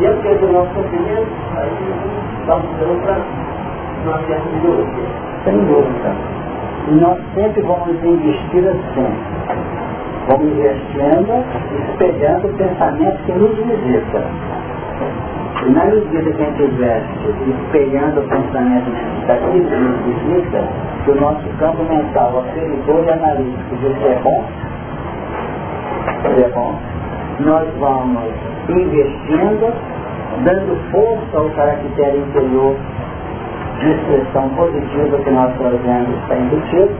E 0.00 0.04
eu 0.04 0.16
quero 0.22 0.46
o 0.46 0.52
nosso 0.52 0.74
sofrimento, 0.74 1.28
aí 1.56 1.70
estamos 2.40 2.66
dando 2.78 3.02
para 3.02 3.16
uma 4.04 4.18
certa 4.26 4.48
ideologia. 4.56 5.08
Sem 5.44 5.58
dúvida. 5.66 6.12
E 6.88 6.90
nós 6.94 7.18
sempre 7.34 7.62
vamos 7.62 8.04
investir 8.04 8.68
assim. 8.68 9.08
Vamos 10.28 10.52
investindo, 10.52 11.44
espelhando 11.90 12.48
o 12.48 12.54
pensamento 12.54 13.16
que 13.24 13.32
nos 13.32 13.56
visita. 13.56 14.22
E 15.62 15.70
na 15.70 15.84
medida 15.84 16.08
que 16.08 16.42
a 16.42 16.46
gente 16.46 16.62
investe 16.62 17.34
espelhando 17.48 18.20
o 18.20 18.28
pensamento 18.28 18.90
daquilo 19.26 19.64
que 19.64 19.76
nos 19.76 19.98
visita, 20.02 20.68
que 21.04 21.10
o 21.10 21.20
nosso 21.20 21.48
campo 21.58 21.82
mental, 21.84 22.38
aferidor 22.40 23.04
e 23.04 23.10
analítico 23.10 23.76
diz 23.76 23.96
que 23.96 24.04
é 24.04 24.20
bom, 24.22 24.44
é 26.24 26.48
bom, 26.50 26.74
nós 27.40 27.68
vamos 27.78 28.24
investindo, 28.68 29.72
dando 30.44 30.90
força 30.90 31.38
ao 31.38 31.48
caractere 31.50 32.18
interior 32.18 32.76
de 33.80 33.90
expressão 33.90 34.48
positiva 34.50 35.18
que 35.18 35.30
nós 35.30 35.52
trazemos 35.56 36.18
está 36.22 36.36
embutido 36.36 36.90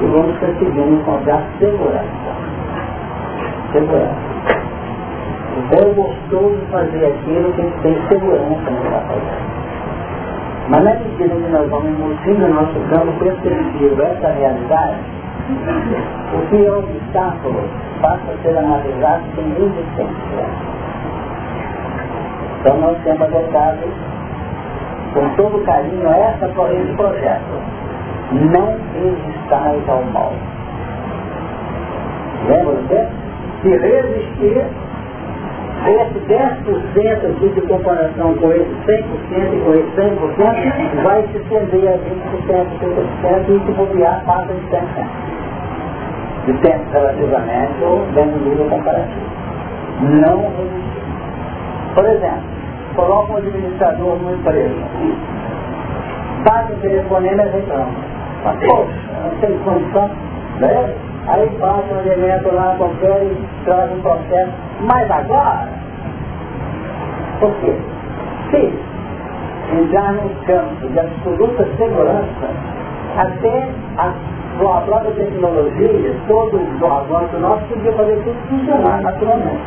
e 0.00 0.06
vamos 0.06 0.38
conseguindo 0.38 0.94
encontrar 0.94 1.42
segurança. 1.58 2.36
Segurança. 3.72 4.25
É 5.56 5.94
gostoso 5.94 6.58
fazer 6.70 7.06
aquilo 7.06 7.52
que 7.54 7.62
tem 7.82 7.96
segurança 8.08 8.70
no 8.70 8.84
está 8.84 9.00
fazendo. 9.00 9.56
Mas 10.68 10.84
na 10.84 10.94
medida 10.94 11.34
que 11.34 11.50
nós 11.50 11.70
vamos 11.70 11.88
embutindo 11.88 12.44
o 12.44 12.54
nosso 12.54 12.78
campo 12.90 13.12
perceptivo 13.18 14.02
essa 14.02 14.28
realidade, 14.32 14.96
o 16.34 16.46
que 16.50 16.66
é 16.66 16.72
obstáculo 16.72 17.62
passa 18.02 18.32
a 18.32 18.42
ser 18.42 18.58
analisado 18.58 19.22
sem 19.34 19.48
resistência. 19.48 20.44
Então 22.60 22.76
nós 22.78 22.98
temos 23.04 23.22
adotado 23.22 23.78
com 25.14 25.28
todo 25.36 25.64
carinho 25.64 26.08
essa, 26.08 26.46
esse 26.46 26.92
projeto. 26.96 27.62
Não 28.32 28.76
resistais 28.92 29.88
ao 29.88 30.02
mal. 30.12 30.32
Lembra 32.48 32.74
você? 32.74 33.08
Se 33.62 33.68
resistir, 33.68 34.66
esse 35.90 36.18
10% 36.20 37.30
aqui 37.30 37.48
de 37.48 37.60
comparação 37.62 38.34
com 38.34 38.52
esse 38.52 38.70
100% 38.86 39.02
e 39.52 39.60
com 39.64 39.74
esse 39.74 39.90
100% 39.96 41.02
vai 41.02 41.22
se 41.32 41.38
estender 41.38 41.88
a 41.88 41.98
20%, 41.98 42.66
30% 42.80 43.48
e 43.48 43.66
se 43.66 43.72
bobear 43.72 44.24
passa 44.24 44.52
de 44.52 44.60
100%. 44.70 44.86
De 46.46 46.52
tempo 46.58 46.84
relativamente 46.92 47.82
ou 47.82 48.06
dentro 48.14 48.38
do 48.38 48.48
nível 48.48 48.66
comparativo. 48.66 49.26
Não. 50.02 50.52
Por 51.94 52.04
exemplo, 52.04 52.42
coloca 52.94 53.32
um 53.32 53.36
administrador 53.36 54.16
numa 54.16 54.32
empresa. 54.32 54.74
Bate 56.44 56.72
o 56.72 56.76
telefonema 56.76 57.42
e 57.42 57.48
reclama. 57.50 57.88
Poxa, 58.44 58.92
não 59.24 59.30
tem 59.40 59.58
condição. 59.58 60.10
Né? 60.60 60.94
Aí 61.28 61.50
passa 61.58 61.92
um 61.92 62.00
elemento 62.00 62.54
lá 62.54 62.74
qualquer 62.78 63.22
e 63.24 63.64
traz 63.64 63.90
um 63.92 64.00
processo. 64.00 64.52
Mas 64.82 65.10
agora, 65.10 65.68
por 67.40 67.52
quê? 67.56 67.74
Se 68.50 68.72
entrar 69.76 70.12
num 70.12 70.28
campo 70.46 70.88
de 70.88 71.00
absoluta 71.00 71.66
segurança, 71.76 72.48
até 73.16 73.68
a, 73.98 74.12
a 74.76 74.80
própria 74.82 75.10
tecnologia, 75.12 76.14
todo 76.28 76.60
o 76.80 76.86
avanço 76.86 77.38
nosso 77.38 77.64
podia 77.66 77.92
fazer 77.92 78.16
tudo 78.22 78.36
funcionar 78.48 79.02
naturalmente. 79.02 79.62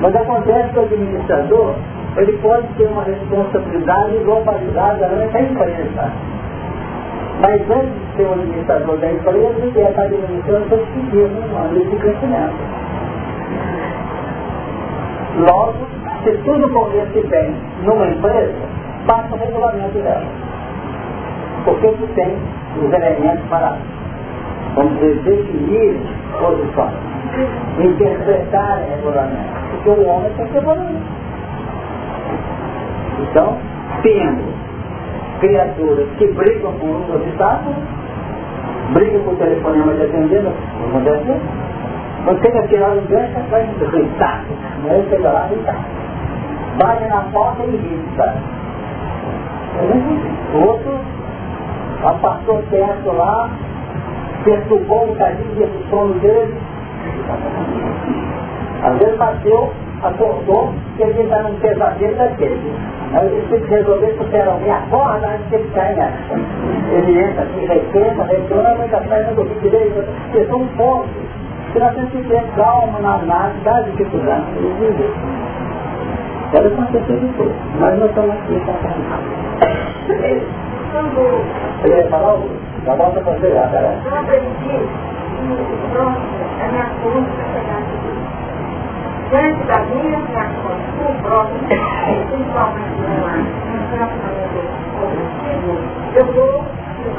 Mas 0.00 0.14
acontece 0.14 0.68
que 0.68 0.78
o 0.78 0.82
administrador 0.82 1.74
ele 2.16 2.32
pode 2.38 2.66
ter 2.74 2.86
uma 2.86 3.02
responsabilidade 3.02 4.16
globalizada 4.24 5.08
durante 5.08 5.36
a 5.36 5.40
empresa. 5.40 6.12
Mas 7.40 7.60
antes 7.70 7.94
de 7.94 8.16
ser 8.16 8.26
o 8.26 8.32
administrador 8.32 8.96
da 8.98 9.12
empresa, 9.12 9.60
ele 9.60 9.80
estar 9.80 10.02
administrando 10.02 10.68
seus 10.68 10.88
pequenos 10.88 11.50
no 11.50 11.58
âmbito 11.58 11.90
de 11.90 11.96
crescimento. 11.96 12.54
Logo, 15.38 15.74
se 16.24 16.32
tudo 16.38 16.68
corresse 16.70 17.20
bem 17.28 17.54
numa 17.84 18.08
empresa, 18.08 18.54
passa 19.06 19.34
o 19.34 19.38
regulamento 19.38 19.98
dela. 19.98 20.26
Porque 21.64 21.86
ele 21.86 22.08
tem 22.16 22.36
os 22.82 22.92
elementos 22.92 23.44
para, 23.48 23.76
vamos 24.74 24.94
dizer, 24.94 25.14
definir 25.22 25.96
posições, 26.40 26.94
interpretar 27.78 28.82
regulamento. 28.90 29.60
Porque 29.70 29.90
o 29.90 30.06
homem 30.08 30.32
tem 30.36 30.46
que 30.48 30.56
evoluir. 30.56 30.96
Então, 33.30 33.56
tendo 34.02 34.67
criaturas 35.40 36.08
que 36.18 36.26
brigam 36.28 36.72
por 36.74 36.88
um 36.88 37.14
obstáculo, 37.14 37.74
brigam 38.92 39.22
por 39.22 39.36
telefonema 39.36 39.94
de 39.94 40.02
atender, 40.02 40.42
não 40.42 40.52
acontece? 40.88 41.40
Você 42.24 42.50
vai 42.50 42.68
tirar 42.68 42.96
o 42.96 43.00
gancho, 43.02 43.40
vai 43.50 43.66
gritar. 43.90 44.44
Não 44.82 44.90
é 44.90 45.02
chega 45.08 45.30
lá 45.30 45.46
gritar. 45.48 45.78
Bate 46.78 47.08
na 47.08 47.20
porta 47.32 47.64
e 47.64 47.76
grita. 47.76 48.34
O 50.54 50.66
outro 50.66 50.98
passou 52.02 52.62
perto 52.70 53.12
lá, 53.12 53.50
perturbou 54.44 55.04
um 55.04 55.08
bocadinho 55.08 55.66
do 55.66 55.90
sono 55.90 56.14
dele. 56.20 56.54
Às 58.82 58.98
vezes 58.98 59.16
bateu, 59.16 59.72
acordou, 60.02 60.72
que 60.96 61.02
ele 61.02 61.22
está 61.22 61.42
num 61.42 61.54
pesadelo 61.56 62.16
daquele. 62.16 62.74
Aí 63.14 63.26
ele 63.26 63.46
tem 63.48 63.60
que 63.60 63.70
resolver 63.70 64.14
porque 64.18 64.36
era 64.36 64.52
alguém 64.52 64.70
acorda 64.70 65.28
antes 65.28 65.46
que 65.48 65.54
ele 65.56 65.70
caia. 65.74 66.12
Ele 66.92 67.20
entra 67.20 67.42
assim, 67.42 67.66
repensa, 67.66 68.24
retorna, 68.24 68.74
mas 68.78 68.94
a 68.94 69.00
perna 69.00 69.32
do 69.32 69.60
direito, 69.60 70.04
porque 70.30 70.46
são 70.46 70.66
pontos. 70.76 71.10
Se 71.72 71.78
nós 71.78 71.94
temos 71.94 72.10
que 72.10 72.22
ter 72.22 72.42
calma 72.56 72.98
na 73.00 73.14
análise 73.14 73.60
das 73.64 73.84
dificuldades 73.86 74.44
que 74.52 74.58
ele 74.58 74.74
vive. 74.78 75.10
Pode 76.50 76.66
acontecer 76.66 77.12
de 77.18 77.28
tudo, 77.34 77.54
mas 77.78 77.98
nós 77.98 78.08
estamos 78.08 78.30
aqui 78.30 78.60
para. 78.64 78.74
Quando... 80.92 81.44
Você 81.82 81.94
ia 81.94 82.08
falar 82.08 82.28
algo? 82.28 82.48
Já 82.86 82.94
volta 82.94 83.20
para 83.20 83.34
já, 83.34 83.68
peraí. 83.68 83.98
Eu 84.04 84.16
aprendi 84.16 84.54
que 84.58 84.70
é 86.60 86.68
minha 86.68 86.90
conta 87.02 87.30
chegar. 87.52 87.77
Diante 89.30 89.62
da 89.66 89.78
minha 89.80 90.18
reação, 90.24 90.72
o 91.00 91.22
próximo, 91.22 91.60
principalmente 92.30 92.96
no 92.96 93.08
relacionamento 93.92 94.60
cognitivo, 94.98 95.72
eu 96.14 96.24
vou 96.32 96.64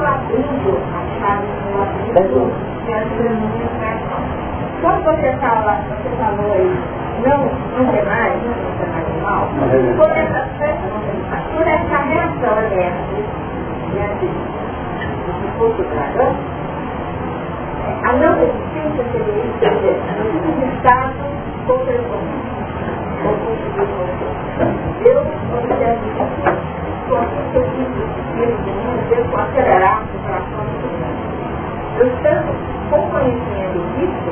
abrindo 0.04 0.72
a 0.90 1.00
chave 1.20 1.46
do 1.46 1.60
meu 1.70 1.78
amigo, 1.82 2.50
que 2.84 2.90
é 2.90 2.94
a 2.94 3.04
minha 3.04 3.68
reação. 3.78 4.22
Quando 4.82 5.04
você 5.04 5.30
fala, 5.36 5.72
você 5.88 6.10
falou 6.18 6.50
aí, 6.52 6.74
não, 7.24 7.40
não 7.78 7.92
tem 7.92 8.04
mais, 8.04 8.34
não 8.42 8.72
tem 8.76 8.88
mais 8.90 9.06
mal, 9.22 9.46
por 9.96 10.10
essa, 10.10 10.40
por 11.54 11.66
essa 11.68 11.96
reação 11.96 12.52
alérgica, 12.58 13.22
diante 13.92 14.26
do 14.26 15.58
corpo 15.58 15.82
dragão, 15.84 16.34
a 18.04 18.12
não 18.14 18.34
resistência 18.38 19.04
seria 19.12 19.44
isso, 19.44 19.64
um 20.48 20.62
estado 20.74 21.14
contra 21.66 21.94
o 21.94 22.04
Eu 25.04 25.18
observo 25.56 26.06
com 26.16 26.22
a 26.22 26.28
sua 26.38 27.50
eu 29.10 29.24
vou 29.24 29.40
acelerar 29.40 30.04
o 30.04 30.18
coração 30.20 30.64
do 30.64 30.86
Eu 31.98 32.06
estando 32.06 32.52
com 32.90 33.10
conhecimento 33.10 33.78
disso, 33.96 34.30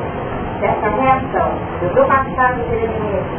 dessa 0.61 0.89
reação. 0.89 1.49
Eu 1.83 1.89
estou 1.89 2.05
passando 2.07 2.65
por 2.69 2.77
elemento, 2.77 3.35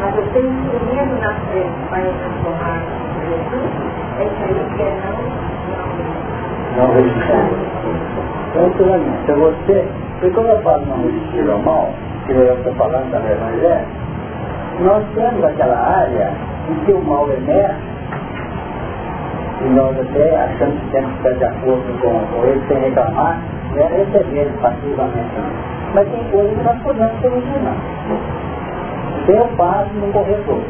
mas 0.00 0.16
eu 0.16 0.26
tenho 0.32 0.48
instrumento 0.48 1.20
na 1.20 1.34
frente 1.34 1.78
para 1.90 2.12
transformar 2.12 2.80
Jesus, 3.28 3.70
é 4.18 4.24
isso 4.24 4.42
aí 4.44 4.54
que 4.74 4.82
é 4.82 4.84
não. 5.04 5.18
Não 6.76 6.94
resistir. 6.94 8.37
Então 8.60 9.36
você, 9.36 9.84
porque 10.18 10.34
quando 10.34 10.48
eu 10.48 10.62
falo 10.62 10.84
não 10.86 11.02
resistir 11.02 11.48
ao 11.48 11.58
mal, 11.58 11.90
que 12.26 12.32
eu 12.32 12.54
estou 12.54 12.74
falando 12.74 13.10
da 13.12 13.18
Evangelho, 13.18 13.86
nós 14.80 15.04
temos 15.14 15.44
aquela 15.44 15.76
área 15.76 16.32
em 16.68 16.84
que 16.84 16.92
o 16.92 17.00
mal 17.00 17.28
emerge 17.30 17.98
e 19.60 19.68
nós 19.70 19.96
até 19.98 20.36
achamos 20.36 20.80
que 20.80 20.90
temos 20.90 21.10
que 21.12 21.28
estar 21.28 21.32
de 21.32 21.44
acordo 21.44 22.00
com, 22.00 22.36
com 22.36 22.46
ele 22.46 22.62
sem 22.68 22.78
reclamar, 22.78 23.40
é 23.76 23.82
receber 23.82 24.48
passivamente. 24.60 25.30
Mas 25.94 26.08
tem 26.08 26.24
coisas 26.30 26.56
que 26.56 26.64
nós 26.64 26.82
podemos 26.82 27.20
solucionar. 27.20 27.76
Tem 29.26 29.40
o 29.40 29.46
passo 29.56 29.90
no 29.94 30.12
corretor. 30.12 30.62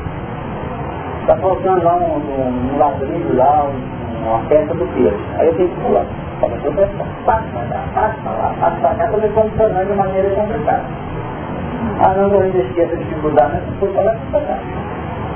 Está 1.22 1.37
faltando 1.37 1.85
lá 1.85 1.96
um, 1.96 2.16
um, 2.16 2.79
ladrilho 2.79 3.37
lá, 3.37 3.64
um, 3.64 4.29
uma 4.29 4.40
peça 4.48 4.74
do 4.74 4.87
peixe. 4.94 5.16
Aí 5.38 5.48
eu 5.48 5.55
tenho 5.55 5.68
que 5.68 5.81
pular. 5.81 6.07
Fala, 6.40 6.57
peço, 6.57 6.92
passa 7.24 7.44
para 7.53 7.66
cá, 7.66 7.85
passa 7.94 8.14
para 8.22 8.33
lá, 8.33 8.55
passa 8.61 8.77
para 8.81 8.94
cá, 8.94 9.05
estou 9.05 9.20
me 9.20 9.29
condicionando 9.31 9.90
de 9.90 9.96
maneira 9.96 10.31
complicada. 10.31 10.85
Ah, 12.01 12.14
não, 12.14 12.31
eu 12.33 12.46
esqueço 12.46 12.96
de 12.96 13.05
dificuldade, 13.05 13.61
mas 13.81 13.90
para 13.90 14.03
lá 14.03 14.16
para 14.31 14.40
cá. 14.40 14.59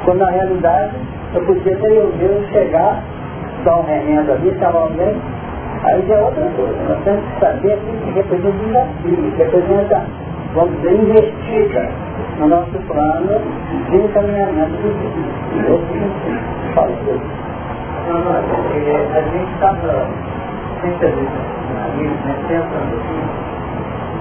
Quando 0.05 0.19
na 0.19 0.31
realidade, 0.31 0.93
eu 1.35 1.45
podia 1.45 1.77
ter 1.77 1.93
eu 1.93 2.12
mesmo 2.17 2.45
chegar, 2.53 3.03
dar 3.65 3.77
um 3.77 3.83
remendo 3.83 4.33
ali, 4.33 4.57
chamar 4.59 4.81
alguém, 4.81 5.17
Aí 5.85 6.01
já 6.07 6.15
é 6.15 6.21
outra 6.21 6.45
coisa. 6.57 6.79
Nós 6.88 6.99
temos 7.03 7.25
que 7.25 7.41
saber 7.41 7.77
que 7.77 8.11
representa 8.12 8.65
desafio, 8.65 9.33
representa, 9.37 10.07
vamos 10.55 10.77
dizer, 10.77 10.93
investida 10.93 11.88
no 12.38 12.47
nosso 12.47 12.79
plano 12.87 13.41
de 13.91 13.97
encaminhamento 13.97 14.77
do 14.77 14.93
vida. 15.53 15.81
Fala 16.75 16.93
Não, 18.09 18.21
não, 18.21 18.31
a 18.31 19.21
gente 19.23 19.53
estava 20.88 20.99
sempre 20.99 21.23
né, 22.03 22.37
pensando 22.49 22.92
assim, 22.99 23.53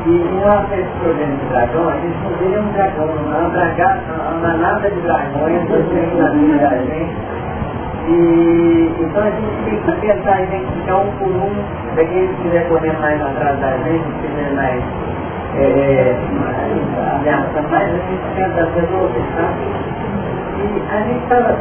e 0.03 0.09
em 0.09 0.39
relação 0.39 0.71
a 0.71 0.79
esse 0.79 0.91
problema 0.99 1.35
de 1.35 1.45
dragão, 1.45 1.89
a 1.89 1.93
gente 1.93 2.17
não 2.23 2.31
vê 2.37 2.57
um 2.57 2.71
dragão, 2.73 3.05
não 3.07 3.45
anda, 3.45 3.63
anda 4.35 4.53
nada 4.57 4.89
de 4.89 4.99
dragões, 5.01 5.69
não 5.69 6.17
na 6.17 6.31
vida 6.31 6.57
da 6.57 6.77
gente. 6.77 7.31
E, 8.07 8.95
então 8.99 9.21
a 9.21 9.29
gente 9.29 9.63
tem 9.63 9.77
que 9.77 10.01
tentar 10.01 10.41
identificar 10.41 10.97
um 10.97 11.11
por 11.19 11.27
um, 11.27 11.51
daqueles 11.95 12.29
que 12.31 12.41
quiser 12.43 12.67
correr 12.67 12.97
mais 12.99 13.21
atrás 13.21 13.59
da 13.59 13.77
gente, 13.77 14.03
que 14.03 14.27
quiser 14.27 14.53
mais 14.55 14.83
é, 15.55 16.15
ameaça 17.15 17.61
mais, 17.69 17.87
a 17.87 17.97
gente 17.97 18.35
tenta 18.35 18.69
resolver, 18.73 19.23
tá? 19.35 19.53
A 20.61 21.01
gente 21.01 21.23
estava 21.23 21.57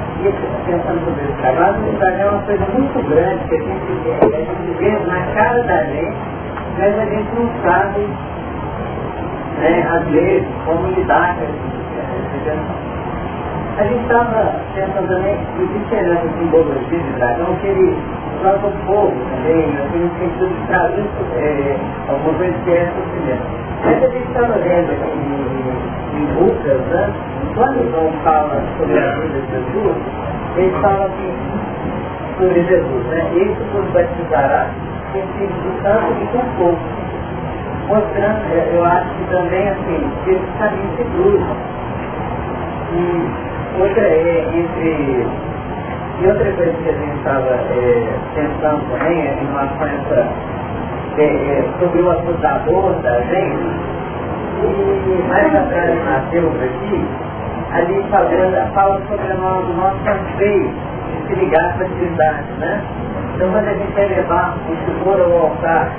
pensando 0.66 1.04
sobre 1.04 1.24
esse 1.24 1.32
trabalho, 1.40 1.88
o 1.88 1.98
trabalho 1.98 2.20
é 2.20 2.30
uma 2.30 2.42
coisa 2.42 2.66
muito 2.66 3.08
grande 3.08 3.48
que 3.48 3.54
a 3.54 3.58
gente, 3.58 4.24
a 4.24 4.36
gente 4.36 4.78
vê 4.78 4.90
na 5.06 5.20
cara 5.34 5.62
da 5.62 5.84
gente, 5.84 6.16
mas 6.78 6.98
a 6.98 7.04
gente 7.06 7.28
não 7.34 7.48
sabe, 7.62 8.00
né, 9.58 9.88
às 9.90 10.04
vezes, 10.10 10.48
como 10.66 10.86
lidar 10.88 11.36
com 11.36 11.44
essa 11.44 12.90
a 13.78 13.84
gente 13.84 14.02
estava 14.02 14.60
pensando 14.74 15.08
também 15.08 15.38
existe 15.58 15.94
essa 15.94 16.28
simbologia 16.38 16.98
de 16.98 17.12
dragão 17.14 17.56
que 17.62 17.66
ele 17.68 17.96
trata 18.40 18.66
o 18.66 18.72
fogo 18.86 19.16
também, 19.30 19.64
assim, 19.64 19.98
no 19.98 20.10
sentido 20.18 20.48
de 20.48 20.66
trazer 20.66 21.04
é, 21.36 21.76
alguma 22.08 22.34
coisa 22.38 22.54
que 22.64 22.70
é 22.70 22.86
sofrimento. 22.86 23.42
Mas 23.84 24.04
a 24.04 24.08
gente 24.08 24.28
estava 24.28 24.58
vendo 24.58 24.90
aqui 24.92 25.18
em, 25.18 26.18
em 26.18 26.40
Lucas, 26.40 26.80
né? 26.88 27.12
quando 27.54 27.90
João 27.90 28.12
fala 28.22 28.62
sobre 28.78 28.98
a 28.98 29.10
vida 29.12 29.40
de 29.40 29.50
Jesus, 29.50 29.96
ele 30.56 30.70
fala 30.80 31.06
assim 31.06 31.34
sobre 32.38 32.62
Jesus, 32.64 33.04
né? 33.06 33.30
Isso 33.34 33.64
nos 33.74 33.90
batizará 33.92 34.70
com 35.12 35.18
o 35.18 35.22
Espírito 35.22 35.82
Santo 35.82 36.12
e 36.20 36.26
com 36.26 36.44
fogo. 36.56 36.78
Mostrando, 37.88 38.74
eu 38.74 38.84
acho 38.84 39.08
que 39.14 39.24
também 39.30 39.68
assim, 39.68 40.10
que 40.24 40.30
esse 40.30 40.58
caminho 40.58 40.90
se 40.96 41.04
cruza. 41.04 41.56
E 42.92 43.50
Outra 43.78 44.02
é 44.02 44.44
entre. 44.52 45.26
E 46.20 46.26
outra 46.26 46.52
coisa 46.52 46.72
que 46.72 46.88
a 46.90 46.92
gente 46.92 47.16
estava 47.16 47.48
é, 47.48 48.18
pensando 48.34 48.90
também 48.90 49.26
é 49.26 49.38
em 49.40 49.46
relação 49.46 49.82
a 49.82 49.88
essa. 49.88 50.60
É, 51.16 51.24
é, 51.24 51.64
sobre 51.80 52.02
o 52.02 52.10
acusador 52.10 52.92
da 53.02 53.20
gente, 53.22 53.90
e 54.62 55.24
mais 55.28 55.54
atrás 55.54 56.04
nasceu 56.04 56.46
aqui, 56.48 57.06
ali 57.72 58.04
falando, 58.10 58.74
fala 58.74 59.00
sobre 59.08 59.32
o 59.32 59.74
nosso 59.74 60.08
anseio 60.08 60.70
de 60.70 61.26
se 61.26 61.34
ligar 61.34 61.74
com 61.76 61.82
a 61.82 61.86
atividade, 61.86 62.52
né? 62.58 62.84
Então 63.34 63.50
quando 63.52 63.68
a 63.68 63.72
gente 63.72 63.92
vai 63.92 64.08
levar 64.08 64.58
o 64.68 64.76
seguro 64.84 65.24
ao 65.24 65.42
altar, 65.48 65.90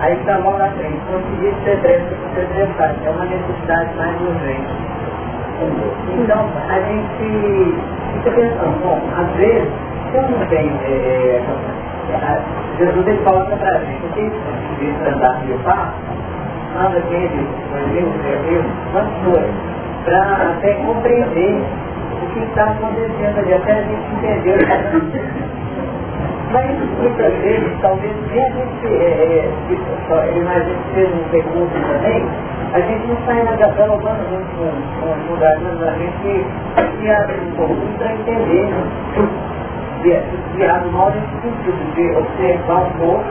aí 0.00 0.14
está 0.14 0.38
logo 0.38 0.58
na 0.58 0.70
frente, 0.70 1.00
conseguir 1.10 1.54
ser 1.64 1.76
breve 1.78 2.04
ser 2.34 3.06
é 3.06 3.10
uma 3.10 3.24
necessidade 3.24 3.94
mais 3.96 4.20
urgente. 4.20 4.94
Então, 6.18 6.50
a 6.68 6.80
gente 6.80 7.74
fica 8.14 8.30
pensando, 8.32 8.82
bom, 8.82 9.00
às 9.16 9.30
vezes, 9.36 9.68
eu 10.14 10.22
não 10.22 10.46
tenho, 10.46 10.72
é, 10.84 11.42
é, 12.10 12.42
Jesus 12.78 13.06
ele 13.06 13.18
coloca 13.18 13.56
para 13.56 13.70
a 13.70 13.78
gente, 13.78 14.02
quem 14.14 14.30
precisa 14.30 15.14
andar 15.14 15.40
de 15.46 15.52
passo, 15.64 15.94
anda 16.76 16.98
aquele, 16.98 17.48
por 17.70 17.78
exemplo, 17.78 18.12
quantos 18.92 19.24
foi, 19.24 19.50
para 20.04 20.50
até 20.50 20.74
compreender 20.74 21.62
o 22.22 22.26
que 22.32 22.40
está 22.40 22.64
acontecendo 22.64 23.38
ali, 23.38 23.54
até 23.54 23.72
a 23.72 23.82
gente 23.82 24.14
entender 24.16 24.54
o 24.54 24.58
que 24.58 24.64
está 24.64 24.74
acontecendo. 24.74 25.63
Mas 26.54 26.70
muitas 27.00 27.34
vezes, 27.42 27.80
talvez 27.82 28.14
nem 28.30 28.40
a 28.40 28.48
gente, 28.48 28.86
é, 28.86 29.10
é, 29.10 29.50
que 29.66 30.94
seja 30.94 31.12
um 31.12 31.28
recurso 31.32 31.74
também, 31.74 32.24
a 32.72 32.80
gente 32.80 33.08
não 33.08 33.16
sai 33.26 33.42
na 33.42 33.56
dialogando 33.56 34.22
muito 34.30 34.46
com, 35.00 35.10
os 35.10 35.30
lugares, 35.30 35.60
mas 35.64 35.82
a 35.82 35.92
gente 35.98 36.46
se 37.00 37.10
abre 37.10 37.40
um 37.40 37.56
pouco 37.56 37.74
para 37.98 38.12
entender 38.12 38.68
do 40.84 40.92
mal 40.92 41.10
nesse 41.10 41.26
sentido 41.42 41.94
de 41.96 42.16
observar 42.18 42.82
um 42.82 42.90
pouco, 43.00 43.24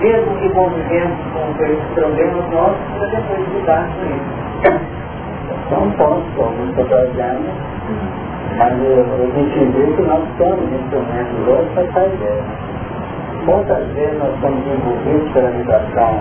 mesmo 0.00 0.36
que 0.38 0.48
convivemos 0.48 1.18
com 1.34 1.62
esses 1.62 1.84
problemas 1.94 2.50
nossos, 2.50 2.78
para 2.96 3.06
depois 3.08 3.48
lidar 3.52 3.86
com 3.86 4.00
eles. 4.06 4.80
São 5.68 5.90
pontos, 5.90 6.70
estou 6.70 6.84
trazendo, 6.86 7.52
mas 8.56 8.72
a 8.72 9.38
gente 9.38 9.58
vê 9.72 9.92
que 9.92 10.02
nós 10.02 10.22
temos 10.38 10.72
instrumentos 10.72 11.46
hoje 11.46 11.68
para 11.74 11.84
fazer. 11.92 12.42
Muitas 13.44 13.86
vezes 13.92 14.18
nós 14.18 14.34
estamos 14.34 14.66
envolvidos 14.66 15.32
pela 15.32 15.50
vibração, 15.50 16.20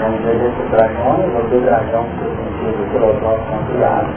vamos 0.00 0.18
dizer, 0.20 0.38
desse 0.38 0.62
dragão, 0.70 1.18
ou 1.34 1.42
do 1.42 1.64
dragão 1.64 2.04
no 2.04 2.30
sentido 2.36 2.90
filosófico 2.92 3.54
ampliado, 3.54 4.08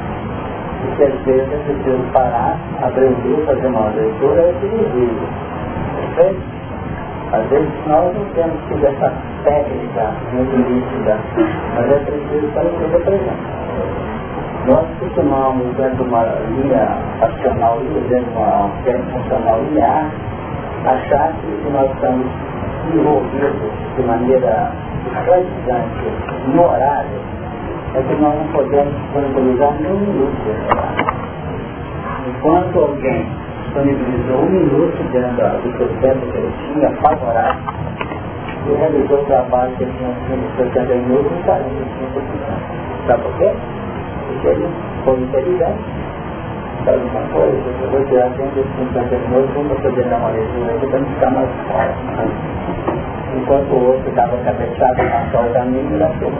e 0.83 0.95
que 0.95 1.03
às 1.03 1.19
vezes 1.25 1.51
é 1.51 1.57
preciso 1.65 2.03
parar, 2.13 2.57
abrir 2.83 3.09
o 3.09 3.45
fazer 3.45 3.67
uma 3.67 3.89
leitura 3.89 4.53
e 4.61 4.67
dirigir. 4.67 5.09
Perfeito? 6.15 6.41
Às 7.33 7.49
vezes 7.49 7.69
nós 7.87 8.15
não 8.15 8.25
temos 8.35 8.61
que 8.67 8.75
ter 8.75 8.87
essa 8.87 9.11
técnica 9.43 10.11
muito 10.31 10.55
nítida, 10.57 11.17
mas 11.75 11.91
é 11.91 11.99
preciso 12.05 12.47
para 12.53 12.67
o 12.67 13.01
presente. 13.01 13.55
Nós 14.67 14.83
costumamos, 14.99 15.75
dentro 15.75 16.03
de 16.03 16.09
uma 16.09 16.23
linha 16.23 16.97
racional, 17.19 17.77
dentro 18.09 18.25
de 18.25 18.35
uma 18.35 18.69
funcional 19.13 19.61
linear, 19.61 20.09
achar 20.85 21.33
que 21.33 21.69
nós 21.69 21.91
estamos 21.91 22.25
envolvidos 22.91 23.71
de 23.95 24.03
maneira 24.03 24.71
radicante 25.13 26.09
no 26.47 26.63
horário, 26.63 27.19
é 27.93 28.01
que 28.01 28.15
nós 28.15 28.33
não 28.35 28.47
podemos 28.53 28.93
disponibilizar 28.95 29.73
nem 29.81 29.91
um 29.91 29.99
minuto. 29.99 30.35
Enquanto 32.27 32.79
alguém 32.79 33.27
disponibilizou 33.65 34.37
um 34.37 34.49
minuto 34.49 35.03
dentro 35.11 35.77
do 35.77 36.01
tempo 36.01 36.25
que 36.31 36.37
ele 36.37 36.53
tinha 36.73 36.89
favorável, 37.01 37.61
e 38.67 38.73
realizou 38.73 39.19
o 39.19 39.25
trabalho 39.25 39.75
que 39.75 39.83
ele 39.83 39.93
tinha 39.99 40.37
de 40.37 40.73
60 40.73 40.95
minutos 40.95 41.31
em 41.31 41.43
45 41.43 42.19
minutos. 42.19 43.05
Sabe 43.05 43.21
por 43.21 43.37
quê? 43.37 43.51
Foi 45.03 45.19
inteligente 45.19 46.05
sabe 46.85 47.01
uma 47.01 47.21
coisa, 47.33 47.57
eu 47.81 47.89
vou 47.89 48.05
tirar 48.05 48.29
sempre 48.37 48.61
os 48.61 48.67
50 48.77 49.15
minutos, 49.17 49.55
vamos 49.55 49.81
fazer 49.81 50.05
uma 50.05 50.29
leitura 50.29 50.73
para 50.79 50.99
não 50.99 51.07
ficar 51.07 51.31
mais 51.31 51.49
forte. 51.67 51.97
Enquanto 53.35 53.71
o 53.71 53.87
outro 53.87 54.09
estava 54.09 54.37
cabeçado 54.37 55.03
na 55.03 55.31
sua 55.31 55.49
caminho, 55.49 55.97
da 55.97 56.07
turma. 56.19 56.37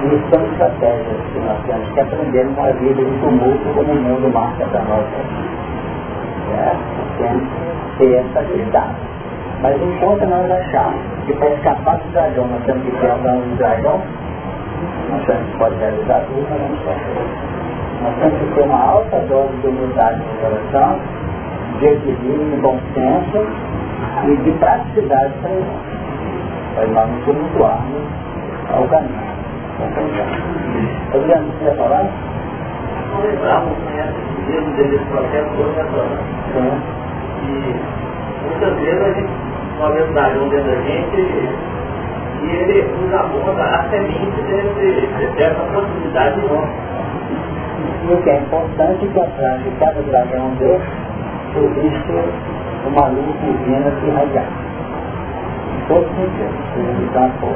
E 0.00 0.30
são 0.30 0.44
estratégias 0.46 1.20
que 1.32 1.38
nós 1.40 1.58
temos 1.66 1.92
que 1.92 2.00
aprender 2.00 2.44
numa 2.44 2.72
vida 2.72 3.04
de 3.04 3.20
tumulto 3.20 3.68
como 3.74 3.92
o 3.92 4.02
mundo 4.02 4.32
marca 4.32 4.64
para 4.66 4.82
nós. 4.82 5.04
É, 6.56 6.72
temos 7.18 7.42
que 7.42 7.98
ter 7.98 8.14
essa 8.14 8.40
habilidade. 8.40 8.94
Mas 9.60 9.76
enquanto 9.82 10.24
nós 10.26 10.50
achamos 10.50 11.00
que 11.26 11.34
para 11.34 11.50
escapar 11.50 11.98
do 11.98 12.12
dragão 12.12 12.46
nós 12.46 12.64
temos 12.64 12.82
que 12.84 12.90
ter 12.92 13.12
um 13.12 13.56
dragão, 13.56 14.00
nós 15.10 15.24
temos 15.26 15.50
que 15.50 15.58
pode 15.58 15.74
realizar 15.76 16.20
tudo, 16.26 16.46
mas 16.50 16.60
não 16.60 16.76
pode. 16.84 17.00
Nós 18.02 18.14
temos 18.20 18.38
que 18.38 18.54
ter 18.54 18.62
uma 18.62 18.80
alta 18.80 19.18
dose 19.28 19.56
de 19.56 19.66
humildade 19.66 20.20
no 20.20 20.40
coração, 20.40 20.98
de 21.78 21.86
equilíbrio, 21.86 22.50
de 22.50 22.56
bom 22.60 22.78
senso 22.94 23.46
e 24.26 24.36
de 24.36 24.50
praticidade 24.58 25.32
para 25.40 25.50
nós. 25.50 25.66
Para 26.74 26.86
nós 26.86 27.10
não 27.10 27.20
tumultuarmos 27.24 28.02
ao 28.70 28.88
caminho. 28.88 29.28
Adriano, 31.14 31.46
você 31.52 31.64
quer 31.64 31.76
falar? 31.76 32.06
Lembramos 33.22 33.78
né, 33.78 34.12
mesmo 34.46 34.76
desse 34.76 35.04
processo. 35.06 35.50
E 37.42 37.74
muitas 38.44 38.74
vezes 38.74 39.02
a 39.02 39.12
gente, 39.12 39.30
uma 39.78 39.90
vez 39.92 40.08
um 40.08 40.48
dentro 40.48 40.70
da 40.70 40.80
gente, 40.82 41.68
e 42.42 42.50
ele 42.50 42.82
nos 42.82 43.14
aponta 43.14 43.62
a 43.62 43.88
semente 43.90 44.42
desse, 44.42 45.36
dessa 45.36 45.60
possibilidade 45.72 46.40
nossa. 46.42 46.88
E 48.08 48.12
o 48.12 48.22
que 48.22 48.30
é 48.30 48.36
importante 48.38 49.04
é 49.04 49.08
que 49.08 49.20
atrás 49.20 49.62
de 49.62 49.70
cada 49.72 50.02
dragão 50.02 50.50
desse 50.58 51.08
existe 51.56 52.12
uma 52.86 53.08
luz 53.08 53.26
divina 53.40 53.90
que 53.90 54.06
irradiar. 54.06 54.46
Em 55.74 55.88
todos 55.88 56.08
os 56.10 56.74
seja 56.74 56.92
do 56.92 57.12
campo 57.12 57.48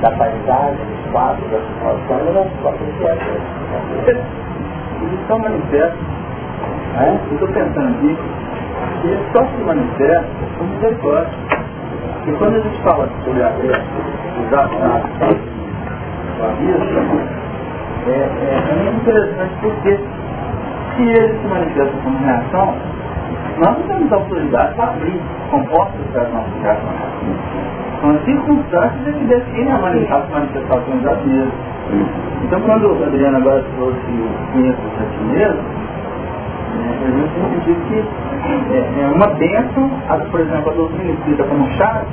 da 0.00 0.10
paisagem, 0.12 0.76
dos 0.76 1.12
quadros, 1.12 1.50
das 1.50 1.62
situações, 1.62 2.28
e 2.28 2.32
das 2.32 2.48
próprias 2.60 2.96
criaturas. 2.96 3.30
Isso 5.00 5.26
só 5.28 5.38
manifesta, 5.38 5.96
né? 6.96 7.20
estou 7.32 7.48
pensando 7.48 7.88
aqui, 7.88 8.18
que 9.00 9.08
ele 9.08 9.24
só 9.32 9.44
se 9.44 9.64
manifesta 9.64 10.28
com 10.58 10.64
misericórdia. 10.64 11.60
E 12.26 12.32
quando 12.32 12.56
a 12.56 12.60
gente 12.60 12.82
fala 12.82 13.08
sobre 13.24 13.42
a, 13.42 13.48
os 13.48 14.52
atos 14.52 14.78
do 16.36 16.44
abismo, 16.44 17.20
é, 18.06 18.10
é, 18.10 18.62
é 18.70 18.82
muito 18.82 19.00
interessante 19.00 19.54
porque 19.62 19.98
se 20.96 21.02
ele 21.02 21.38
se 21.38 21.46
manifesta 21.48 21.92
como 22.04 22.18
reação, 22.18 22.74
nós 23.58 23.78
não 23.78 23.86
temos 23.88 24.12
autoridade 24.12 24.74
para 24.74 24.84
abrir 24.84 25.20
compostas 25.50 26.12
das 26.12 26.32
nossas 26.32 26.62
reações. 26.62 27.00
São 28.00 28.10
as 28.10 28.24
circunstâncias 28.24 29.06
é 29.06 29.12
que 29.12 29.24
definem 29.24 29.72
as 29.72 29.80
manifestações 30.30 31.02
das 31.02 31.24
mesmas. 31.24 31.54
Então 32.44 32.60
quando 32.62 32.84
o 32.84 33.04
Adriano 33.04 33.36
agora 33.38 33.64
trouxe 33.76 33.98
o 33.98 34.52
conheço 34.52 34.78
a 34.98 35.04
ti 35.04 35.22
mesmo, 35.24 35.62
entende 36.70 37.80
que 37.88 37.98
é, 39.00 39.12
uma 39.14 39.28
bênção, 39.34 39.90
por 40.30 40.40
exemplo, 40.40 40.70
a 40.70 40.74
doutrina 40.74 41.12
escrita 41.12 41.44
como 41.44 41.70
chave, 41.72 42.06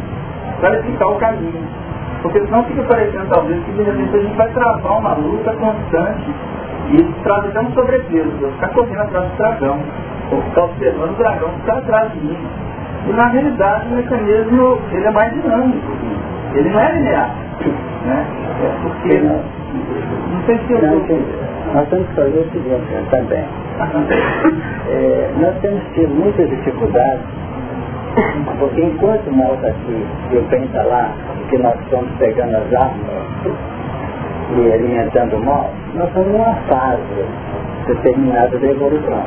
para 0.60 0.76
explicar 0.76 1.08
o 1.08 1.16
caminho. 1.16 1.68
Porque 2.22 2.40
senão 2.42 2.64
fica 2.64 2.84
parecendo 2.84 3.26
talvez 3.30 3.64
que 3.64 3.72
de 3.72 3.84
repente 3.84 4.16
a 4.16 4.20
gente 4.20 4.36
vai 4.36 4.50
travar 4.50 5.00
uma 5.00 5.14
luta 5.14 5.54
constante 5.54 6.34
e 6.92 7.04
traz 7.24 7.46
até 7.46 7.60
um 7.60 7.72
sobrepeso, 7.74 8.32
eu 8.42 8.52
ficar 8.54 8.70
correndo 8.70 9.02
atrás 9.02 9.30
do 9.30 9.38
dragão, 9.38 9.80
ou 10.32 10.42
ficar 10.42 10.64
observando 10.64 11.12
o 11.12 11.16
dragão 11.16 11.50
está 11.60 11.78
atrás 11.78 12.12
de 12.14 12.20
mim. 12.20 12.38
E 13.08 13.14
na 13.14 13.28
realidade 13.28 13.88
o 13.88 13.96
mecanismo 13.96 14.80
ele 14.92 15.06
é 15.06 15.12
mais 15.12 15.34
dinâmico, 15.34 15.92
ele 16.54 16.70
não 16.70 16.80
é 16.80 16.92
linear. 16.94 17.36
Né? 18.06 18.26
É 18.64 18.72
porque 18.82 19.18
não, 19.20 19.42
sei 20.46 20.58
se 20.66 20.74
eu 20.74 20.80
Nós 21.74 21.88
temos 21.90 22.08
que 22.08 22.16
fazer 22.16 22.40
o 22.40 22.52
seguinte 22.52 23.10
também. 23.10 23.46
é, 24.90 25.30
nós 25.40 25.56
temos 25.62 25.84
tido 25.94 26.10
muitas 26.10 26.50
dificuldades 26.50 27.22
porque 28.60 28.82
enquanto 28.82 29.32
mostra 29.32 29.70
aqui 29.70 30.06
e 30.32 30.38
o 30.38 30.44
pensa 30.50 30.82
lá 30.84 31.12
que 31.50 31.58
nós 31.60 31.80
estamos 31.82 32.10
pegando 32.18 32.56
as 32.56 32.74
armas 32.74 33.24
e 34.58 34.74
alimentando 34.74 35.36
o 35.36 35.46
mal, 35.46 35.70
nós 35.94 36.08
estamos 36.08 36.32
numa 36.32 36.56
fase 36.68 37.26
determinada 37.86 38.58
da 38.58 38.68
evolução. 38.68 39.24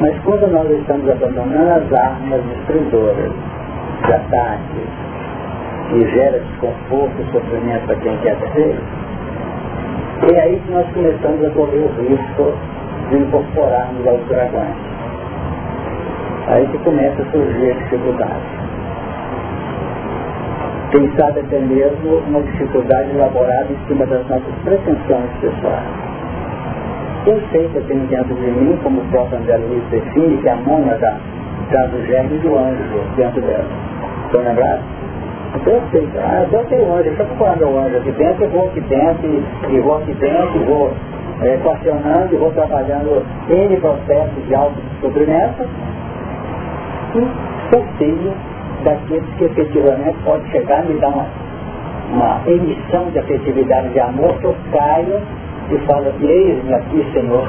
Mas 0.00 0.14
quando 0.24 0.46
nós 0.48 0.70
estamos 0.70 1.08
abandonando 1.08 1.70
as 1.70 1.92
armas 1.92 2.42
destruidoras 2.44 3.32
de 4.04 4.12
ataque, 4.12 4.86
que 5.88 6.10
gera 6.10 6.38
desconforto 6.38 7.14
e 7.20 7.32
sofrimento 7.32 7.86
para 7.86 7.96
quem 7.96 8.16
quer 8.18 8.36
ser, 8.52 8.78
é 10.28 10.40
aí 10.40 10.60
que 10.60 10.70
nós 10.72 10.86
começamos 10.92 11.44
a 11.44 11.50
correr 11.50 11.78
o 11.78 12.02
risco 12.02 12.52
de 13.08 13.16
incorporarmos 13.16 14.06
aos 14.06 14.20
dragões. 14.26 14.76
Aí 16.48 16.66
que 16.66 16.78
começa 16.78 17.22
a 17.22 17.30
surgir 17.30 17.70
a 17.70 17.74
dificuldade. 17.74 18.60
Quem 20.90 21.08
até 21.22 21.58
mesmo 21.60 22.16
uma 22.28 22.42
dificuldade 22.42 23.10
elaborada 23.10 23.68
em 23.70 23.86
cima 23.86 24.04
das 24.06 24.26
nossas 24.28 24.54
pretensões 24.64 25.30
pessoais. 25.40 26.10
Eu 27.26 27.40
sei 27.52 27.68
que 27.68 27.76
eu 27.76 27.86
tenho 27.86 28.06
dentro 28.06 28.34
de 28.34 28.50
mim, 28.50 28.78
como 28.82 29.00
o 29.00 29.04
próprio 29.06 29.38
André 29.38 29.56
Luiz 29.58 29.84
define, 29.90 30.36
que 30.38 30.48
é 30.48 30.52
a 30.52 30.56
mônada 30.56 31.16
traz 31.70 31.92
o 31.94 32.06
germe 32.06 32.38
do 32.38 32.58
anjo 32.58 32.82
dentro 33.16 33.40
dela. 33.40 33.64
Estão 34.26 34.42
lembrados? 34.42 34.99
Então 35.54 35.72
eu 35.72 35.82
sei, 35.90 36.08
ah, 36.18 36.46
eu 36.50 36.64
tenho 36.66 36.92
anjo, 36.92 37.02
deixa 37.04 37.22
eu 37.22 37.26
procurar 37.26 37.56
meu 37.56 37.78
anjo 37.78 37.96
aqui 37.96 38.12
dentro, 38.12 38.44
eu 38.44 38.50
vou 38.50 38.68
aqui 38.68 38.80
dentro, 38.82 39.26
e, 39.26 39.74
e 39.74 39.80
vou 39.80 39.96
aqui 39.96 40.14
dentro, 40.14 40.56
e 40.60 40.64
vou 40.64 40.92
é, 41.42 41.54
equacionando, 41.54 42.34
e 42.34 42.38
vou 42.38 42.52
trabalhando 42.52 43.26
N 43.48 43.76
processos 43.80 44.46
de 44.46 44.54
autodescobrimento, 44.54 45.68
sorteio 47.70 48.32
daqueles 48.84 49.34
que 49.36 49.44
efetivamente 49.44 50.16
pode 50.24 50.48
chegar 50.50 50.84
e 50.84 50.92
me 50.92 51.00
dar 51.00 51.08
uma, 51.08 51.26
uma 52.12 52.40
emissão 52.46 53.10
de 53.10 53.18
afetividade 53.18 53.88
de 53.90 54.00
amor 54.00 54.38
que 54.38 54.44
eu 54.44 54.56
caio 54.72 55.20
e 55.70 55.78
falo 55.86 56.12
eis-me 56.20 56.74
aqui, 56.74 57.06
Senhor. 57.12 57.48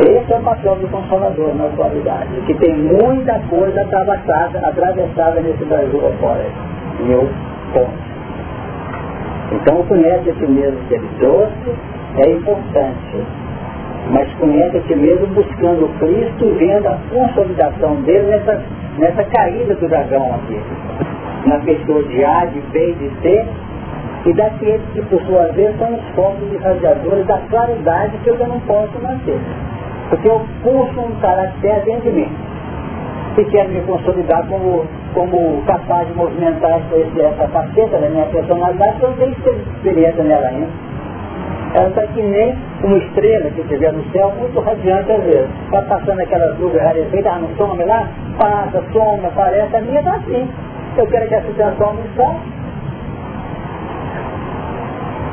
Esse 0.00 0.32
é 0.32 0.36
o 0.36 0.40
papel 0.42 0.76
do 0.76 0.88
Consolador 0.88 1.54
na 1.54 1.66
atualidade, 1.66 2.40
que 2.46 2.54
tem 2.54 2.74
muita 2.74 3.38
coisa 3.50 3.82
atravessada, 3.82 4.58
atravessada 4.60 5.40
nesse 5.40 5.64
Brasil 5.64 6.06
afora. 6.06 6.46
Meu 7.00 7.28
ponto. 7.74 8.12
Então 9.52 9.82
conhece 9.84 10.30
esse 10.30 10.46
mesmo 10.46 10.78
que 10.88 10.94
ele 10.94 11.08
trouxe, 11.18 11.74
é 12.16 12.30
importante. 12.30 13.22
mas 14.10 14.28
conhece 14.34 14.80
si 14.88 14.96
mesmo 14.96 15.26
buscando 15.28 15.84
o 15.84 15.88
Cristo 15.98 16.44
e 16.44 16.50
vendo 16.58 16.88
a 16.88 16.98
consolidação 17.10 17.94
dele 18.02 18.28
nessa, 18.28 18.62
nessa 18.98 19.24
caída 19.24 19.74
do 19.74 19.88
dragão 19.88 20.34
aqui. 20.34 20.60
Na 21.46 21.58
pessoa 21.60 22.02
de 22.04 22.24
A, 22.24 22.44
de 22.46 22.60
B 22.72 22.92
de 22.94 23.10
C, 23.20 23.46
e 24.24 24.32
daqueles 24.32 24.82
que 24.92 25.02
por 25.02 25.20
sua 25.22 25.46
vez 25.52 25.76
são 25.78 25.94
os 25.94 26.08
focos 26.14 26.52
irradiadores 26.52 27.26
da 27.26 27.38
claridade 27.50 28.16
que 28.18 28.30
eu 28.30 28.38
não 28.38 28.60
posso 28.60 28.92
manter. 29.00 29.38
Porque 30.08 30.28
eu 30.28 30.40
puxo 30.62 31.00
um 31.00 31.14
caráter 31.20 31.82
dentro 31.84 32.10
de 32.10 32.10
mim. 32.10 32.32
E 33.38 33.44
quero 33.46 33.70
me 33.70 33.80
consolidar 33.82 34.46
como, 34.46 34.84
como 35.14 35.62
capaz 35.66 36.06
de 36.06 36.14
movimentar 36.14 36.80
essa, 36.80 37.22
essa 37.22 37.48
faceta 37.48 37.98
da 37.98 38.08
minha 38.08 38.26
personalidade, 38.26 39.02
eu 39.02 39.10
não 39.10 39.16
tenho 39.16 39.32
experiência 39.32 40.22
nela 40.22 40.48
ainda. 40.48 40.68
Ela 41.74 41.88
está 41.88 42.02
que 42.08 42.20
nem 42.20 42.54
uma 42.84 42.98
estrela 42.98 43.50
que 43.50 43.62
tiver 43.62 43.92
no 43.94 44.04
céu, 44.12 44.30
muito 44.38 44.60
radiante 44.60 45.10
às 45.10 45.24
vezes. 45.24 45.48
Está 45.64 45.80
passando 45.82 46.20
aquelas 46.20 46.58
nuvens 46.58 46.82
rarefeitas, 46.82 47.32
ah, 47.32 47.38
não 47.38 47.56
some 47.56 47.84
lá, 47.84 48.06
passa, 48.38 48.84
some, 48.92 49.24
aparece, 49.24 49.74
a 49.74 49.80
minha 49.80 50.00
está 50.00 50.16
assim. 50.16 50.46
Eu 50.98 51.06
quero 51.06 51.26
que 51.26 51.40
se 51.40 51.52
transforme 51.54 52.00
em 52.02 52.16
sol. 52.16 52.36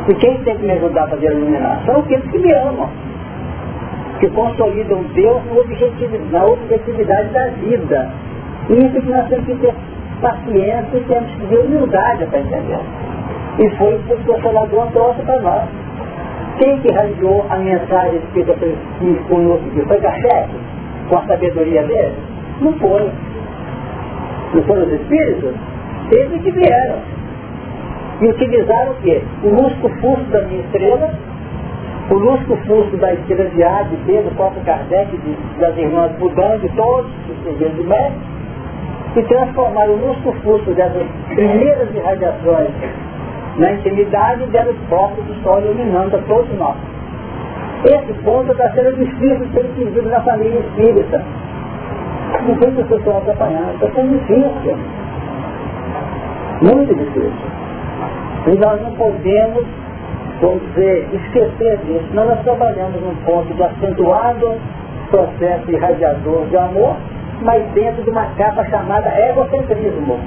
E 0.07 0.13
quem 0.15 0.38
tem 0.43 0.57
que 0.57 0.63
me 0.63 0.72
ajudar 0.72 1.03
a 1.03 1.07
fazer 1.07 1.28
a 1.28 1.32
iluminação 1.32 1.86
são 1.86 1.99
aqueles 1.99 2.32
que 2.32 2.38
me 2.39 2.53
amam 2.53 2.89
que 4.20 4.30
consolidam 4.30 5.03
Deus 5.13 5.41
na 6.32 6.45
objetividade 6.45 7.30
da 7.30 7.47
vida. 7.47 8.11
E 8.70 8.74
isso 8.74 9.01
que 9.01 9.09
nós 9.09 9.28
temos 9.30 9.45
que 9.45 9.55
ter 9.55 9.74
paciência 10.22 10.97
e 10.97 11.03
temos 11.07 11.32
que 11.32 11.47
ter 11.47 11.57
humildade 11.57 12.26
para 12.26 12.39
entender. 12.39 12.80
E 13.59 13.70
foi 13.78 13.95
o 13.95 13.99
que 13.99 14.13
o 14.13 14.17
Consolador 14.26 14.88
trouxe 14.91 15.22
para 15.24 15.41
nós. 15.41 15.63
Quem 16.57 16.80
que 16.82 16.91
radiou 16.91 17.45
a 17.49 17.55
mensagem 17.57 18.20
que 18.34 18.43
conosco 19.30 19.65
aqui? 19.72 19.82
Foi 19.88 19.97
Cachete? 19.97 20.55
Com 21.07 21.17
a 21.17 21.22
sabedoria 21.26 21.84
dele? 21.84 22.15
Não 22.61 22.74
foi. 22.74 23.09
Não 24.53 24.63
foram 24.63 24.84
os 24.84 24.93
Espíritos? 24.93 25.53
Eles 26.11 26.41
que 26.41 26.51
vieram. 26.51 26.95
E 28.22 28.28
utilizaram 28.28 28.91
o 28.91 28.95
quê? 28.95 29.22
O 29.43 29.49
lusco-fusco 29.49 30.26
da 30.32 30.41
minha 30.41 30.59
estrela 30.59 31.09
o 32.10 32.14
lusco-fusco 32.16 32.97
da 32.97 33.14
estrela 33.14 33.49
de 33.49 33.64
A, 33.64 33.84
de 33.84 33.95
B, 33.97 34.22
do 34.22 34.36
próprio 34.36 34.64
Kardec, 34.64 35.16
de, 35.18 35.38
das 35.60 35.78
irmãs 35.78 36.12
Budan, 36.14 36.57
de 36.60 36.70
todos 36.70 37.12
os 37.30 37.43
serviços 37.43 37.76
de 37.76 37.84
mestre, 37.84 38.20
e 39.16 39.24
transformaram 39.24 39.93
o 39.93 40.07
lusco-fusco 40.07 40.74
dessas 40.74 41.05
primeiras 41.28 41.93
irradiações 41.93 42.70
na 43.60 43.74
intimidade 43.74 44.45
deram 44.47 44.72
os 44.72 44.80
focos 44.88 45.24
do 45.26 45.34
sol 45.43 45.60
iluminando 45.60 46.16
a 46.16 46.20
todos 46.22 46.49
nós. 46.57 46.78
Esse 47.84 48.14
ponto 48.24 48.49
está 48.51 48.72
sendo 48.72 48.95
difícil 48.95 49.45
de 49.45 49.51
ser 49.51 49.66
entendido 49.66 50.10
na 50.10 50.22
família 50.22 50.60
espírita. 50.60 51.22
Não 52.47 52.57
sei 52.57 52.70
se 52.70 52.76
vocês 52.76 52.99
estão 52.99 53.18
acompanhando, 53.18 53.74
está 53.74 53.88
sendo 53.95 54.18
difícil. 54.18 54.78
Muito 56.62 56.95
difícil. 56.95 57.49
E 58.47 58.57
nós 58.57 58.82
não 58.82 58.91
podemos 58.93 59.66
vamos 60.42 60.62
dizer, 60.70 61.08
esquecer 61.14 61.78
disso. 61.86 62.08
Nós, 62.14 62.28
nós 62.28 62.42
trabalhamos 62.44 63.02
num 63.02 63.16
ponto 63.26 63.54
de 63.54 63.64
acentuado 63.64 64.60
processo 65.10 65.72
irradiador 65.72 66.46
de 66.48 66.58
amor, 66.58 66.96
mas 67.42 67.64
dentro 67.74 68.04
de 68.04 68.10
uma 68.10 68.26
capa 68.38 68.64
chamada 68.66 69.10
egocentrismo. 69.20 70.20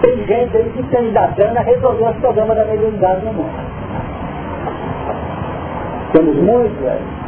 Tem 0.00 0.16
gente 0.26 0.56
aí 0.56 0.70
que 0.74 0.82
candidatando 0.84 1.58
a 1.58 1.62
resolver 1.62 2.10
os 2.10 2.16
problemas 2.18 2.56
da 2.56 2.64
mediunidade 2.64 3.24
no 3.24 3.32
mundo. 3.32 3.78
Temos 6.12 6.36
muitos. 6.36 7.18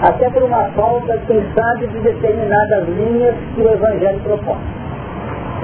Até 0.00 0.30
por 0.30 0.44
uma 0.44 0.64
falta, 0.76 1.18
quem 1.26 1.42
sabe, 1.54 1.88
de 1.88 1.98
determinadas 1.98 2.88
linhas 2.88 3.34
que 3.54 3.62
o 3.62 3.68
Evangelho 3.68 4.20
propõe. 4.20 4.58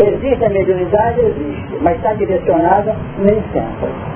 Existe 0.00 0.44
a 0.44 0.50
mediunidade? 0.50 1.20
Existe, 1.20 1.78
mas 1.80 1.96
está 1.96 2.14
direcionada 2.14 2.96
nem 3.18 3.40
sempre. 3.52 4.13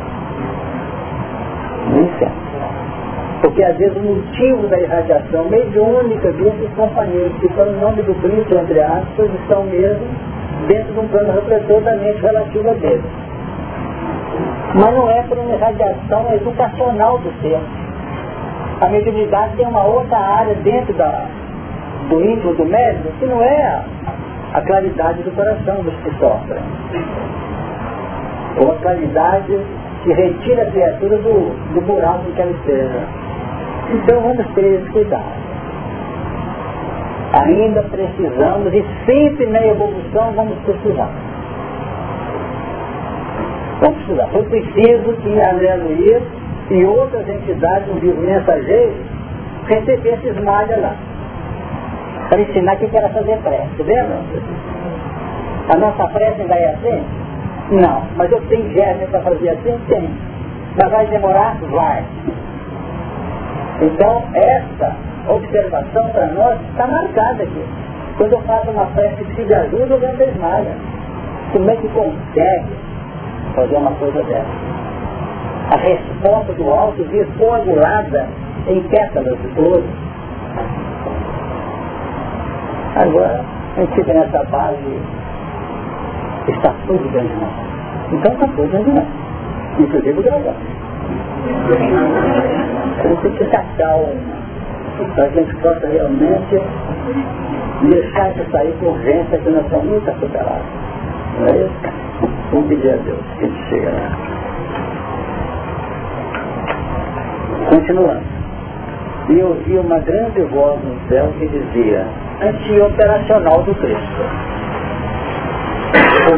Nunca. 1.98 2.30
Porque 3.40 3.62
às 3.62 3.76
vezes 3.76 3.96
o 3.96 4.00
motivo 4.00 4.68
da 4.68 4.78
irradiação 4.80 5.44
mediúnica 5.48 6.32
desses 6.32 6.70
companheiros 6.76 7.36
que 7.38 7.46
estão 7.46 7.66
em 7.66 7.80
nome 7.80 8.02
do 8.02 8.14
Cristo, 8.16 8.54
entre 8.54 8.80
aspas, 8.80 9.30
estão 9.40 9.64
mesmo 9.64 10.06
dentro 10.66 10.92
de 10.92 11.00
um 11.00 11.08
plano 11.08 11.32
refletor 11.32 11.80
da 11.82 11.96
mente 11.96 12.20
relativa 12.20 12.74
dele. 12.74 13.02
Mas 14.74 14.94
não 14.94 15.10
é 15.10 15.22
por 15.22 15.38
uma 15.38 15.54
irradiação 15.54 16.32
educacional 16.34 17.18
do 17.18 17.32
ser. 17.40 17.58
A 18.80 18.88
mediunidade 18.88 19.56
tem 19.56 19.66
uma 19.66 19.84
outra 19.84 20.18
área 20.18 20.54
dentro 20.56 20.92
da, 20.94 21.26
do 22.08 22.20
íntimo 22.24 22.54
do 22.54 22.64
médico 22.64 23.08
que 23.18 23.26
não 23.26 23.42
é 23.42 23.62
a, 23.62 23.84
a 24.54 24.60
claridade 24.62 25.22
do 25.22 25.30
coração 25.32 25.82
dos 25.82 25.94
que 25.96 26.10
sofrem. 26.18 26.62
Ou 28.60 28.72
a 28.72 28.76
claridade 28.76 29.58
que 30.08 30.14
retira 30.14 30.62
a 30.62 30.70
criatura 30.70 31.18
do, 31.18 31.74
do 31.74 31.80
buraco 31.82 32.32
que 32.32 32.40
ela 32.40 32.50
esteja. 32.50 33.00
Então 33.92 34.20
vamos 34.22 34.46
ter 34.54 34.64
esse 34.64 34.90
cuidado. 34.90 35.22
Ainda 37.34 37.82
precisamos, 37.82 38.72
e 38.72 38.84
sempre 39.04 39.46
na 39.46 39.66
evolução 39.66 40.32
vamos 40.34 40.56
precisar. 40.60 41.10
Vamos 43.82 43.98
precisar. 43.98 44.28
Foi 44.28 44.42
preciso 44.44 45.12
que 45.22 45.40
a 45.40 45.50
Aleluia 45.50 46.22
e 46.70 46.84
outras 46.86 47.28
entidades, 47.28 47.88
um 47.90 47.98
vivo 47.98 48.22
mensageiro, 48.22 48.94
recebessem 49.66 50.32
malhas 50.42 50.80
lá. 50.80 50.96
Para 52.30 52.40
ensinar 52.40 52.76
que 52.76 52.96
era 52.96 53.10
fazer 53.10 53.36
prece. 53.42 53.82
Lembra? 53.82 54.20
A 55.68 55.76
nossa 55.76 56.08
prece 56.08 56.40
ainda 56.40 56.54
é 56.54 56.70
assim? 56.70 57.17
Não, 57.70 58.02
mas 58.16 58.32
eu 58.32 58.40
tenho 58.48 58.72
germe 58.72 59.06
para 59.08 59.20
fazer 59.20 59.50
assim? 59.50 59.78
Tem. 59.88 60.08
Mas 60.80 60.90
vai 60.90 61.06
demorar? 61.06 61.56
Vai. 61.70 62.02
Então, 63.82 64.22
essa 64.34 64.96
observação 65.28 66.08
para 66.08 66.26
nós 66.28 66.58
está 66.70 66.86
marcada 66.86 67.42
aqui. 67.42 67.64
Quando 68.16 68.32
eu 68.32 68.40
faço 68.42 68.70
uma 68.70 68.86
prece 68.86 69.22
de 69.24 69.54
ajuda, 69.54 69.94
eu 69.94 70.00
vendo 70.00 70.16
desmaia. 70.16 70.74
Como 71.52 71.70
é 71.70 71.76
que 71.76 71.88
consegue 71.88 72.76
fazer 73.54 73.76
uma 73.76 73.92
coisa 73.92 74.22
dessa? 74.22 74.68
A 75.70 75.76
resposta 75.76 76.52
do 76.54 76.70
alto 76.70 77.04
vir 77.04 77.26
coagulada 77.38 78.26
em 78.66 78.80
pétalas 78.88 79.38
de 79.40 79.48
flores. 79.48 79.84
Agora, 82.96 83.44
a 83.76 83.80
gente 83.80 83.94
fica 83.94 84.14
nessa 84.14 84.42
base 84.44 85.00
Está 86.48 86.74
tudo 86.86 87.04
dentro 87.12 87.28
de 87.28 87.34
nós. 87.40 87.52
Então 88.12 88.32
está 88.32 88.46
tudo 88.46 88.68
dentro 88.70 88.84
de 88.84 88.92
nós. 88.92 89.06
Inclusive 89.78 90.18
o 90.18 90.22
dragão. 90.22 90.54
Então 92.98 93.16
tem 93.16 93.32
que 93.32 93.44
ficar 93.44 93.64
calmo. 93.76 94.14
Para 95.14 95.24
a 95.24 95.28
gente 95.28 95.54
possa 95.56 95.86
realmente 95.86 96.60
deixar 97.82 98.32
de 98.32 98.50
sair 98.50 98.74
com 98.80 98.86
urgência 98.86 99.38
que 99.38 99.50
nós 99.50 99.64
estamos 99.64 99.86
muito 99.86 100.10
atropelados. 100.10 100.66
Não 101.38 101.46
é 101.46 101.58
isso? 101.58 101.98
Vamos 102.50 102.68
pedir 102.68 102.90
a 102.90 102.96
Deus 102.96 103.18
que 103.38 103.44
a 103.44 103.48
gente 103.48 103.68
chegue 103.68 103.86
lá. 103.86 104.38
Continuando. 107.70 108.38
E 109.28 109.38
eu 109.38 109.48
ouvi 109.48 109.78
uma 109.78 109.98
grande 109.98 110.40
voz 110.42 110.80
no 110.82 111.08
céu 111.08 111.30
que 111.38 111.46
dizia, 111.46 112.06
anti-operacional 112.40 113.62
do 113.62 113.74
Cristo 113.74 114.22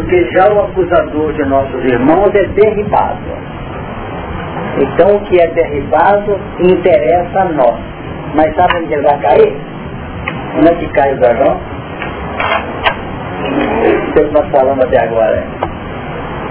porque 0.01 0.24
já 0.32 0.48
o 0.51 0.61
acusador 0.61 1.32
de 1.34 1.44
nossos 1.44 1.84
irmãos 1.84 2.34
é 2.34 2.44
derribado. 2.44 3.20
Então 4.78 5.16
o 5.16 5.20
que 5.20 5.38
é 5.38 5.46
derribado 5.48 6.40
interessa 6.59 7.40
a 7.40 7.44
nós. 7.46 7.78
Mas 8.34 8.55
sabe 8.55 8.82
onde 8.82 8.94
ele 8.94 9.03
vai 9.03 9.18
cair? 9.18 9.57
Onde 10.57 10.68
é 10.68 10.74
que 10.76 10.88
cai 10.88 11.12
o 11.12 11.20
dragão? 11.20 11.61
O 14.07 14.12
que 14.12 14.22
nós 14.32 14.51
falamos 14.51 14.84
até 14.84 15.05
agora? 15.05 15.44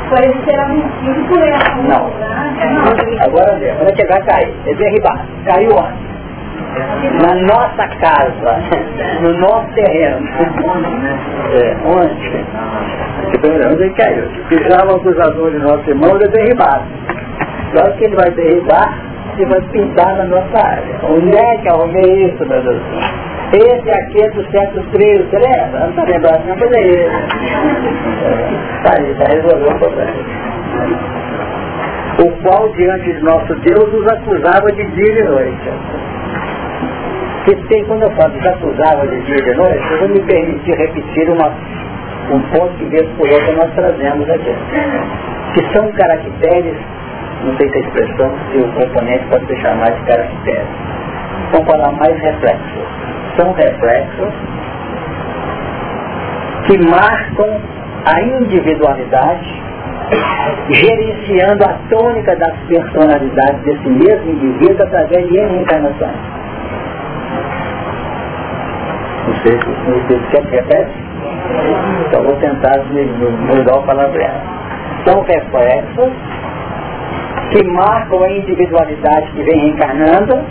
Parece 0.10 0.38
ser 0.46 0.66
vencido 0.68 1.28
por 1.28 1.40
ela. 1.40 1.76
Não. 1.88 2.12
Agora 3.24 3.54
onde 3.54 3.66
é 3.66 3.92
que 3.94 4.02
ele 4.02 4.10
vai 4.10 4.24
cair? 4.24 4.54
É 4.68 4.74
derribado. 4.76 5.22
Caiu 5.46 5.72
onde? 5.72 6.09
Na 7.22 7.36
nossa 7.36 7.88
casa, 8.00 8.58
no 9.22 9.34
nosso 9.40 9.68
terreno. 9.74 10.28
É, 11.54 11.76
onde? 11.86 12.46
Onde 13.68 13.84
ele 13.84 13.94
caiu? 13.96 14.28
Que 14.48 14.58
já 14.70 14.86
o 14.86 14.96
acusador 14.96 15.52
de 15.52 15.60
nosso 15.60 15.90
irmão 15.90 16.16
é 16.16 16.28
derribado. 16.28 16.86
Só 17.76 17.92
que 17.92 18.06
ele 18.06 18.16
vai 18.16 18.32
derribar 18.32 18.98
e 19.38 19.46
vai 19.46 19.62
pintar 19.72 20.16
na 20.18 20.26
nossa 20.26 20.66
área. 20.66 21.00
Onde 21.04 21.38
é 21.38 21.58
que 21.58 21.70
arrumei 21.70 22.26
isso, 22.26 22.46
meu 22.46 22.62
Deus? 22.62 22.82
Esse 23.54 23.90
aqui 23.90 24.24
é 24.24 24.30
do 24.30 24.52
século 24.52 24.84
13, 24.92 25.24
você 25.24 25.38
lembra? 25.38 25.80
Não 25.80 25.90
está 25.90 26.04
lembrado, 26.04 26.46
não, 26.46 26.56
mas 26.56 26.72
é 26.72 26.82
ele. 26.82 27.10
Está 28.78 28.94
aí, 28.98 29.12
está 29.12 29.26
resolvendo 29.34 29.76
o 29.76 29.80
problema. 29.80 30.14
O 32.20 32.32
qual 32.44 32.70
diante 32.74 33.14
de 33.14 33.24
nosso 33.24 33.56
Deus 33.56 33.94
nos 33.94 34.08
acusava 34.08 34.72
de 34.72 34.86
dia 34.92 35.20
e 35.20 35.24
noite 35.24 35.70
que 37.46 37.56
tem, 37.68 37.84
quando 37.86 38.04
eu 38.04 38.12
falo 38.12 38.34
desacusava 38.34 39.08
de 39.08 39.22
dia 39.22 39.36
e 39.36 39.42
de 39.42 39.54
noite, 39.56 39.92
eu 39.92 40.00
vou 40.00 40.10
me 40.10 40.20
permitir 40.22 40.76
repetir 40.76 41.30
uma, 41.30 41.48
um 42.32 42.40
ponto 42.52 42.74
que 42.78 42.86
vez 42.86 43.08
por 43.18 43.30
outra 43.30 43.54
nós 43.54 43.74
trazemos 43.76 44.30
aqui. 44.30 44.56
Que 45.54 45.74
são 45.74 45.92
caracteres, 45.94 46.78
não 47.44 47.56
sei 47.58 47.70
se 47.70 47.78
a 47.78 47.82
expressão, 47.82 48.32
se 48.52 48.58
o 48.58 48.72
componente 48.74 49.26
pode 49.28 49.46
ser 49.48 49.62
chamado 49.62 49.96
de 49.96 50.06
caracteres. 50.06 50.68
Vamos 51.52 51.72
falar 51.72 51.92
mais 51.94 52.20
reflexos. 52.22 52.84
São 53.38 53.54
reflexos 53.54 54.34
que 56.68 56.78
marcam 56.90 57.62
a 58.06 58.22
individualidade, 58.22 59.62
gerenciando 60.70 61.64
a 61.66 61.74
tônica 61.90 62.36
das 62.36 62.58
personalidades 62.68 63.62
desse 63.64 63.90
mesmo 63.90 64.32
indivíduo 64.32 64.84
através 64.84 65.28
de 65.28 65.38
reencarnações. 65.38 66.40
Não 69.40 69.46
sei 69.46 69.58
se 69.58 70.26
você 70.32 70.42
quer 70.42 70.44
repete? 70.52 70.92
Então 72.08 72.24
vou 72.24 72.36
tentar 72.38 72.78
mudar 73.48 73.78
o 73.78 73.84
palavreado. 73.84 74.42
São 75.06 75.22
reflexos 75.22 76.14
que 77.52 77.64
marcam 77.70 78.24
a 78.24 78.32
individualidade 78.32 79.32
que 79.32 79.44
vem 79.44 79.60
reencarnando 79.60 80.44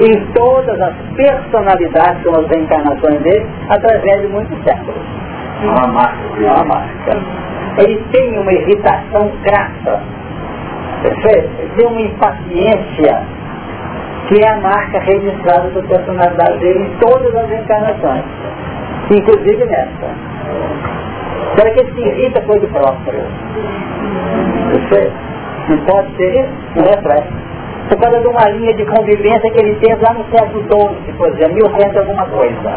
em 0.00 0.26
todas 0.32 0.80
as 0.80 0.94
personalidades 1.16 2.22
são 2.22 2.32
as 2.36 2.46
reencarnações 2.48 3.20
dele 3.22 3.46
através 3.68 4.22
de 4.22 4.28
muitos 4.28 4.56
séculos. 4.62 5.02
Uma 5.62 5.88
marca. 5.88 6.18
Uma 6.38 6.64
marca. 6.64 7.18
Ele 7.78 8.04
tem 8.12 8.38
uma 8.38 8.52
irritação 8.52 9.32
crassa. 9.42 10.00
Tem 11.76 11.86
uma 11.86 12.00
impaciência 12.00 13.22
que 14.28 14.44
é 14.44 14.48
a 14.50 14.60
marca 14.60 14.98
registrada 14.98 15.70
da 15.70 15.82
personalidade 15.82 16.58
dele 16.58 16.80
em 16.80 16.98
todas 16.98 17.34
as 17.34 17.50
encarnações, 17.50 18.24
inclusive 19.10 19.64
nessa. 19.64 20.10
Será 21.56 21.70
que 21.70 21.80
ele 21.80 21.94
se 21.94 22.00
irrita 22.00 22.42
com 22.42 22.54
ele 22.54 22.66
próprio? 22.66 23.22
Você 24.72 25.10
não 25.70 25.78
pode 25.78 26.14
ser 26.16 26.40
isso? 26.40 26.52
Um 26.76 26.82
reflexo. 26.82 27.32
Por 27.88 27.98
causa 28.00 28.20
de 28.20 28.26
uma 28.26 28.50
linha 28.50 28.74
de 28.74 28.84
convivência 28.84 29.50
que 29.50 29.60
ele 29.60 29.74
teve 29.76 30.04
lá 30.04 30.12
no 30.12 30.24
século 30.30 30.62
XII, 30.62 31.12
por 31.14 31.28
exemplo, 31.28 31.54
mil 31.54 31.70
cento 31.80 31.98
alguma 31.98 32.26
coisa. 32.26 32.74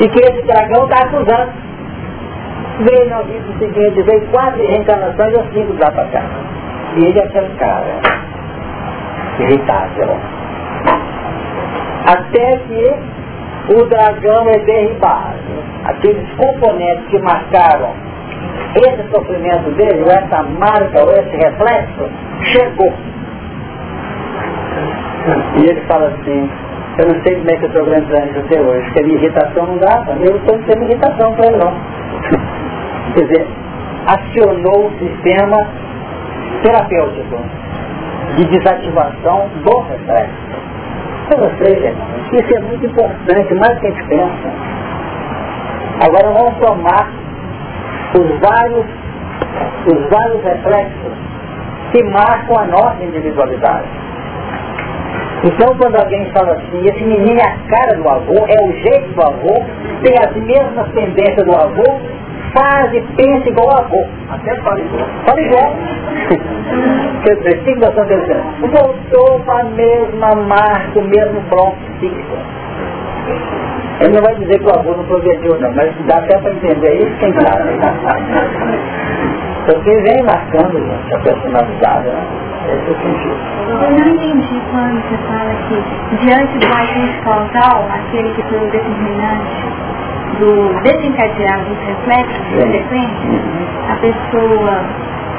E 0.00 0.08
que 0.08 0.18
esse 0.18 0.42
dragão 0.46 0.84
está 0.84 1.04
acusando. 1.04 1.52
Veio 2.80 3.10
na 3.10 3.20
vida 3.20 3.44
seguinte, 3.58 4.02
veio 4.02 4.22
quatro 4.30 4.66
reencarnações 4.66 5.34
ou 5.34 5.44
cinco 5.52 5.74
lá 5.78 5.90
para 5.90 6.06
cá. 6.06 6.22
E 6.96 7.04
ele 7.04 7.18
é 7.18 7.24
aquele 7.24 7.54
cara 7.58 8.29
irritável. 9.42 10.16
Até 12.06 12.56
que 12.56 12.94
o 13.74 13.84
dragão 13.86 14.48
é 14.48 14.58
derribado. 14.60 15.38
Aqueles 15.84 16.28
componentes 16.36 17.06
que 17.06 17.18
marcaram 17.20 17.90
esse 18.76 19.08
sofrimento 19.12 19.70
dele, 19.76 20.02
ou 20.02 20.10
essa 20.10 20.42
marca, 20.42 21.02
ou 21.02 21.10
esse 21.10 21.36
reflexo, 21.36 22.08
chegou. 22.52 22.92
E 25.56 25.68
ele 25.68 25.80
fala 25.82 26.08
assim, 26.08 26.50
eu 26.98 27.08
não 27.08 27.22
sei 27.22 27.36
como 27.36 27.50
é 27.50 27.56
que 27.56 27.64
eu 27.64 27.68
estou 27.68 27.82
aguentando 27.82 28.30
isso 28.30 28.38
até 28.40 28.60
hoje, 28.60 28.84
porque 28.84 29.00
a 29.00 29.02
minha 29.02 29.18
irritação 29.18 29.66
não 29.66 29.78
dá, 29.78 30.04
eu 30.20 30.36
estou 30.36 30.58
tendo 30.66 30.84
irritação 30.84 31.32
para 31.34 31.46
ele 31.46 31.56
não. 31.56 31.74
Quer 33.14 33.24
dizer, 33.26 33.46
acionou 34.06 34.86
o 34.86 34.98
sistema 34.98 35.66
terapêutico 36.62 37.38
de 38.36 38.44
desativação 38.46 39.48
do 39.64 39.78
reflexo. 39.80 40.50
Para 41.28 41.38
vocês, 41.38 41.84
irmãos, 41.84 42.32
isso 42.32 42.56
é 42.56 42.60
muito 42.60 42.86
importante, 42.86 43.54
mais 43.54 43.74
do 43.74 43.80
que 43.80 43.86
a 43.86 43.90
gente 43.90 44.04
pensa. 44.04 44.70
Agora 46.02 46.32
vamos 46.32 46.58
tomar 46.58 47.12
os 48.18 48.40
vários, 48.40 48.86
os 49.86 50.10
vários 50.10 50.42
reflexos 50.42 51.12
que 51.92 52.02
marcam 52.04 52.58
a 52.58 52.66
nossa 52.66 53.04
individualidade. 53.04 53.88
Então 55.44 55.74
quando 55.76 55.96
alguém 55.96 56.24
fala 56.32 56.52
assim, 56.52 56.84
esse 56.84 57.04
menino 57.04 57.40
é 57.40 57.44
a 57.44 57.56
cara 57.68 57.96
do 57.96 58.08
avô, 58.08 58.46
é 58.46 58.64
o 58.64 58.72
jeito 58.72 59.14
do 59.14 59.22
avô, 59.22 59.62
tem 60.02 60.14
as 60.18 60.36
mesmas 60.36 60.88
tendências 60.92 61.46
do 61.46 61.56
avô, 61.56 62.00
faz 62.54 62.92
e 62.92 63.00
pensa 63.16 63.48
igual 63.48 63.68
o 63.68 63.78
avô. 63.78 64.06
Até 64.30 64.54
fala 64.56 64.80
igual. 64.80 65.06
Fala 65.26 65.40
igual. 65.40 65.74
Quer 67.22 67.36
dizer, 67.36 67.60
o 67.60 67.64
que 67.64 67.70
estamos 67.72 68.08
dizendo? 68.08 68.44
Voltou 68.72 69.40
para 69.40 69.60
a 69.60 69.64
mesma 69.64 70.34
marca, 70.46 70.98
o 70.98 71.04
mesmo 71.04 71.40
bronco 71.50 71.76
fixo. 72.00 72.38
Ele 74.00 74.14
não 74.14 74.22
vai 74.22 74.34
dizer 74.36 74.58
que 74.58 74.64
o 74.64 74.78
avô 74.78 74.96
não 74.96 75.04
progrediu 75.04 75.60
não, 75.60 75.70
mas 75.74 75.94
dá 76.06 76.16
até 76.16 76.38
para 76.38 76.52
entender 76.52 76.94
isso 76.96 77.14
quem 77.18 77.32
sabe. 77.40 77.68
Porque 79.66 79.90
vem 79.90 80.22
marcando, 80.24 80.78
gente, 80.78 81.14
a 81.14 81.18
personalidade, 81.18 82.08
né? 82.08 82.24
Esse 82.66 82.88
é 82.88 82.92
o 82.92 82.96
sentido. 83.02 83.36
Eu 83.68 83.90
não 83.90 84.06
entendi 84.14 84.62
quando 84.70 84.96
você 85.02 85.16
fala 85.28 85.52
que 85.68 85.76
diante 86.24 86.58
do 86.58 86.66
agente 86.74 87.18
causal, 87.22 87.86
aquele 87.92 88.30
que 88.34 88.42
foi 88.44 88.58
o 88.58 88.70
determinante 88.70 89.68
do 90.38 90.82
desencadear 90.82 91.60
dos 91.64 91.78
reflexos 91.86 92.46
frequentes, 92.56 93.40
a 93.90 93.96
pessoa 93.96 94.84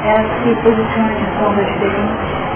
ela 0.04 0.24
se 0.42 0.54
posiciona 0.62 1.14
de 1.14 1.26
forma 1.38 1.62
diferente. 1.62 2.52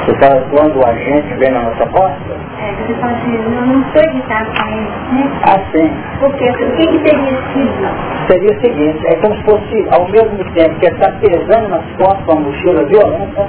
Você 0.00 0.14
fala 0.18 0.40
quando 0.50 0.76
o 0.78 0.86
agente 0.88 1.34
vem 1.34 1.50
na 1.50 1.62
nossa 1.62 1.86
porta? 1.86 2.16
É, 2.58 2.72
você 2.72 2.94
fala 2.94 3.12
assim, 3.12 3.34
eu 3.34 3.50
não 3.50 3.80
estou 3.80 4.02
irritado 4.02 4.50
com 4.56 4.68
ele, 4.68 4.88
né? 5.12 5.30
Ah, 5.42 5.60
sim. 5.72 5.90
Porque 6.20 6.50
o 6.50 6.76
que, 6.76 6.86
que 6.86 6.98
teria 6.98 7.36
sido? 7.52 8.26
Seria 8.28 8.50
o 8.50 8.60
seguinte, 8.60 9.06
é 9.06 9.16
como 9.16 9.34
se 9.36 9.42
fosse, 9.42 9.88
ao 9.90 10.08
mesmo 10.08 10.38
tempo 10.54 10.74
que 10.78 10.86
ele 10.86 10.94
está 10.94 11.12
pesando 11.12 11.68
nas 11.68 11.84
costas 11.98 12.24
com 12.24 12.32
a 12.32 12.40
mochila 12.40 12.84
violenta, 12.84 13.46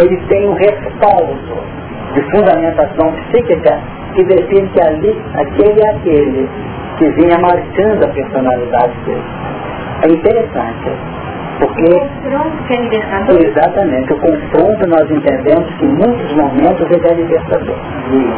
ele 0.00 0.16
tem 0.28 0.48
um 0.48 0.54
respaldo 0.54 1.38
de 2.14 2.22
fundamentação 2.30 3.12
psíquica 3.12 3.80
que 4.14 4.24
define 4.24 4.68
que 4.68 4.80
ali, 4.80 5.22
aquele 5.34 5.80
é 5.80 5.90
aquele 5.90 6.48
que 6.98 7.10
vinha 7.10 7.38
marcando 7.38 8.04
a 8.04 8.08
personalidade 8.08 8.94
dele. 9.04 9.24
É 10.04 10.06
interessante. 10.06 10.90
Porque, 11.58 11.88
é 13.32 13.48
exatamente, 13.48 14.12
o 14.12 14.18
confronto 14.18 14.86
nós 14.88 15.10
entendemos 15.10 15.72
que 15.78 15.84
em 15.84 15.88
muitos 15.88 16.34
momentos 16.34 16.86
ele 16.90 17.06
é 17.08 17.14
libertador. 17.14 17.76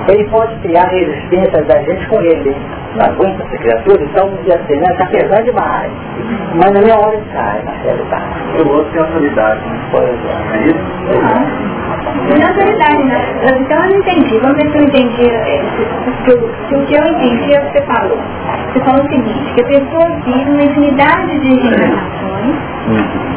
Ele 0.09 0.25
pode 0.29 0.55
criar 0.61 0.85
resistência 0.85 1.65
da 1.65 1.83
gente 1.83 2.07
com 2.09 2.21
ele. 2.21 2.55
Não 2.95 3.07
aguenta 3.07 3.43
essa 3.43 3.59
criatura, 3.59 4.03
então 4.05 4.29
um 4.29 4.37
dia 4.45 4.55
assim, 4.55 4.77
né? 4.77 4.93
Está 4.93 5.07
pesando 5.07 5.45
demais. 5.45 5.91
Mas 6.55 6.73
na 6.73 6.81
minha 6.81 6.97
hora 6.97 7.17
ele 7.17 7.25
sai, 7.33 7.63
na 7.65 7.73
realidade. 7.73 8.25
O 8.63 8.69
outro 8.69 8.93
tem 8.93 9.01
autoridade, 9.01 9.61
né? 9.69 9.89
Por 9.91 10.03
exemplo. 10.03 10.53
É 10.53 10.67
isso? 10.67 12.06
Na 12.29 12.49
autoridade, 12.49 13.05
né? 13.05 13.21
Então 13.61 13.79
eu 13.85 13.91
não 13.91 13.97
entendi. 13.99 14.39
Vamos 14.41 14.57
ver 14.57 14.71
se 14.73 14.79
eu 14.79 14.83
entendi. 14.85 15.31
eh, 15.31 15.63
Se, 15.77 16.31
se, 16.33 16.39
se 16.69 16.75
o 16.75 16.87
que 16.87 16.95
eu 16.95 17.05
entendi 17.07 17.55
é 17.55 17.61
o 17.61 17.65
que 17.67 17.73
você 17.79 17.83
falou. 17.87 18.19
Você 18.73 18.81
falou 18.81 19.05
o 19.05 19.09
seguinte, 19.09 19.53
que 19.55 19.61
a 19.63 19.67
pessoa 19.67 20.11
vive 20.25 20.51
uma 20.51 20.63
infinidade 20.63 21.39
de 21.41 21.49
reencarnações 21.49 22.57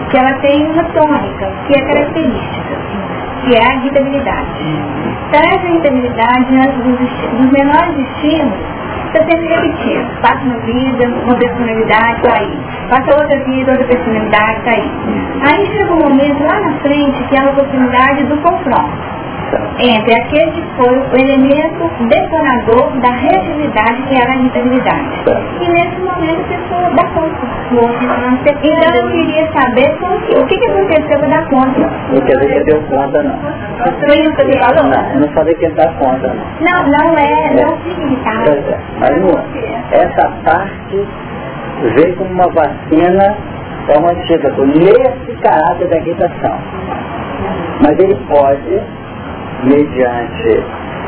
que 0.10 0.18
ela 0.18 0.34
tem 0.42 0.66
uma 0.72 0.84
tônica, 0.86 1.48
que 1.68 1.74
é 1.80 1.82
característica, 1.86 2.76
que 3.46 3.56
é 3.56 3.62
a 3.72 3.76
irritabilidade. 3.76 4.48
Então 5.30 5.42
essa 5.42 5.68
irritabilidade, 5.68 6.58
antes 6.58 6.84
dos, 6.84 7.00
dos 7.38 7.52
menores 7.52 7.96
está 9.10 9.26
sempre 9.26 9.48
repetindo. 9.48 10.22
Passa 10.22 10.44
uma 10.44 10.60
vida, 10.60 11.08
uma 11.26 11.36
personalidade, 11.36 12.16
está 12.18 12.40
aí. 12.40 12.60
Passa 12.90 13.22
outra 13.22 13.44
vida, 13.44 13.72
outra 13.72 13.88
personalidade, 13.88 14.60
está 14.60 14.72
aí. 14.72 14.92
Aí 15.48 15.66
chega 15.68 15.94
um 15.94 16.00
momento 16.00 16.44
lá 16.44 16.60
na 16.60 16.80
frente 16.80 17.24
que 17.24 17.36
é 17.36 17.42
a 17.42 17.50
oportunidade 17.50 18.24
do 18.26 18.38
confronto 18.38 19.19
entre 19.80 20.14
aquele 20.14 20.52
que 20.52 20.64
foi 20.78 20.98
o 20.98 21.16
elemento 21.16 21.90
detonador 22.08 22.92
da 23.02 23.12
reatividade 23.12 24.02
que 24.04 24.16
era 24.16 24.32
a 24.32 24.36
irritabilidade. 24.36 25.10
E 25.62 25.70
nesse 25.70 26.00
momento 26.00 26.42
a 26.42 26.58
pessoa 26.58 26.90
dá 26.96 27.04
conta. 27.10 27.60
Então 28.64 28.96
eu 28.96 29.12
queria 29.12 29.52
saber 29.54 29.98
o 30.38 30.46
que, 30.46 30.58
que 30.58 30.70
aconteceu 30.70 31.20
para 31.20 31.28
dar 31.28 31.46
conta. 31.50 31.80
Não 32.12 32.22
quer 32.22 32.38
dizer 32.40 32.54
que 32.54 32.72
deu 32.72 32.82
conta, 32.84 33.24
não. 33.24 33.40
Foi 34.00 34.20
isso 34.20 34.36
que 34.36 34.44
você 34.44 34.60
falou? 34.60 34.84
Não, 34.90 35.20
não 35.20 35.28
falei 35.34 35.54
que 35.56 35.66
ele 35.66 35.76
dá 35.76 35.88
conta, 35.94 36.34
não. 36.34 36.46
Não, 36.62 36.88
não 36.88 37.18
é, 37.18 37.54
não 37.62 37.78
fica 37.78 38.02
irritado. 38.02 38.44
Pois 38.46 38.68
é. 38.68 38.80
Mas 39.00 39.22
não, 39.22 39.44
essa 39.92 40.30
parte 40.44 41.08
veio 41.96 42.16
como 42.18 42.32
uma 42.32 42.48
vacina, 42.50 43.38
é 43.88 44.00
um 44.00 44.08
antídoto 44.10 44.66
nesse 44.66 45.42
caráter 45.42 45.88
da 45.88 45.98
irritação. 45.98 46.58
Mas 47.82 47.98
ele 48.00 48.16
pode, 48.28 48.82
mediante 49.64 50.64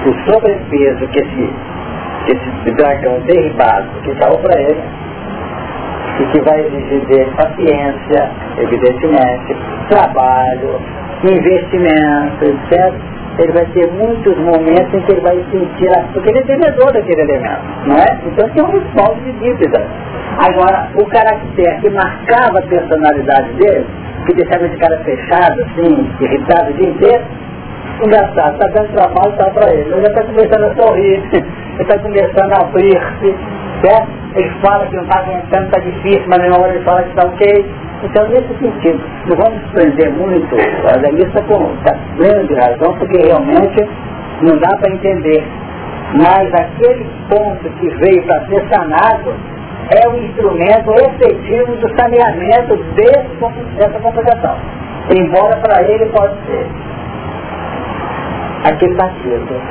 o 0.06 0.32
sobrepeso 0.32 1.08
que 1.08 1.20
esse, 1.20 1.54
que 2.26 2.32
esse 2.32 2.72
dragão 2.76 3.20
derribado 3.22 3.88
que 4.04 4.16
caiu 4.16 4.38
para 4.40 4.62
ele, 4.62 4.82
e 6.20 6.26
que 6.26 6.42
vai 6.42 6.60
exigir 6.60 7.06
dele 7.08 7.32
paciência, 7.36 8.32
evidentemente, 8.58 9.56
trabalho, 9.90 10.80
investimento, 11.24 12.46
etc., 12.46 12.94
ele 13.40 13.54
vai 13.54 13.66
ter 13.68 13.90
muitos 13.94 14.38
momentos 14.38 14.94
em 14.94 15.02
que 15.02 15.12
ele 15.14 15.22
vai 15.22 15.36
sentir, 15.52 15.90
porque 16.14 16.30
ele 16.30 16.40
é 16.40 16.44
vendedor 16.44 16.92
daquele 16.92 17.22
elemento, 17.22 17.62
não 17.86 17.96
é? 17.96 18.18
Então 18.26 18.50
tem 18.50 18.64
um 18.64 18.72
respaldo 18.72 19.22
de 19.22 19.32
dívida. 19.40 19.88
Agora, 20.38 20.90
o 20.96 21.06
caractere 21.06 21.80
que 21.82 21.90
marcava 21.90 22.60
a 22.60 22.62
personalidade 22.64 23.54
dele, 23.54 23.86
que 24.26 24.34
deixava 24.36 24.68
de 24.68 24.78
cara 24.78 24.98
fechado, 25.00 25.62
assim, 25.62 26.10
irritado 26.20 26.72
o 26.72 26.74
dia 26.74 26.90
inteiro, 26.90 27.24
engraçado, 28.06 28.54
está 28.54 28.68
dando 28.68 28.94
trabalho 28.94 29.38
tá 29.38 29.50
para 29.52 29.74
ele. 29.74 29.94
Ele 29.94 30.08
está 30.08 30.24
começando 30.24 30.64
a 30.64 30.76
sorrir, 30.76 31.24
ele 31.34 31.82
está 31.82 32.00
começando 32.00 32.54
a 32.54 32.62
abrir-se, 32.62 33.36
certo? 33.84 34.22
Ele 34.36 34.50
fala 34.62 34.86
que 34.88 34.96
não 34.96 35.04
está 35.04 35.20
aguentando, 35.20 35.66
está 35.66 35.80
difícil, 35.80 36.24
mas 36.28 36.50
na 36.50 36.58
hora 36.58 36.74
ele 36.74 36.84
fala 36.84 37.04
que 37.04 37.10
está 37.10 37.28
ok. 37.28 37.66
Então, 38.04 38.28
nesse 38.30 38.48
sentido, 38.58 39.00
não 39.28 39.38
vamos 39.38 39.62
prender 39.72 40.10
muito 40.12 40.56
a 40.56 41.12
lista 41.12 41.42
com 41.44 41.76
tá 41.84 41.96
grande 42.18 42.54
razão, 42.56 42.98
porque 42.98 43.18
realmente 43.18 43.88
não 44.42 44.58
dá 44.58 44.70
para 44.78 44.92
entender. 44.92 45.44
Mas 46.14 46.54
aquele 46.54 47.06
ponto 47.30 47.70
que 47.80 47.90
veio 47.90 48.24
para 48.24 48.46
ser 48.48 48.68
sanado 48.74 49.34
é 49.92 50.08
o 50.08 50.18
instrumento 50.18 50.92
efetivo 50.92 51.76
do 51.76 52.00
saneamento 52.00 52.76
desse, 52.96 53.76
dessa 53.78 54.00
complicação. 54.00 54.58
Embora 55.16 55.58
para 55.58 55.84
ele 55.84 56.06
pode 56.08 56.34
ser 56.48 56.66
aquele 58.64 58.96
batido. 58.96 59.62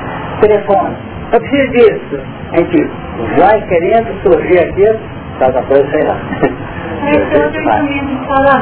Telefone. 0.41 0.97
Eu 1.33 1.41
preciso 1.41 1.71
disso. 1.73 2.21
A 2.53 2.57
gente 2.57 2.91
vai 3.39 3.61
querendo 3.67 4.23
surgir 4.23 4.59
aquilo, 4.59 4.99
cada 5.39 5.63
coisa 5.63 5.89
sei 5.91 6.03
lá. 6.05 6.17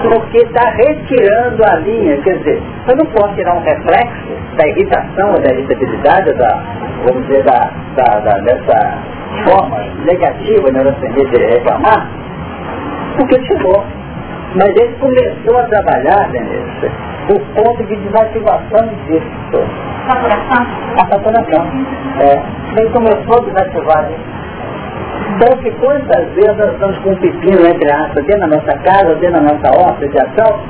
Porque 0.03 0.39
está 0.39 0.71
retirando 0.71 1.65
a 1.65 1.77
linha, 1.77 2.17
quer 2.19 2.39
dizer, 2.39 2.63
eu 2.89 2.97
não 2.97 3.07
posso 3.07 3.35
tirar 3.35 3.55
um 3.55 3.61
reflexo 3.61 4.29
da 4.57 4.69
irritação, 4.69 5.33
da 5.33 5.53
irritabilidade, 5.53 6.33
da, 6.35 6.63
vamos 7.05 7.27
dizer, 7.27 7.43
da, 7.45 7.71
da, 7.97 8.21
da 8.21 8.39
dessa 8.41 8.99
forma 9.45 9.79
negativa, 10.05 10.71
né, 10.71 10.83
de 10.83 11.39
reclamar, 11.47 12.09
porque 13.17 13.43
chegou. 13.47 13.85
Mas 14.55 14.69
ele 14.69 14.95
começou 14.99 15.59
a 15.59 15.65
trabalhar, 15.65 16.31
Denise, 16.31 16.91
o 17.31 17.39
ponto 17.55 17.85
de 17.85 17.97
desativação 17.97 18.89
disso. 19.07 19.69
Saturação? 20.09 20.67
A 20.97 21.07
saturação. 21.07 21.67
É. 22.21 22.43
Ele 22.81 22.91
começou 22.91 23.37
a 23.37 23.45
desativar 23.45 24.11
isso. 24.11 24.39
Então, 25.37 25.59
que 25.59 25.71
quantas 25.73 26.33
vezes 26.33 26.57
nós 26.57 26.73
estamos 26.73 26.99
com 26.99 27.11
um 27.11 27.17
pepino, 27.17 27.67
entre 27.67 27.93
aspas, 27.93 28.25
dentro 28.25 28.41
da 28.41 28.57
nossa 28.57 28.79
casa, 28.79 29.15
dentro 29.17 29.43
da 29.43 29.53
nossa 29.53 29.79
horta 29.79 30.09
de 30.09 30.17
ação, 30.19 30.61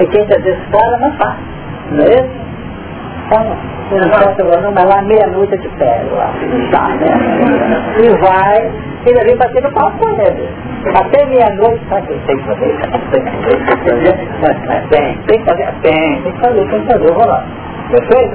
e 0.00 0.06
quem 0.06 0.22
às 0.22 0.42
vezes 0.42 0.60
fala, 0.70 0.98
não 0.98 1.12
faz. 1.12 1.36
Não 1.90 2.04
é 2.04 2.14
isso? 2.14 2.47
Você 3.28 3.94
não 3.94 4.08
pode 4.10 4.62
não, 4.62 4.72
mas 4.72 4.84
lá 4.84 5.02
meia-noite 5.02 5.52
eu 5.52 5.60
te 5.60 5.68
lá. 6.14 6.32
Tá, 6.72 6.88
né? 6.88 7.06
E 8.02 8.08
vai, 8.20 8.72
ele 9.06 9.24
vem 9.24 9.36
batendo 9.36 9.70
pau 9.72 9.92
com 9.98 10.08
ele. 10.22 10.48
Até 10.94 11.26
meia-noite, 11.26 11.84
sabe 11.90 12.06
que 12.06 12.14
tem 12.26 12.38
que 12.38 12.44
fazer? 12.44 12.78
Tem 12.80 12.90
que 12.90 13.82
fazer, 13.82 14.14
tem, 14.88 15.18
tem 15.26 15.38
que 15.38 15.44
fazer, 15.44 15.74
tem, 15.82 16.22
tem 16.22 16.32
que 16.32 16.40
fazer, 16.40 16.68
tem 16.70 16.80
que 16.80 16.92
fazer, 16.92 17.12
vou 17.12 17.26
lá. 17.26 17.44
Perfeito? 17.90 18.34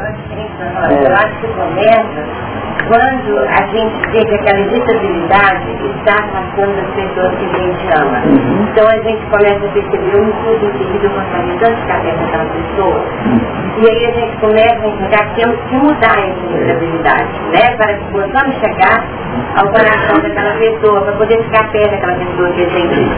Eu 1.05 1.13
acho 1.13 1.39
que 1.41 1.47
começa 1.47 2.53
quando 2.87 3.39
a 3.47 3.67
gente 3.67 4.09
vê 4.11 4.25
que 4.25 4.35
aquela 4.35 4.59
irritabilidade 4.59 5.71
está 5.95 6.25
afastando 6.25 6.73
as 6.79 6.87
pessoas 6.95 7.31
que 7.37 7.45
a 7.45 7.57
gente 7.57 7.87
ama. 7.95 8.19
Uhum. 8.25 8.67
Então 8.69 8.87
a 8.87 8.97
gente 9.01 9.25
começa 9.27 9.65
a 9.65 9.69
perceber 9.69 10.17
um 10.17 10.31
tudo 10.43 10.73
eu 11.03 11.09
gostaria 11.09 11.59
tanto 11.59 11.75
de 11.75 11.87
café 11.87 12.11
com 12.11 12.25
aquela 12.25 12.45
pessoa. 12.45 13.03
E 13.77 13.89
aí 13.89 14.05
a 14.05 14.11
gente 14.11 14.37
começa 14.37 14.79
a 14.81 14.87
enxergar 14.87 15.27
que 15.27 15.41
temos 15.41 15.59
que 15.69 15.75
mudar 15.75 16.19
essa 16.19 16.45
irritabilidade, 16.49 17.41
né? 17.51 17.77
Para 17.77 17.93
que 17.93 18.05
possamos 18.11 18.55
chegar 18.59 19.05
ao 19.55 19.67
coração 19.67 20.21
daquela 20.21 20.53
pessoa, 20.57 21.01
para 21.01 21.13
poder 21.13 21.43
ficar 21.43 21.71
perto 21.71 21.91
daquela 21.91 22.15
pessoa 22.15 22.49
que 22.53 22.63
a 22.63 22.69
gente 22.69 23.11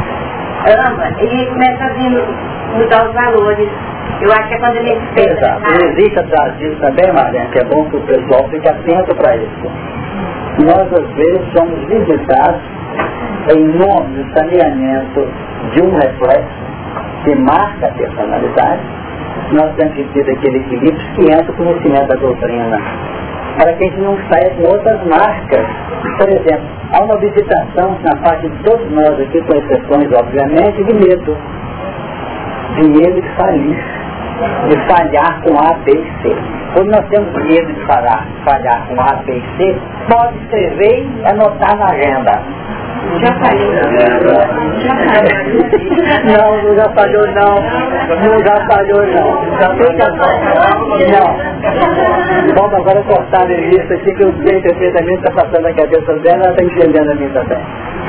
ama. 0.68 1.08
E 1.22 1.46
começa 1.48 1.84
a 1.84 1.90
vir 1.90 2.24
mudar 2.76 3.08
os 3.08 3.14
valores 3.14 3.70
eu 4.22 4.32
acho 4.32 4.48
que 4.48 4.54
é 4.54 4.60
quando 4.60 4.78
ele 4.78 5.02
pensa. 5.14 5.32
Exato. 5.32 5.62
E 5.72 5.86
existe 5.86 6.20
atrás 6.20 6.58
disso 6.58 6.78
também, 6.80 7.12
Marlene, 7.12 7.48
que 7.50 7.60
é 7.60 7.64
bom 7.66 7.84
que 7.90 7.98
o 7.98 8.02
pessoal 8.02 8.48
fique 8.50 8.68
atento 8.68 9.16
para 9.16 9.36
isso. 9.36 9.72
Nós, 10.64 10.88
às 10.94 11.10
vezes, 11.16 11.42
somos 11.54 11.80
visitados 11.88 12.62
em 13.54 13.62
nome 13.62 14.24
do 14.24 14.34
saneamento 14.34 15.28
de 15.74 15.82
um 15.84 15.92
reflexo 15.96 16.66
que 17.24 17.36
marca 17.36 17.88
a 17.88 17.92
personalidade. 17.92 18.82
Nós 19.52 19.76
temos 19.76 19.94
que 19.96 20.04
ter 20.06 20.32
aquele 20.32 20.60
equilíbrio 20.60 21.14
que 21.16 21.32
entra 21.32 21.52
o 21.52 21.56
conhecimento 21.56 22.08
da 22.08 22.16
doutrina. 22.16 22.80
Para 23.58 23.74
que 23.74 23.84
a 23.84 23.88
gente 23.88 24.00
não 24.00 24.18
saia 24.32 24.50
com 24.56 24.64
outras 24.64 25.04
marcas. 25.08 25.66
Por 26.18 26.30
exemplo, 26.30 26.68
há 26.94 27.04
uma 27.04 27.18
visitação 27.18 27.98
na 28.04 28.16
parte 28.22 28.48
de 28.48 28.64
todos 28.64 28.92
nós 28.92 29.20
aqui, 29.20 29.42
com 29.42 29.58
exceções, 29.58 30.12
obviamente, 30.14 30.84
de 30.84 30.94
medo. 30.94 31.38
De 32.76 32.90
medo 32.90 33.22
de 33.22 33.30
falir 33.36 34.05
de 34.70 34.78
falhar 34.88 35.42
com 35.42 35.58
A, 35.58 35.74
B 35.84 35.92
e 35.92 36.22
C. 36.22 36.36
Quando 36.74 36.92
nós 36.92 37.08
temos 37.10 37.34
medo 37.34 37.74
de 37.74 37.86
falhar, 37.86 38.26
falhar 38.44 38.86
com 38.88 39.02
A, 39.02 39.16
B 39.26 39.34
e 39.34 39.58
C, 39.58 39.76
pode 40.10 40.38
escrever 40.44 41.06
e 41.06 41.26
anotar 41.26 41.78
na 41.78 41.86
agenda. 41.86 42.66
Já 43.22 43.32
falhou. 43.40 43.72
Não, 46.26 46.64
não 46.64 46.76
já 46.76 46.90
falhou 46.90 47.28
não. 47.28 47.56
Não 48.24 48.40
já 48.44 48.56
falhou 48.68 49.06
não. 49.06 49.30
Já 49.60 49.70
fica 49.76 50.06
Não. 51.12 51.30
Vamos 52.56 52.74
agora 52.74 53.02
cortar 53.04 53.44
a 53.44 53.46
lista 53.46 53.94
aqui 53.94 54.14
que 54.16 54.24
eu 54.24 54.34
sei 54.44 54.62
perfeitamente 54.62 55.18
está 55.18 55.32
passando 55.32 55.64
na 55.64 55.74
cabeça 55.74 56.14
dela, 56.20 56.44
ela 56.46 56.52
está 56.52 56.64
entendendo 56.66 57.12
a 57.12 57.16
mim 57.16 57.30
também. 57.30 57.60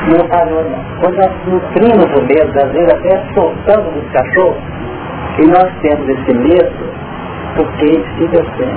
Não 0.09 0.29
falhou 0.29 0.65
não. 0.65 0.85
Quando 1.01 1.17
nós 1.17 1.33
nutrimos 1.47 2.05
o 2.05 2.23
medo, 2.23 2.59
às 2.59 2.73
vezes 2.73 2.93
até 2.95 3.23
soltando 3.35 3.91
dos 3.93 4.13
cachorros, 4.13 4.63
e 5.39 5.47
nós 5.47 5.71
temos 5.83 6.09
esse 6.09 6.35
medo 6.35 7.07
porque 7.57 8.05
fica 8.19 8.43
assim. 8.43 8.71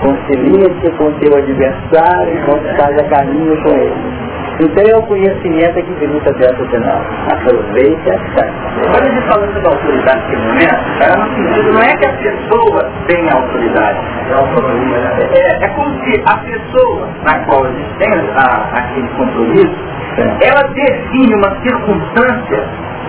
Concilia-se 0.00 0.90
com 0.96 1.12
teu 1.20 1.36
adversário 1.36 2.34
enquanto 2.34 2.76
faz 2.76 2.98
a 2.98 3.04
caminho 3.04 3.56
com 3.62 3.70
ele. 3.70 4.22
Então 4.60 4.84
é 4.84 4.96
o 4.96 5.02
conhecimento 5.02 5.74
que 5.74 5.94
tributa 5.94 6.32
dessa 6.34 6.64
final. 6.66 7.00
Aproveite 7.32 8.10
essa. 8.10 8.46
Quando 8.90 9.06
a 9.06 9.10
gente 9.10 9.26
fala 9.28 9.46
sobre 9.46 9.68
autoridade 9.68 10.20
naquele 10.20 10.42
momento, 10.42 10.80
é 11.00 11.16
no 11.16 11.36
sentido, 11.36 11.72
não 11.72 11.82
é 11.82 11.96
que 11.96 12.06
a 12.06 12.12
pessoa 12.12 12.90
tem 13.06 13.30
autoridade. 13.30 13.98
É, 15.32 15.64
é 15.64 15.68
como 15.68 16.04
se 16.04 16.22
a 16.26 16.36
pessoa 16.36 17.08
na 17.24 17.38
qual 17.46 17.64
a 17.64 17.68
gente 17.68 17.94
tem 17.98 18.12
a, 18.12 18.78
aquele 18.78 19.08
compromisso, 19.16 19.76
ela 20.20 20.62
define 20.74 21.34
uma 21.34 21.56
circunstância 21.62 22.64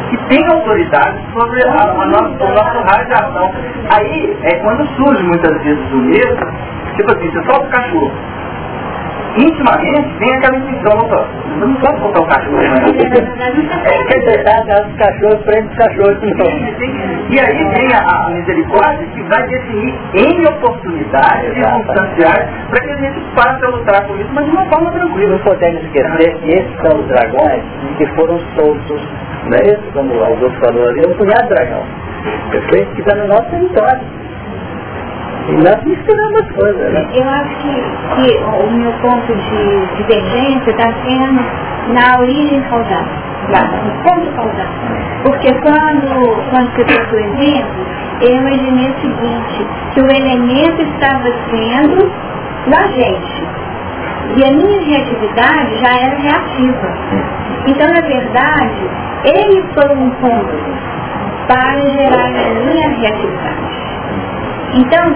que 0.10 0.18
tem 0.30 0.46
autoridade 0.52 1.20
sobre 1.34 1.64
a, 1.68 1.72
a 1.72 2.06
nossa, 2.06 2.44
o 2.44 2.54
nosso 2.54 2.84
raio 2.88 3.08
de 3.08 3.14
ação. 3.14 3.52
Aí 3.90 4.38
é 4.44 4.56
quando 4.60 4.88
surge 4.96 5.24
muitas 5.24 5.58
vezes 5.64 5.92
o 5.92 5.98
medo, 5.98 6.48
tipo 6.96 7.12
assim, 7.12 7.32
você 7.32 7.44
solta 7.44 7.68
o 7.68 7.70
cachorro. 7.70 8.12
Intimamente 9.36 10.18
vem 10.20 10.36
aquela 10.36 10.58
intuição, 10.58 11.00
opa, 11.00 11.28
eu 11.60 11.68
não 11.68 11.76
posso 11.76 11.98
soltar 12.02 12.22
o 12.22 12.28
cachorro, 12.28 12.58
né? 12.58 12.86
É 14.14 14.20
verdade, 14.20 14.90
os 14.90 14.96
cachorros 14.98 15.44
prendem 15.46 15.70
os 15.70 15.78
cachorros 15.78 16.22
novo. 16.22 16.64
E 17.30 17.40
aí 17.40 17.64
vem 17.74 17.88
a, 17.96 18.30
misericórdia 18.30 19.08
que 19.08 19.24
vai 19.24 19.48
definir 19.48 19.96
em 20.14 20.46
oportunidades 20.48 21.54
circunstanciais 21.54 22.50
para 22.70 22.82
que 22.82 22.90
a 22.90 22.96
gente 22.98 23.22
passe 23.36 23.66
a 23.66 23.70
lutar 23.70 24.06
com 24.06 24.16
isso, 24.18 24.30
mas 24.34 24.46
de 24.46 24.52
uma 24.52 24.66
forma 24.66 24.92
tranquila. 24.92 25.32
Não 25.32 25.40
podemos 25.40 25.84
esquecer 25.84 26.36
que 26.38 26.50
esses 26.50 26.76
são 26.82 27.00
os 27.00 27.08
dragões 27.08 27.64
que 27.98 28.06
foram 28.16 28.40
soltos 28.56 29.02
não 29.46 29.58
é 29.58 29.74
isso? 29.74 29.92
Como 29.94 30.14
o 30.14 30.24
Augusto 30.24 30.58
falou 30.60 30.88
ali, 30.88 31.06
um 31.06 31.14
punhado 31.16 31.44
de 31.44 31.50
dragão. 31.50 31.84
Perfeito? 32.52 32.96
Que 32.96 33.02
está 33.02 33.16
no 33.16 33.28
nosso 33.28 33.50
território. 33.50 34.23
E 35.50 35.56
coisas, 36.54 36.94
né? 36.94 37.06
Eu 37.14 37.30
acho 37.30 37.56
que, 37.58 37.84
que 38.16 38.38
o 38.38 38.72
meu 38.72 38.92
ponto 39.02 39.36
de 39.36 39.98
divergência 39.98 40.72
está 40.72 40.94
sendo 41.04 41.44
na 41.94 42.20
origem 42.20 42.62
causal. 42.70 43.06
No 43.84 44.04
ponto 44.04 44.32
causal. 44.36 44.68
Porque 45.24 45.54
quando, 45.62 46.50
quando 46.50 46.76
você 46.76 46.86
trouxe 46.86 47.16
o 47.16 47.20
exemplo, 47.20 47.86
eu 48.22 48.36
imaginei 48.38 48.90
o 48.90 49.02
seguinte, 49.02 49.68
que 49.94 50.02
o 50.02 50.10
elemento 50.10 50.82
estava 50.82 51.30
sendo 51.50 52.12
na 52.68 52.88
gente. 52.88 53.44
E 54.38 54.46
a 54.46 54.52
minha 54.52 54.82
reatividade 54.82 55.80
já 55.82 55.94
era 56.00 56.16
reativa. 56.16 56.98
Então, 57.68 57.88
na 57.90 58.02
verdade, 58.02 58.90
ele 59.26 59.64
foi 59.74 59.96
um 59.96 60.10
ponto 60.10 60.56
para 61.48 61.82
gerar 61.82 62.26
a 62.26 62.30
minha 62.30 62.90
reatividade. 62.90 63.63
Então, 64.76 65.14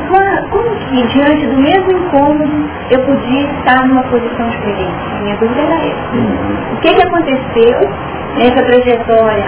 como 0.51 0.75
que 0.75 1.07
diante 1.07 1.47
do 1.47 1.57
mesmo 1.57 1.91
incômodo 1.91 2.69
eu 2.91 2.99
podia 3.03 3.41
estar 3.41 3.87
numa 3.87 4.03
posição 4.03 4.47
diferente? 4.49 5.15
A 5.15 5.21
minha 5.23 5.35
dúvida 5.37 5.61
era 5.61 5.75
essa. 5.75 6.73
O 6.73 6.77
que, 6.81 6.93
que 6.93 7.07
aconteceu 7.07 7.89
nessa 8.37 8.63
trajetória 8.63 9.45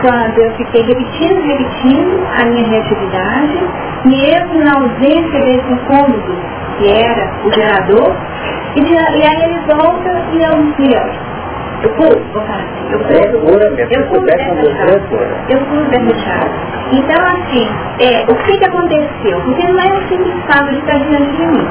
quando 0.00 0.38
eu 0.40 0.50
fiquei 0.56 0.82
repetindo, 0.82 1.40
repetindo 1.46 2.26
a 2.40 2.44
minha 2.46 2.66
reatividade, 2.66 3.58
mesmo 4.04 4.64
na 4.64 4.80
ausência 4.80 5.40
desse 5.40 5.72
incômodo 5.72 6.36
que 6.78 6.88
era 6.88 7.32
o 7.44 7.52
gerador, 7.52 8.16
e, 8.74 8.80
de, 8.80 8.92
e 8.92 9.26
aí 9.26 9.42
ele 9.44 9.60
volta 9.60 10.24
e 10.32 10.42
eu 10.42 10.58
me 10.58 10.72
eu 11.82 11.90
falar 12.32 12.62
assim, 12.62 12.92
eu 12.92 12.98
eu 13.90 14.22
dessa 14.22 14.54
chave. 14.54 15.18
Eu 15.48 15.58
pulo 15.66 15.84
dessa 15.90 16.18
chave. 16.20 16.50
Então, 16.92 17.26
assim, 17.26 17.68
é, 18.00 18.24
o 18.30 18.34
que, 18.44 18.58
que 18.58 18.64
aconteceu? 18.64 19.40
Porque 19.44 19.66
não 19.66 19.80
é 19.80 19.92
um 19.92 20.08
simples 20.08 20.34
fato 20.46 20.70
de 20.70 20.78
estar 20.78 20.98
diante 20.98 21.32
de 21.32 21.46
mim. 21.46 21.68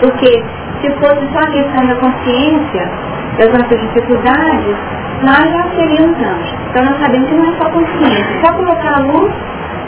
Porque 0.00 0.42
se 0.80 0.90
fosse 0.98 1.32
só 1.32 1.38
a 1.38 1.52
questão 1.52 1.86
da 1.86 1.94
consciência, 1.96 2.90
das 3.38 3.48
nossas 3.48 3.80
dificuldades, 3.80 4.76
nós 5.22 5.50
já 5.52 5.62
seríamos 5.76 6.16
anjos. 6.18 6.54
Então 6.70 6.84
nós 6.84 7.00
sabemos 7.00 7.28
que 7.28 7.34
não 7.34 7.44
é 7.44 7.56
só 7.58 7.70
consciência. 7.70 8.40
Só 8.44 8.52
colocar 8.54 8.94
a 8.94 9.00
luz 9.00 9.32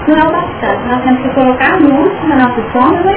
não 0.09 0.17
é 0.17 0.25
o 0.25 0.33
bastante. 0.33 0.89
Nós 0.89 1.03
temos 1.03 1.23
que 1.23 1.29
colocar 1.31 1.73
a 1.73 1.79
luz 1.79 2.13
na 2.29 2.37
nossa 2.37 2.63
sombra, 2.73 3.15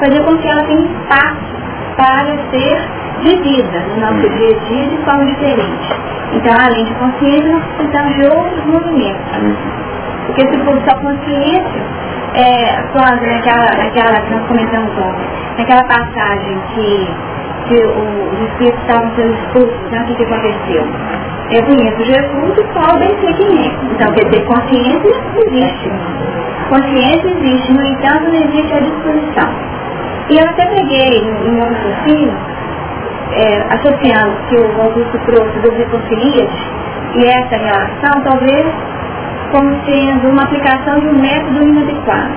fazer 0.00 0.20
com 0.24 0.36
que 0.38 0.48
ela 0.48 0.62
tenha 0.64 0.80
espaço 0.82 1.56
para 1.96 2.36
ser 2.50 3.05
vivida 3.26 3.80
no 3.80 4.00
nosso 4.00 4.28
dia 4.36 4.56
a 4.56 4.68
dia 4.68 4.88
de 4.88 4.96
forma 5.04 5.24
diferente. 5.26 5.94
Então, 6.32 6.54
além 6.60 6.84
de 6.84 6.94
consciência, 6.94 7.52
nós 7.52 7.64
precisamos 7.76 8.14
de 8.14 8.22
outros 8.22 8.64
movimentos. 8.66 9.56
Porque 10.26 10.42
se 10.42 10.58
for 10.64 10.80
só 10.88 10.96
consciência, 11.00 11.82
é, 12.34 12.82
quando 12.92 13.22
naquela, 13.22 13.66
naquela 13.76 14.20
que 14.20 14.32
nós 14.32 14.46
comentamos 14.46 14.90
ontem, 14.98 15.26
naquela 15.58 15.84
passagem 15.84 16.58
que, 16.74 17.08
que 17.68 17.74
os 17.74 18.40
espíritos 18.50 18.80
estavam 18.82 19.10
sendo 19.16 19.34
expulsos, 19.34 19.76
então 19.86 20.02
o 20.02 20.06
que, 20.06 20.14
que 20.14 20.24
aconteceu? 20.24 20.86
Eu 21.50 21.62
conheço 21.62 22.04
Jesus 22.04 22.58
e 22.58 22.98
bem 22.98 23.16
sei 23.20 23.32
quem 23.34 23.66
é. 23.66 23.72
Então, 23.94 24.12
quer 24.12 24.24
dizer, 24.28 24.44
consciência 24.46 25.14
existe. 25.46 25.90
Consciência 26.68 27.28
existe, 27.28 27.72
no 27.72 27.86
entanto, 27.86 28.24
não 28.24 28.34
existe 28.34 28.74
a 28.74 28.80
disposição. 28.80 29.76
E 30.28 30.38
eu 30.38 30.44
até 30.44 30.66
peguei 30.66 31.18
em 31.18 31.50
meu 31.52 31.64
raciocínio, 31.64 32.34
é, 33.32 33.74
associando 33.74 34.36
que 34.48 34.56
o 34.56 34.82
Augusto 34.82 35.18
trouxe 35.26 35.58
dos 35.60 35.76
reconcilias 35.76 36.50
e 37.14 37.26
essa 37.26 37.56
relação, 37.56 38.22
talvez 38.24 38.66
como 39.52 39.74
sendo 39.84 40.28
uma 40.28 40.42
aplicação 40.42 41.00
de 41.00 41.08
um 41.08 41.20
método 41.20 41.62
inadequado. 41.62 42.32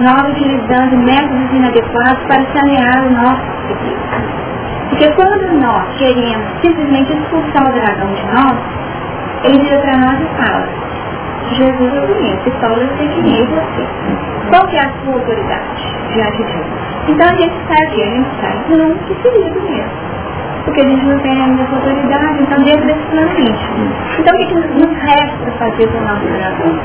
Nós 0.00 0.30
utilizando 0.30 0.96
métodos 0.96 1.52
inadequados 1.52 2.24
para 2.26 2.42
sanear 2.52 3.06
o 3.06 3.10
nosso 3.10 3.42
psiquismo. 3.68 4.44
Porque 4.88 5.10
quando 5.12 5.60
nós 5.60 5.84
queremos 5.98 6.46
simplesmente 6.62 7.12
expulsar 7.12 7.68
o 7.68 7.72
dragão 7.72 8.12
de 8.12 8.26
nós, 8.26 8.58
ele 9.44 9.60
vira 9.62 9.78
para 9.80 9.98
nós 9.98 10.20
e 10.20 10.26
fala, 10.36 10.68
Jesus 11.52 11.94
eu 11.94 12.02
conheço, 12.02 12.50
Paulo 12.60 12.80
eu 12.80 12.88
sei 12.96 13.08
quem 13.08 13.42
é 13.42 13.46
você. 13.46 14.33
Qual 14.54 14.68
que 14.68 14.76
é 14.76 14.82
a 14.82 14.92
sua 15.02 15.14
autoridade 15.14 15.82
diante 16.14 16.36
de 16.36 16.44
Deus? 16.44 16.66
Então 17.08 17.26
a 17.26 17.34
gente 17.34 17.54
sai 17.66 17.86
aqui, 17.88 18.02
a 18.02 18.06
gente 18.06 18.28
sai 18.40 18.64
não 18.68 18.94
que 18.98 19.14
querido 19.16 19.60
mesmo. 19.62 19.90
Porque 20.64 20.80
a 20.80 20.88
gente 20.88 21.04
não 21.06 21.18
tem 21.18 21.42
ainda 21.42 21.62
essa 21.64 21.74
autoridade, 21.74 22.40
então 22.40 22.62
dentro 22.62 22.86
desse 22.86 23.06
plano 23.10 23.30
íntimo. 23.36 23.92
Então 24.16 24.32
o 24.32 24.38
que, 24.38 24.46
que 24.46 24.54
nos 24.54 24.96
resta 25.02 25.50
fazer 25.58 25.88
com 25.88 25.98
o 25.98 26.02
nosso 26.02 26.24
dragão? 26.24 26.78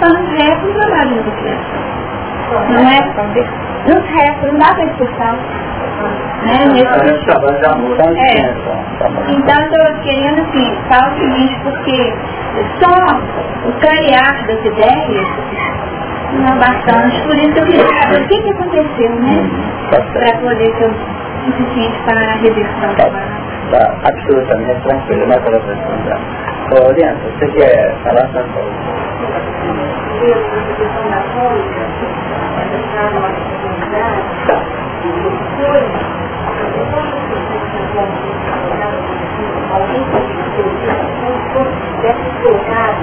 Só 0.00 0.08
nos 0.08 0.28
resta 0.30 0.66
um 0.66 0.72
trabalho 0.72 1.22
de 1.22 1.30
criação. 1.32 1.82
Não 2.70 2.80
é? 2.80 2.98
Nos 3.92 4.04
resta, 4.10 4.46
não 4.46 4.58
dá 4.58 4.74
para 4.74 4.84
expulsar 4.84 5.36
né? 6.44 6.64
Nesse... 6.72 6.86
É. 8.18 8.54
Então 9.28 9.60
eu 9.60 9.66
estou 9.66 10.02
querendo 10.02 10.40
assim, 10.40 10.74
falar 10.88 11.12
o 11.12 11.18
seguinte, 11.18 11.60
porque 11.62 12.14
só 12.80 12.94
o 13.68 13.72
clarear 13.80 14.46
das 14.46 14.64
ideias 14.64 15.28
não 16.32 16.48
é 16.48 16.58
bastante, 16.58 17.22
por 17.22 17.36
isso 17.36 17.58
eu 17.58 17.66
queria 17.66 18.02
saber 18.02 18.22
o 18.22 18.28
que, 18.28 18.42
que 18.42 18.50
aconteceu, 18.50 19.10
né? 19.20 19.50
Para 19.90 20.38
poder 20.38 20.72
ser 20.78 20.86
o 20.86 20.94
suficiente 21.44 21.98
para 22.04 22.20
a 22.20 22.34
reversão 22.36 22.94
tá, 22.96 23.10
tá 23.70 23.94
absolutamente 24.04 24.80
tranquilo, 24.82 25.26
não 25.26 25.34
é 25.34 25.40
para 25.40 25.58
responder. 25.58 26.18
Ô, 26.72 26.88
Orienta, 26.88 27.20
você 27.38 27.46
quer 27.52 27.94
falar? 28.02 28.28
Eu, 30.22 30.36
a 30.36 31.08
da 31.08 31.22
fônica, 31.32 31.82
tivesse 42.02 42.30
colocado 42.42 43.02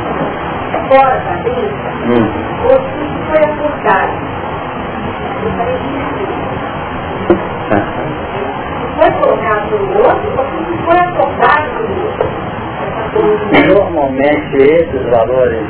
fora 0.89 1.17
da 1.19 1.33
mesa, 1.43 1.89
hum. 2.05 2.27
ou 2.65 2.75
se 2.75 3.18
foi 3.29 3.43
isso. 3.45 4.99
Foi 8.97 9.11
colocado 9.21 9.69
pelo 9.69 9.97
outro, 9.97 10.27
ou 10.37 10.45
se 10.45 10.77
foi 10.83 10.97
acordado 11.07 11.67
pelo 11.77 11.95
outro. 12.05 12.27
Normalmente 13.75 14.55
esses 14.57 15.03
valores 15.09 15.65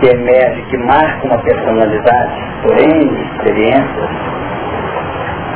que 0.00 0.06
emergem, 0.08 0.64
que 0.66 0.76
marcam 0.78 1.30
uma 1.30 1.38
personalidade, 1.38 2.32
porém 2.62 3.02
experiências, 3.34 4.10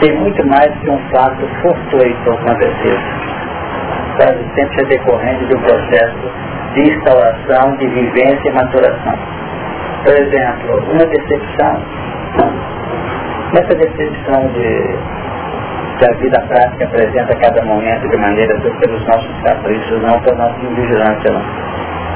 tem 0.00 0.16
muito 0.18 0.46
mais 0.48 0.70
que 0.80 0.90
um 0.90 0.98
fato 1.10 1.46
fortuito 1.62 2.30
acontecido 2.30 3.20
quase 4.20 4.44
sempre 4.54 4.82
é 4.82 4.86
decorrente 4.86 5.44
de 5.46 5.56
um 5.56 5.60
processo 5.60 6.30
de 6.74 6.80
instauração, 6.82 7.76
de 7.76 7.86
vivência 7.88 8.48
e 8.48 8.52
maturação. 8.52 9.18
Por 10.04 10.14
exemplo, 10.14 10.92
uma 10.92 11.04
decepção. 11.04 11.82
Essa 13.52 13.74
decepção 13.74 14.46
de, 14.54 14.98
que 15.98 16.06
a 16.06 16.12
vida 16.14 16.40
prática 16.48 16.84
apresenta 16.84 17.32
a 17.32 17.36
cada 17.36 17.62
momento 17.66 18.08
de 18.08 18.16
maneira 18.16 18.58
pelos 18.60 19.06
nossos 19.06 19.42
caprichos, 19.44 20.02
não 20.02 20.18
pela 20.20 20.48
nossa 20.48 20.64
invigilância. 20.64 21.32
Não. 21.32 21.42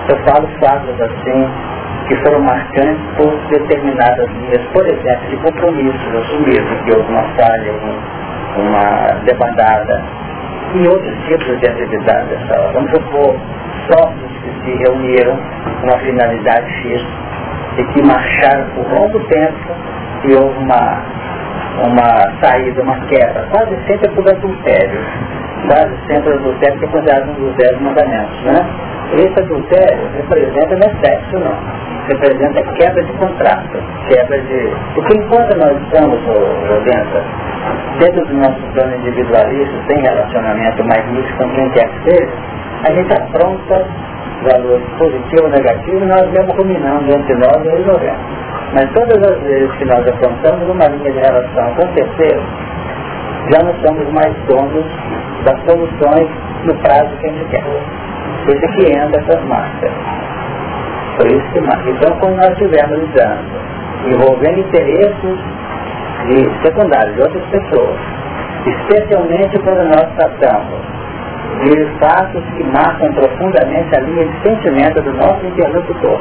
Eu 0.08 0.16
falo 0.24 0.48
fatos 0.60 1.00
assim 1.00 1.48
que 2.08 2.16
foram 2.16 2.40
marcantes 2.40 3.04
por 3.16 3.30
determinadas 3.50 4.30
linhas, 4.30 4.62
por 4.72 4.86
exemplo, 4.86 5.28
de 5.28 5.36
compromissos 5.36 6.14
assumidos, 6.14 6.80
que 6.84 6.96
houve 6.96 7.10
uma 7.10 7.24
falha, 7.36 7.72
uma 8.56 9.20
debandada, 9.24 10.02
e 10.74 10.88
outros 10.88 11.16
tipos 11.26 11.60
de 11.60 11.68
atividades. 11.68 12.38
Vamos 12.72 12.90
supor, 12.90 13.36
sócios 13.92 14.32
que 14.42 14.64
se 14.64 14.76
reuniram 14.84 15.38
com 15.80 15.86
uma 15.86 15.98
finalidade 15.98 16.70
X 16.82 17.06
e 17.78 17.84
que 17.84 18.02
marcharam 18.06 18.66
por 18.74 18.86
longo 18.92 19.20
tempo 19.28 19.74
e 20.24 20.34
houve 20.34 20.58
uma, 20.58 21.02
uma 21.86 22.42
saída, 22.42 22.82
uma 22.82 22.98
quebra, 23.06 23.46
quase 23.50 23.76
sempre 23.86 24.08
por 24.10 24.28
adultério. 24.28 25.00
Quase 25.66 25.94
sempre 26.06 26.30
o 26.30 26.34
adultério 26.34 26.78
que 26.78 26.84
é 26.84 26.88
considerado 26.88 27.30
um 27.30 27.34
dos 27.34 27.56
dez 27.56 27.80
mandamentos. 27.80 28.42
Né? 28.42 28.66
Esse 29.14 29.40
adultério 29.40 30.08
representa 30.16 30.76
não 30.76 30.86
é 30.86 31.04
sexo 31.04 31.38
não, 31.38 31.56
representa 32.08 32.62
quebra 32.74 33.02
de 33.02 33.12
contrato, 33.12 33.78
quebra 34.08 34.40
de. 34.40 34.72
Porque 34.94 35.16
enquanto 35.16 35.56
nós 35.56 35.80
estamos, 35.82 36.20
Rodensa, 36.24 37.24
dentro 37.98 38.26
do 38.26 38.34
nosso 38.34 38.60
plano 38.74 38.94
individualista, 38.96 39.74
sem 39.88 40.02
relacionamento 40.02 40.84
mais 40.84 41.06
nisso 41.12 41.34
com 41.38 41.48
quem 41.50 41.70
quer 41.70 41.88
que 41.88 42.10
seja, 42.10 42.32
a 42.86 42.92
gente 42.92 43.12
apronta 43.14 43.86
valores 44.42 44.84
positivos 44.98 45.44
ou 45.44 45.50
negativos 45.50 46.02
e 46.02 46.06
nós 46.06 46.30
mesmo 46.30 46.54
combinando 46.54 47.10
entre 47.10 47.34
nós 47.36 47.64
e 47.64 47.68
resolvemos. 47.68 48.44
Mas 48.74 48.90
todas 48.92 49.30
as 49.30 49.42
vezes 49.42 49.72
que 49.76 49.84
nós 49.86 50.06
aprontamos 50.06 50.68
uma 50.68 50.86
linha 50.88 51.12
de 51.12 51.18
relação 51.18 51.74
com 51.76 51.86
terceiro, 51.94 52.42
já 53.50 53.62
não 53.62 53.74
somos 53.82 54.12
mais 54.12 54.34
donos 54.48 54.84
das 55.44 55.58
soluções 55.64 56.28
no 56.64 56.74
prazo 56.82 57.16
que 57.20 57.26
a 57.26 57.32
gente 57.32 57.50
quer. 57.50 57.64
Por 58.44 58.54
isso 58.54 58.68
que 58.74 58.92
entra 58.92 59.20
essas 59.20 59.44
marcas. 59.44 59.92
Por 61.16 61.26
isso 61.28 61.52
que 61.52 61.60
marca. 61.60 61.90
Então 61.90 62.16
quando 62.18 62.36
nós 62.36 62.50
estivermos 62.50 62.98
lidando, 62.98 63.74
envolvendo 64.06 64.58
interesses 64.60 65.38
secundários 66.62 67.14
de 67.14 67.22
outras 67.22 67.44
pessoas, 67.46 67.96
especialmente 68.66 69.58
quando 69.60 69.84
nós 69.88 70.06
tratamos 70.16 71.03
de 71.62 71.86
fatos 71.98 72.42
que 72.56 72.64
marcam 72.64 73.12
profundamente 73.12 73.96
a 73.96 74.00
linha 74.00 74.26
de 74.26 74.48
sentimento 74.48 75.00
do 75.02 75.12
nosso 75.14 75.46
interlocutor. 75.46 76.20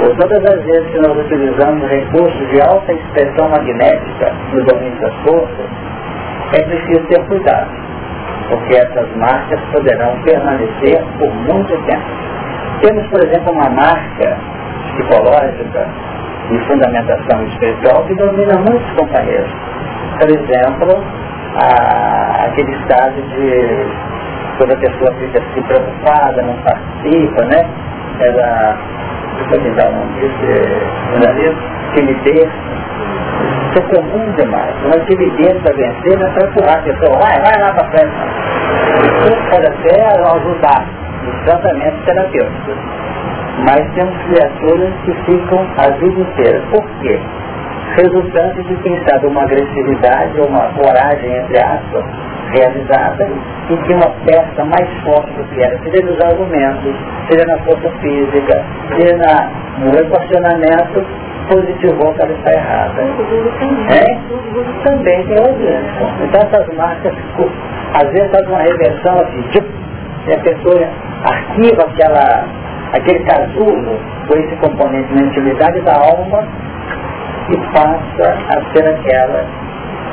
Ou 0.00 0.14
todas 0.14 0.44
as 0.54 0.64
vezes 0.64 0.86
que 0.90 0.98
nós 0.98 1.18
utilizamos 1.18 1.88
recursos 1.88 2.48
de 2.50 2.60
alta 2.60 2.92
expressão 2.92 3.48
magnética 3.48 4.32
no 4.52 4.64
domínio 4.64 5.00
das 5.00 5.14
forças, 5.24 5.66
é 6.56 6.62
preciso 6.62 7.06
ter 7.08 7.20
cuidado, 7.26 7.68
porque 8.48 8.76
essas 8.76 9.16
marcas 9.16 9.60
poderão 9.72 10.16
permanecer 10.22 11.04
por 11.18 11.30
muito 11.34 11.76
tempo. 11.84 12.06
Temos, 12.80 13.06
por 13.08 13.20
exemplo, 13.26 13.52
uma 13.52 13.68
marca 13.70 14.38
psicológica 14.92 15.86
de 16.48 16.58
fundamentação 16.60 17.42
espiritual 17.48 18.04
que 18.04 18.14
domina 18.14 18.56
muitos 18.58 18.90
companheiros. 18.92 19.50
Por 20.18 20.30
exemplo, 20.30 21.04
a, 21.56 22.46
aquele 22.46 22.72
estado 22.76 23.20
de 23.20 24.17
quando 24.58 24.72
a 24.72 24.76
pessoa 24.76 25.14
fica 25.14 25.38
assim 25.38 25.62
preocupada, 25.62 26.42
não 26.42 26.54
participa, 26.62 27.44
né? 27.44 27.68
Ela, 28.20 28.76
deixa 29.50 29.68
eu 29.68 29.74
dar 29.76 29.88
um 29.90 29.96
nome 29.98 30.18
timidez. 31.94 32.48
Isso 33.68 33.78
é 33.78 33.82
comum 33.94 34.32
demais. 34.32 34.74
Uma 34.84 34.98
timidez 35.06 35.62
para 35.62 35.74
vencer 35.74 36.20
é 36.20 36.30
para 36.30 36.48
empurrar 36.48 36.78
a 36.78 36.82
pessoa, 36.82 37.18
vai, 37.18 37.40
vai 37.40 37.60
lá 37.62 37.72
para 37.72 37.88
frente. 37.90 38.14
Isso 38.98 39.50
pode 39.50 39.66
até 39.66 40.06
ajudar 40.34 40.86
nos 41.24 41.44
tratamentos 41.44 42.04
terapêuticos. 42.04 42.74
Mas 43.64 43.92
temos 43.94 44.16
criaturas 44.22 44.92
que 45.04 45.12
ficam 45.24 45.66
a 45.76 45.90
vida 45.98 46.20
inteira. 46.20 46.62
Por 46.70 46.84
quê? 47.00 47.20
Resultante 47.96 48.62
de 48.62 48.76
quem 48.76 48.96
sabe 49.08 49.26
uma 49.26 49.42
agressividade 49.42 50.40
ou 50.40 50.46
uma 50.46 50.68
coragem, 50.74 51.36
entre 51.38 51.58
aspas, 51.58 52.04
realizada 52.52 53.28
e 53.70 53.76
que 53.76 53.92
uma 53.94 54.10
peça 54.24 54.64
mais 54.64 54.88
forte 55.04 55.32
do 55.32 55.44
que 55.44 55.62
era, 55.62 55.78
seja 55.78 56.06
nos 56.06 56.20
argumentos, 56.20 56.94
seja 57.30 57.46
na 57.46 57.58
força 57.58 57.90
física, 58.00 58.64
seja 58.96 59.16
na, 59.16 59.50
no 59.78 59.98
equacionamento, 59.98 61.04
positivou 61.48 62.12
que 62.14 62.22
ela 62.22 62.32
está 62.32 62.52
errada. 62.52 63.02
É? 63.02 64.84
Também 64.84 65.26
tem 65.26 65.38
audiência. 65.38 66.06
Então 66.24 66.40
essas 66.42 66.76
marcas, 66.76 67.12
às 67.94 68.10
vezes 68.10 68.30
faz 68.30 68.46
uma 68.48 68.60
reversão 68.60 69.14
assim, 69.20 69.44
e 70.26 70.32
a 70.32 70.38
pessoa 70.40 70.88
arquiva 71.24 71.82
aquela, 71.84 72.44
aquele 72.92 73.20
casulo 73.20 73.98
com 74.26 74.38
esse 74.38 74.56
componente 74.56 75.14
na 75.14 75.26
intimidade 75.26 75.80
da 75.80 75.94
alma 75.94 76.46
e 77.48 77.56
passa 77.72 78.36
a 78.50 78.72
ser 78.72 78.86
aquela, 78.86 79.44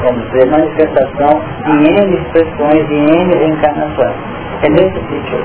vamos 0.02 0.24
dizer, 0.32 0.46
manifestação 0.50 1.42
de 1.66 1.72
N 1.72 2.18
expressões, 2.18 2.88
de 2.88 2.96
N 2.96 3.36
reencarnações. 3.36 4.16
É 4.64 4.70
nesse 4.70 5.00
sentido. 5.10 5.44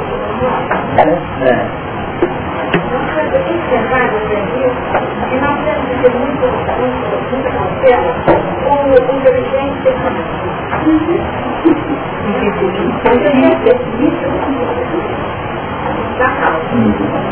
É? 0.97 1.51
É. 1.51 1.91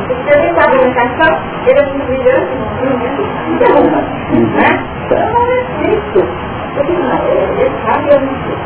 Se 0.09 0.35
ele 0.35 0.47
está 0.49 0.64
na 0.66 0.95
canção, 0.95 1.33
ele 1.66 1.79
é 1.79 1.83
muito 1.85 2.07
brilhante, 2.07 2.53
então, 3.49 3.83
né? 3.85 4.01
Então 5.07 5.29
é 5.47 5.91
isso. 5.93 6.38
Ele 6.79 7.72
sabe, 7.85 8.07
eu 8.11 8.20
não 8.20 8.35
sei. 8.45 8.59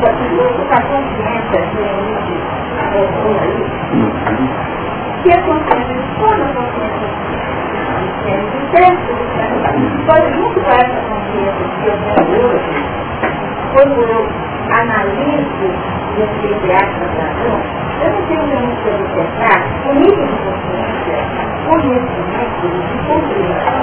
Só 0.00 0.08
que 0.12 0.24
muito 0.30 0.60
com 0.66 0.74
a 0.74 0.82
consciência 0.82 1.60
que 5.22 5.30
a 5.30 5.42
consciência, 5.42 6.02
toda 6.18 6.42
a 6.42 6.46
consciência 6.52 7.08
é 8.26 8.38
certo, 8.72 9.10
pode 10.06 10.28
muito 10.36 10.58
com 10.60 10.70
essa 10.70 11.00
consciência 11.08 11.64
que 11.78 11.86
eu 11.86 11.96
tenho 12.02 12.42
hoje, 12.48 12.74
quando 13.72 13.98
eu 14.02 14.20
analiso 14.72 15.66
e 16.16 16.22
entre 16.22 16.72
aspas 16.72 17.10
razão, 17.18 17.56
eu 18.02 18.08
não 18.10 18.22
tenho 18.26 18.46
muito 18.46 18.84
a 18.88 18.94
observar 18.96 19.60
o 19.88 19.94
nível 19.94 20.26
de 20.26 20.36
consciência, 20.42 21.16
conhecimento 21.68 22.64
e 22.66 22.96
compreensão. 23.06 23.80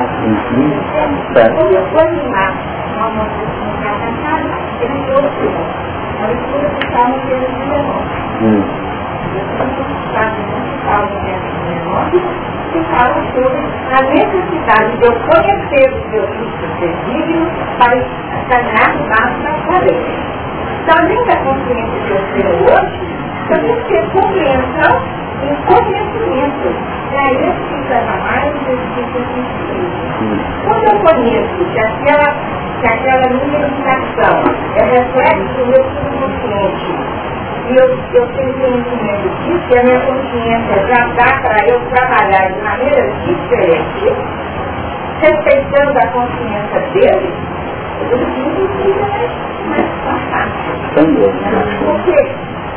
Quando 1.55 1.71
eu 1.73 1.83
vou 1.87 2.01
animar 2.01 2.51
Eu 2.99 3.05
que 12.71 12.79
fala 12.91 13.17
sobre 13.33 13.61
a 13.89 14.01
necessidade 14.03 14.97
de 14.97 15.05
eu 15.05 15.13
conhecer 15.13 15.87
os 15.93 16.03
meus 16.11 16.29
desígnios 16.79 17.49
para 17.77 17.97
caminhar 18.49 18.91
passo 19.09 19.37
da 19.43 19.53
cadeia. 19.65 20.19
Então, 20.83 20.97
além 20.99 21.21
da 21.25 21.37
consciência 21.37 21.99
que 22.05 22.11
eu 22.11 22.21
tenho 22.33 22.55
hoje, 22.65 22.95
eu 23.49 23.57
tenho 23.59 23.77
que 23.77 23.83
ter 23.87 24.03
compreensão 24.11 24.93
e 25.41 25.47
conhecimento. 25.65 26.67
É 27.11 27.31
isso 27.31 27.61
que 27.69 27.79
leva 27.89 28.15
mais 28.17 28.53
exercício 28.55 29.21
científico. 29.33 29.99
Quando 30.65 30.83
eu 30.83 30.97
conheço 30.99 31.59
que 31.73 31.79
aquela, 31.79 32.29
que 32.79 32.87
aquela 32.87 33.29
minha 33.29 33.59
é 34.75 34.83
reflexo 34.85 35.53
do 35.57 35.65
meu 35.65 35.83
subconsciente, 35.83 36.91
e 37.67 37.75
eu, 37.75 37.87
eu 38.13 38.25
tenho 38.35 38.53
conhecimento 38.53 39.29
disso, 39.43 39.67
e 39.69 39.77
a 39.77 39.83
minha 39.83 39.99
consciência 39.99 40.75
já 40.87 41.01
dá 41.17 41.41
para 41.41 41.59
eu 41.67 41.79
trabalhar 41.89 42.51
de 42.51 42.61
maneira 42.61 43.11
diferente, 43.25 44.15
respeitando 45.21 45.97
a 45.97 46.07
consciência 46.07 46.79
dele, 46.93 47.33
eu 48.11 48.17
digo 48.17 48.67
que 48.77 48.89
é 48.91 49.27
mais 49.67 49.87
fácil. 50.05 50.73
Porque 51.85 52.19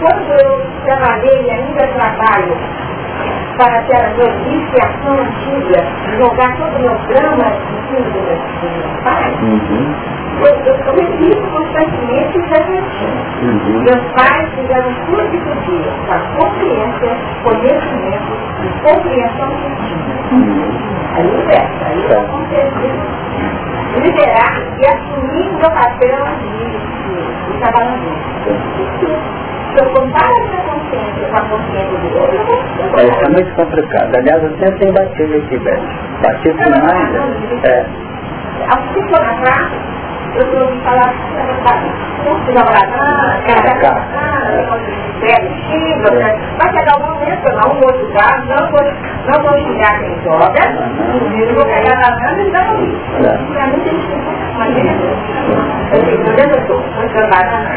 quando 0.00 0.30
eu 0.42 0.66
trabalhei 0.84 1.38
e 1.42 1.50
ainda 1.50 1.86
trabalho 1.86 2.56
para 3.56 3.78
aquela 3.78 4.08
minha 4.10 4.30
iniciação 4.46 5.12
antiga, 5.18 5.84
jogar 6.18 6.56
todo 6.56 6.76
o 6.76 6.80
meu 6.80 6.94
drama 7.08 7.46
em 7.46 7.96
cima 7.96 8.10
do 8.10 8.20
meu 8.22 9.02
pai, 9.04 9.30
uhum. 9.42 9.94
eu, 10.40 10.54
eu 10.64 10.76
cometi 10.84 11.28
isso 11.30 11.46
constantemente 11.50 12.38
e 12.38 12.42
refletindo. 12.42 13.22
Uhum. 13.42 13.82
Meus 13.82 14.02
pais 14.12 14.48
fizeram 14.54 14.94
tudo 15.06 15.30
que 15.30 15.38
podiam, 15.38 15.94
com 16.06 16.12
a 16.12 16.18
consciência, 16.36 17.16
conhecimento 17.42 18.32
e 18.62 18.68
compreensão 18.82 19.50
que 19.50 19.68
tinham. 19.86 20.16
Uhum. 20.32 20.92
Aí 21.14 21.26
liberta, 21.26 21.84
aí 21.86 22.02
eu 22.10 22.22
consegui 22.28 22.92
liberar 24.00 24.62
e 24.78 24.86
assumir 24.86 25.48
o 25.48 25.58
meu 25.58 25.70
papel 25.70 26.24
de, 26.40 26.56
de, 27.02 27.52
de 27.52 27.58
trabalhador. 27.60 28.16
Se 29.72 29.78
eu 29.78 29.90
comparo 29.90 30.34
essa 30.52 30.81
é, 32.96 33.04
isso 33.04 33.24
é 33.24 33.28
muito 33.28 33.54
complicado. 33.54 34.14
Aliás, 34.14 34.42
eu 34.42 34.50
sempre 34.58 34.78
tenho 34.78 34.92
batido 34.92 35.36
aqui, 35.36 35.58
velho. 35.58 35.82
Batido 36.22 36.58
demais. 36.58 37.64
É. 37.64 37.84
Há 38.68 38.78
um 38.78 38.86
tempo 38.92 39.16
atrás, 39.16 39.72
eu 40.34 40.60
ouvi 40.60 40.78
falar 40.84 41.14
curso 42.24 42.44
de 42.44 42.52
namorada, 42.52 42.96
vai 46.58 46.68
chegar 46.72 46.96
um 46.96 47.02
momento, 47.06 47.46
não 47.52 47.68
vou 47.80 47.90
julgar, 47.98 48.34
não 48.46 48.62
vou, 48.70 48.84
não 49.26 49.38
vou 49.42 49.54
xingar 49.58 49.98
quem 49.98 50.14
joga, 50.22 50.62
eu 51.38 51.54
vou 51.54 51.64
pegar 51.66 51.96
na 51.96 52.10
mão 52.16 52.40
e 52.40 52.50
dar 52.50 52.64
um 52.72 52.76
isso. 52.84 53.00
Pra 53.52 53.66
mim 53.66 53.80
tem 53.80 53.94
que 53.98 54.06
ser 54.06 54.14
uma 54.14 54.32
maneira. 54.58 54.92
Eu 55.92 56.00
estou 56.58 56.80
trabalhando 57.14 57.68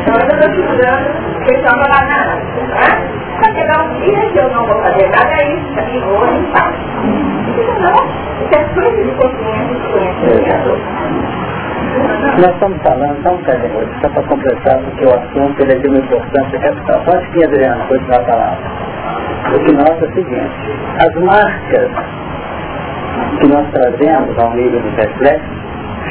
então 0.00 0.14
eu 0.14 0.20
estou 0.20 0.50
estudando 0.50 1.44
questão 1.44 1.78
da 1.78 1.88
banana. 1.88 2.34
Vai 3.40 3.54
chegar 3.54 3.84
um 3.84 4.00
dia 4.00 4.30
que 4.30 4.38
eu 4.38 4.50
não 4.50 4.66
vou 4.66 4.82
fazer 4.82 5.08
nada 5.10 5.42
isso, 5.44 5.80
aqui 5.80 5.98
vou 6.00 6.24
limpar. 6.26 6.72
Não, 7.80 7.98
isso 8.40 8.54
é 8.54 8.64
fruto 8.74 9.02
de 9.02 9.10
consciência 9.12 9.72
e 9.72 9.80
conhecimento. 9.92 10.70
Nós 12.38 12.52
estamos 12.54 12.78
falando, 12.82 13.18
então, 13.18 13.36
Cadê, 13.38 13.68
só 14.00 14.08
para 14.08 14.22
completar, 14.22 14.78
porque 14.78 15.04
o 15.04 15.10
assunto 15.10 15.60
ele 15.62 15.72
é 15.72 15.78
de 15.78 15.88
uma 15.88 15.98
importância 15.98 16.58
capital. 16.58 17.00
Pode 17.04 17.26
que, 17.30 17.44
Adriano, 17.44 17.84
continuar 17.86 18.20
a 18.20 18.24
palavra. 18.24 18.90
O 19.54 19.58
que 19.64 19.72
nós 19.72 20.02
é 20.02 20.06
o 20.06 20.14
seguinte, 20.14 20.50
as 20.98 21.14
marcas 21.14 21.90
que 23.40 23.48
nós 23.48 23.66
trazemos 23.72 24.38
ao 24.38 24.54
nível 24.54 24.80
dos 24.80 24.94
reflexos 24.94 25.60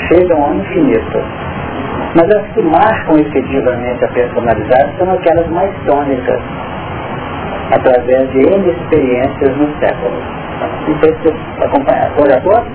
chegam 0.07 0.43
ao 0.43 0.53
infinito. 0.55 1.23
Mas 2.19 2.35
as 2.35 2.47
que 2.51 2.61
marcam 2.63 3.17
efetivamente 3.17 4.03
a 4.03 4.07
personalidade 4.09 4.91
são 4.97 5.09
aquelas 5.09 5.47
mais 5.51 5.71
tônicas, 5.85 6.41
através 7.71 8.29
de 8.31 8.39
N 8.39 8.71
experiências 8.71 9.55
no 9.55 9.69
século. 9.79 10.21
Não 10.85 10.99
sei 10.99 11.13
se 11.13 11.21
você 11.23 11.63
acompanhar. 11.63 12.11
Por 12.17 12.29
agora, 12.29 12.65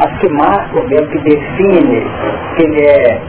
as 0.00 0.18
que 0.18 0.28
marcam 0.30 0.88
mesmo, 0.88 1.06
que 1.08 1.18
define 1.18 2.06
que 2.56 2.62
ele 2.62 2.86
é 2.86 3.20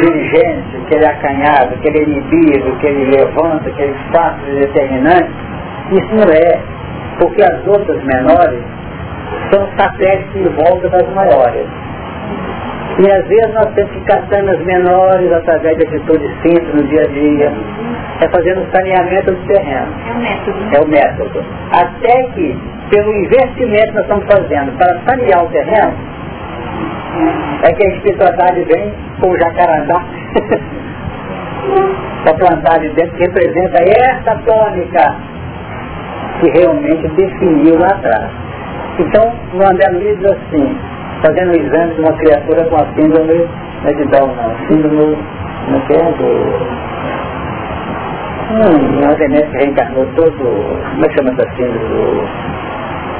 dirigente, 0.00 0.84
que 0.88 0.94
ele 0.96 1.04
é 1.04 1.08
acanhado, 1.08 1.76
que 1.80 1.88
ele 1.88 1.98
é 1.98 2.02
inibido, 2.02 2.76
que 2.80 2.86
ele 2.88 3.16
levanta, 3.16 3.70
que 3.70 3.82
ele 3.82 3.94
é 3.94 4.50
e 4.50 4.60
determinante, 4.60 5.30
isso 5.92 6.14
não 6.16 6.32
é, 6.32 6.60
porque 7.20 7.44
as 7.44 7.64
outras 7.64 8.02
menores 8.02 8.60
são 9.52 9.68
satélites 9.78 10.34
em 10.34 10.48
volta 10.48 10.88
das 10.88 11.08
maiores. 11.14 11.89
E 12.98 13.10
às 13.10 13.26
vezes 13.26 13.54
nós 13.54 13.72
temos 13.74 13.92
que 13.92 14.00
catar 14.00 14.42
nas 14.42 14.58
menores 14.64 15.32
através 15.32 15.76
de 15.78 15.86
atitudes 15.86 16.30
simples 16.42 16.74
no 16.74 16.82
dia 16.84 17.02
a 17.02 17.06
dia. 17.06 17.52
É 18.20 18.28
fazendo 18.28 18.62
o 18.62 18.70
saneamento 18.70 19.30
do 19.30 19.46
terreno. 19.46 19.86
É 20.06 20.12
o 20.12 20.18
método. 20.18 20.58
É 20.74 20.80
o 20.80 20.88
método. 20.88 21.44
Até 21.72 22.22
que, 22.34 22.58
pelo 22.90 23.14
investimento 23.14 23.86
que 23.86 23.94
nós 23.94 24.02
estamos 24.02 24.24
fazendo 24.26 24.76
para 24.76 24.98
sanear 25.06 25.44
o 25.44 25.48
terreno, 25.48 25.94
é 27.62 27.72
que 27.72 27.86
a 27.86 27.88
espiritualidade 27.96 28.64
vem 28.64 28.92
com 29.20 29.30
o 29.30 29.38
jacarandá 29.38 30.04
para 32.24 32.34
plantar 32.34 32.74
ali 32.74 32.88
dentro, 32.90 33.16
que 33.16 33.24
representa 33.24 33.78
essa 33.82 34.36
tônica 34.44 35.16
que 36.40 36.50
realmente 36.50 37.08
definiu 37.08 37.78
lá 37.78 37.88
atrás. 37.88 38.30
Então, 38.98 39.32
no 39.54 39.98
diz 40.00 40.24
assim, 40.24 40.78
fazendo 41.22 41.52
o 41.52 41.56
exame 41.56 41.94
de 41.94 42.00
uma 42.00 42.12
criatura 42.14 42.64
com 42.64 42.76
a 42.76 42.86
síndrome 42.94 43.48
né, 43.84 43.92
de 43.92 44.04
Down, 44.06 44.34
não, 44.34 44.68
síndrome, 44.68 45.16
não 45.68 45.76
é 45.76 45.80
que 45.86 45.92
é, 45.92 46.12
do... 46.12 46.28
Hum, 48.50 48.98
uma 48.98 49.16
genética 49.16 49.50
que 49.50 49.64
reencarnou 49.64 50.06
todo, 50.16 50.32
como 50.32 51.04
é 51.04 51.08
que 51.08 51.16
chama 51.16 51.30
essa 51.30 51.48
síndrome 51.56 52.28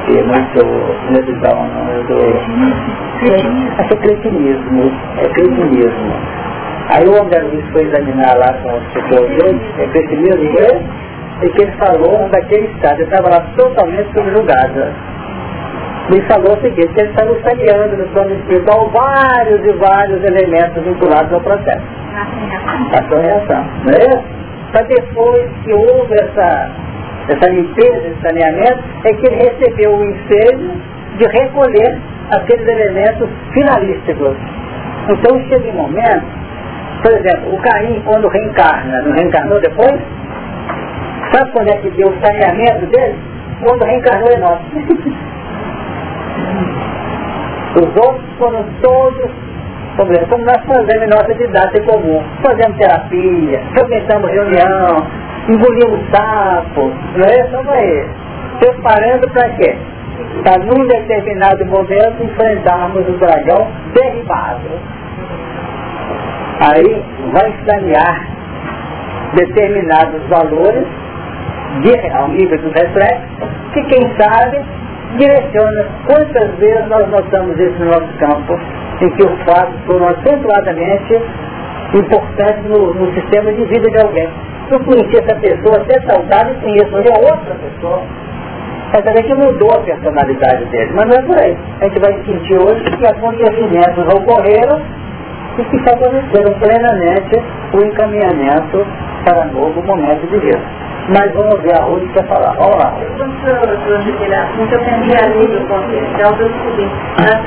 que 0.06 0.18
é 0.18 0.22
muito, 0.22 0.64
não 1.10 1.18
é 1.18 1.22
Down, 1.40 1.60
não, 1.68 1.84
é 1.88 2.02
do... 2.08 2.18
Acho 3.78 3.88
que 3.88 3.94
é 3.94 3.96
cretinismo, 3.96 4.92
é 5.18 5.28
cretinismo. 5.28 6.12
Aí 6.92 7.06
o 7.06 7.22
André 7.22 7.40
Luiz 7.42 7.64
foi 7.70 7.82
examinar 7.82 8.36
lá 8.36 8.52
com 8.54 8.76
os 8.76 8.82
psicólogos 8.88 9.60
é 9.78 9.86
cretinismo, 9.86 10.90
e 11.42 11.48
que 11.50 11.62
ele 11.62 11.72
falou 11.72 12.28
daquele 12.30 12.66
estado, 12.66 13.00
estava 13.02 13.30
lá 13.30 13.40
totalmente 13.56 14.12
subjugado 14.12 15.10
me 16.10 16.20
falou 16.22 16.58
o 16.58 16.60
seguinte, 16.60 16.88
que 16.88 17.00
ele 17.00 17.10
está 17.10 17.24
saneando 17.48 17.96
no 17.96 18.08
plano 18.08 18.34
espiritual 18.34 18.90
vários 18.90 19.64
e 19.64 19.72
vários 19.78 20.22
elementos 20.24 20.82
vinculados 20.82 21.32
ao 21.32 21.40
processo. 21.40 21.84
A 22.98 23.08
sua 23.08 23.20
reação. 23.20 23.64
Não 23.84 23.92
é 23.92 24.06
isso? 24.08 24.24
Para 24.72 24.86
depois 24.86 25.48
que 25.62 25.72
houve 25.72 26.12
essa, 26.14 26.70
essa 27.28 27.50
limpeza, 27.50 28.08
esse 28.08 28.20
saneamento, 28.22 28.82
é 29.04 29.12
que 29.14 29.26
ele 29.26 29.36
recebeu 29.36 29.94
o 29.94 30.04
ensejo 30.04 30.70
de 31.16 31.26
recolher 31.28 31.98
aqueles 32.30 32.66
elementos 32.66 33.28
finalísticos. 33.52 34.36
Então 35.08 35.40
chega 35.48 35.68
um 35.70 35.74
momento, 35.74 36.26
por 37.02 37.12
exemplo, 37.12 37.54
o 37.54 37.58
Caim 37.58 38.02
quando 38.04 38.28
reencarna, 38.28 39.02
não 39.02 39.12
reencarnou 39.12 39.60
depois? 39.60 40.00
Sabe 41.32 41.50
quando 41.52 41.68
é 41.68 41.76
que 41.78 41.90
deu 41.90 42.08
o 42.08 42.20
saneamento 42.20 42.86
dele? 42.86 43.16
Quando 43.64 43.84
reencarnou 43.84 44.28
em 44.32 44.40
nós. 44.40 44.58
Os 47.76 47.96
outros 47.96 48.24
foram 48.38 48.64
todos 48.82 49.30
problemas, 49.96 50.28
como 50.28 50.44
nós 50.44 50.64
fazemos 50.64 51.02
em 51.02 51.10
nossa 51.10 51.32
atividade 51.32 51.78
em 51.78 51.84
comum. 51.84 52.22
Fazemos 52.42 52.76
terapia, 52.78 53.62
frequentamos 53.74 54.30
reunião, 54.30 55.06
engolimos 55.48 56.00
sapo, 56.10 56.92
não 57.16 57.24
é? 57.26 57.40
Estamos 57.40 57.68
aí. 57.68 58.08
Preparando 58.58 59.28
para 59.30 59.48
quê? 59.50 59.76
Para 60.44 60.58
num 60.64 60.86
determinado 60.86 61.64
momento 61.66 62.22
enfrentarmos 62.22 63.08
o 63.08 63.12
dragão 63.12 63.66
derribado. 63.94 64.68
Aí 66.60 67.02
vai 67.32 67.54
sanear 67.66 68.26
determinados 69.34 70.22
valores 70.28 70.86
de, 71.82 72.10
ao 72.16 72.28
nível 72.28 72.58
do 72.58 72.70
reflexo, 72.70 73.48
que 73.72 73.82
quem 73.84 74.12
sabe 74.18 74.60
direciona. 75.16 75.86
Quantas 76.06 76.54
vezes 76.58 76.88
nós 76.88 77.08
notamos 77.08 77.58
isso 77.58 77.78
no 77.78 77.86
nosso 77.86 78.12
campo, 78.18 78.58
em 79.00 79.10
que 79.10 79.24
os 79.24 79.42
fatos 79.44 79.74
foram 79.86 80.08
acentuadamente 80.08 81.20
importantes 81.94 82.64
no, 82.64 82.94
no, 82.94 83.12
sistema 83.14 83.52
de 83.52 83.64
vida 83.64 83.90
de 83.90 83.98
alguém. 83.98 84.28
Eu 84.70 84.78
conheci 84.80 85.16
essa 85.16 85.34
pessoa 85.40 85.76
até 85.78 86.00
saudável 86.02 86.54
e 86.54 86.60
conheço 86.60 86.96
a 86.96 87.20
outra 87.20 87.54
pessoa. 87.54 88.02
Também 89.04 89.22
que 89.22 89.34
mudou 89.34 89.70
a 89.72 89.80
personalidade 89.80 90.64
dele. 90.66 90.92
Mas 90.94 91.06
não 91.06 91.16
é 91.16 91.22
por 91.22 91.38
aí. 91.38 91.56
A 91.80 91.84
gente 91.84 92.00
vai 92.00 92.12
sentir 92.24 92.58
hoje 92.58 92.82
que 92.84 93.06
acontecimentos 93.06 94.14
ocorreram 94.14 94.80
e 95.58 95.64
que 95.64 95.78
favoreceram 95.84 96.54
plenamente 96.58 97.42
o 97.72 97.84
encaminhamento 97.84 98.86
para 99.24 99.46
novo 99.46 99.82
momento 99.82 100.26
de 100.28 100.38
vida. 100.38 100.60
Mas 101.10 101.32
vamos 101.34 101.60
ver 101.62 101.74
a 101.76 101.82
Ruth 101.82 102.06
para 102.12 102.22
falar. 102.28 102.54
Vamos 102.54 102.76
lá. 102.76 102.92
Quando 103.18 104.72
eu 104.72 104.80
aprendi 104.80 105.10
a 105.16 105.26
lei 105.26 105.46
do 105.48 105.66
consciencial, 105.66 106.36
eu 106.38 106.48
descobri, 106.48 106.88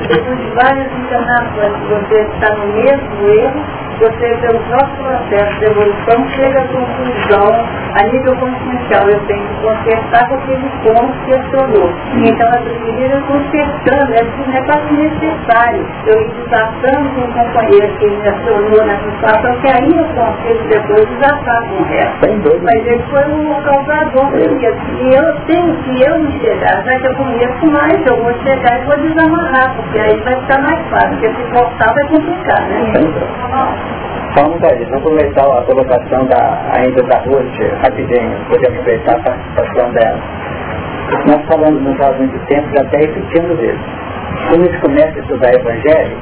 depois 0.08 0.38
de 0.38 0.50
várias 0.50 0.92
encarnações, 0.92 1.72
você 1.88 2.20
está 2.20 2.54
no 2.56 2.66
mesmo 2.74 3.28
erro, 3.28 3.64
você, 3.98 4.36
pelo 4.40 4.58
próprio 4.60 5.04
processo 5.04 5.58
de 5.58 5.64
evolução, 5.66 6.28
chega 6.30 6.60
à 6.60 6.68
conclusão, 6.68 7.64
a 7.94 8.02
nível 8.08 8.36
consciencial, 8.36 9.08
eu 9.08 9.20
tenho 9.26 9.46
que 9.46 9.54
consertar 9.62 10.24
aquele 10.24 10.70
ponto 10.82 11.14
que 11.24 11.34
acionou. 11.34 11.90
Então, 12.24 12.48
a 12.48 12.58
primeira 12.58 13.20
consertando, 13.22 14.12
é 14.14 14.22
um 14.24 14.52
é 14.54 14.62
quase 14.62 14.92
necessário 14.94 15.86
eu 16.06 16.20
ir 16.20 16.30
desatando 16.34 17.08
com 17.14 17.20
um 17.22 17.32
companheiro 17.32 17.88
que 17.98 18.06
me 18.06 18.28
acionou 18.28 18.84
nessa 18.84 19.10
situação, 19.10 19.60
que 19.60 19.68
aí 19.68 19.90
eu 19.96 20.04
consigo 20.04 20.68
depois 20.68 21.08
desatar 21.08 21.62
com 21.68 21.74
o 21.76 21.84
resto. 21.84 22.18
Mas 22.62 22.86
ele 22.86 23.04
foi 23.10 23.24
um 23.32 23.62
causador. 23.62 24.30
E 24.34 25.14
eu 25.14 25.34
tenho 25.46 25.74
que 25.84 26.02
eu 26.02 26.18
me 26.18 26.32
chegar, 26.40 26.82
já 26.84 26.98
que 26.98 27.06
eu 27.06 27.14
conheço 27.16 27.66
mais, 27.70 28.06
eu 28.06 28.22
vou 28.22 28.34
chegar 28.42 28.80
e 28.80 28.84
vou 28.86 28.98
desamarrar, 28.98 29.74
porque 29.76 29.98
aí 29.98 30.20
vai 30.22 30.34
ficar 30.40 30.60
mais 30.62 30.80
fácil, 30.90 31.10
porque 31.10 31.28
se 31.28 31.50
cortar 31.52 31.94
vai 31.94 32.08
complicar, 32.08 32.62
né? 32.68 32.92
Vamos, 34.36 34.60
Thaís, 34.60 34.88
vamos 34.88 35.06
aproveitar 35.06 35.46
a 35.46 35.62
colocação 35.62 36.26
da, 36.26 36.72
ainda 36.76 37.02
da 37.04 37.18
Ruth, 37.18 37.54
rapidinho, 37.84 38.36
poder 38.48 38.66
aproveitar 38.66 39.14
a 39.14 39.20
participação 39.20 39.92
dela. 39.92 40.18
Nós 41.26 41.46
falamos 41.46 41.80
não 41.82 41.94
faz 41.94 42.16
muito 42.18 42.36
tempo, 42.46 42.68
já 42.74 42.82
até 42.82 42.96
repetindo 42.98 43.52
isso. 43.62 43.84
Quando 44.48 44.62
a 44.62 44.66
gente 44.66 44.80
começa 44.80 45.14
a 45.14 45.22
estudar 45.22 45.54
Evangelho, 45.54 46.16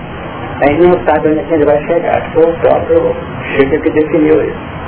a 0.60 0.66
gente 0.66 0.82
não 0.88 1.06
sabe 1.06 1.28
onde 1.28 1.40
a 1.40 1.44
gente 1.44 1.64
vai 1.64 1.78
chegar. 1.86 2.30
Foi 2.34 2.44
o 2.44 2.56
próprio 2.58 3.16
Chico 3.44 3.80
que 3.80 3.90
definiu 3.90 4.44
isso. 4.44 4.82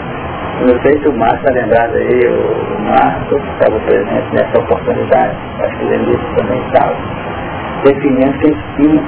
Não 0.61 0.83
sei 0.83 1.01
se 1.01 1.09
o 1.09 1.13
Márcio 1.17 1.39
está 1.39 1.53
lembrado 1.55 1.97
aí, 1.97 2.29
o 2.29 2.81
Márcio 2.83 3.39
estava 3.39 3.81
presente 3.87 4.35
nessa 4.35 4.59
oportunidade, 4.61 5.35
acho 5.61 5.79
que 5.79 5.85
o 5.85 5.89
Denise 5.89 6.37
também 6.37 6.61
estava, 6.67 6.95
definindo 7.85 8.39
que 8.39 8.57
sim, 8.77 9.03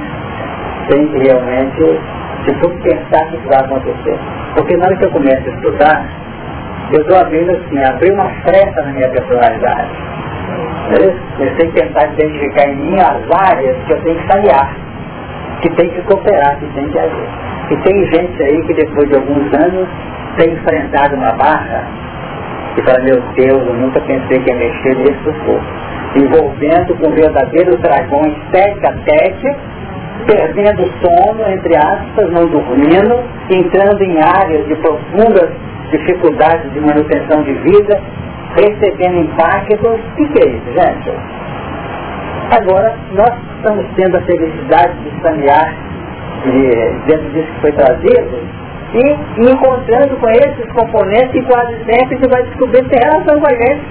tem 0.89 1.07
que 1.07 1.19
realmente 1.19 1.99
se 2.47 2.53
for 2.59 2.71
pensar 2.81 3.25
que 3.27 3.35
isso 3.35 3.47
vai 3.47 3.59
acontecer. 3.59 4.17
Porque 4.55 4.77
na 4.77 4.85
hora 4.85 4.95
que 4.95 5.05
eu 5.05 5.11
começo 5.11 5.49
a 5.49 5.53
estudar, 5.53 6.05
eu 6.93 7.01
estou 7.01 7.17
abrindo 7.17 7.51
assim, 7.51 7.83
abrir 7.83 8.13
uma 8.13 8.29
fresta 8.43 8.81
na 8.81 8.91
minha 8.91 9.09
personalidade. 9.09 9.89
Eu 10.89 11.13
tenho 11.37 11.71
que 11.71 11.81
tentar 11.81 12.05
identificar 12.13 12.69
em 12.69 12.75
mim 12.75 12.95
as 12.95 13.49
áreas 13.49 13.75
que 13.85 13.93
eu 13.93 14.01
tenho 14.01 14.17
que 14.17 14.27
falhar, 14.27 14.75
que 15.61 15.69
tem 15.71 15.89
que 15.89 16.01
cooperar, 16.03 16.57
que 16.59 16.65
tem 16.67 16.87
que 16.87 16.97
agir. 16.97 17.29
E 17.69 17.75
tem 17.77 18.05
gente 18.13 18.41
aí 18.41 18.63
que 18.63 18.73
depois 18.73 19.09
de 19.09 19.15
alguns 19.15 19.53
anos 19.53 19.87
tem 20.37 20.53
enfrentado 20.53 21.15
uma 21.17 21.33
barra 21.33 21.83
e 22.77 22.81
fala, 22.83 22.99
meu 23.03 23.21
Deus, 23.35 23.67
eu 23.67 23.73
nunca 23.73 23.99
pensei 24.01 24.39
que 24.39 24.49
ia 24.49 24.55
mexer 24.55 24.95
nisso 24.95 25.33
fogo. 25.45 25.61
Envolvendo 26.15 26.95
com 26.95 27.11
verdadeiros 27.11 27.77
dragões 27.81 28.33
tete 28.51 28.85
a 28.85 28.93
tete, 29.03 29.55
perdendo 30.25 30.89
sono, 31.01 31.49
entre 31.49 31.75
aspas, 31.77 32.31
não 32.31 32.47
dormindo, 32.47 33.23
entrando 33.49 34.01
em 34.01 34.17
áreas 34.21 34.65
de 34.67 34.75
profundas 34.75 35.49
dificuldades 35.91 36.71
de 36.73 36.79
manutenção 36.81 37.43
de 37.43 37.53
vida, 37.53 38.01
recebendo 38.55 39.19
impactos. 39.19 39.79
O 39.79 40.15
que, 40.15 40.43
é 40.43 40.49
isso, 40.49 40.73
gente? 40.73 41.11
Agora, 42.59 42.95
nós 43.13 43.33
estamos 43.55 43.85
tendo 43.95 44.17
a 44.17 44.21
felicidade 44.21 44.93
de 45.03 45.21
sanear 45.21 45.75
dentro 47.05 47.29
disso 47.31 47.47
que 47.47 47.61
foi 47.61 47.71
trazido 47.73 48.39
e 48.93 49.51
encontrando 49.51 50.15
com 50.17 50.29
esses 50.29 50.71
componentes 50.71 51.35
e 51.35 51.41
quase 51.43 51.75
sempre 51.83 52.17
você 52.17 52.29
vai 52.29 52.43
descobrir 52.43 52.83
que 52.83 52.89
tem 52.89 52.99
relação 53.03 53.39
com 53.39 53.47
a 53.47 53.55
gente. 53.55 53.81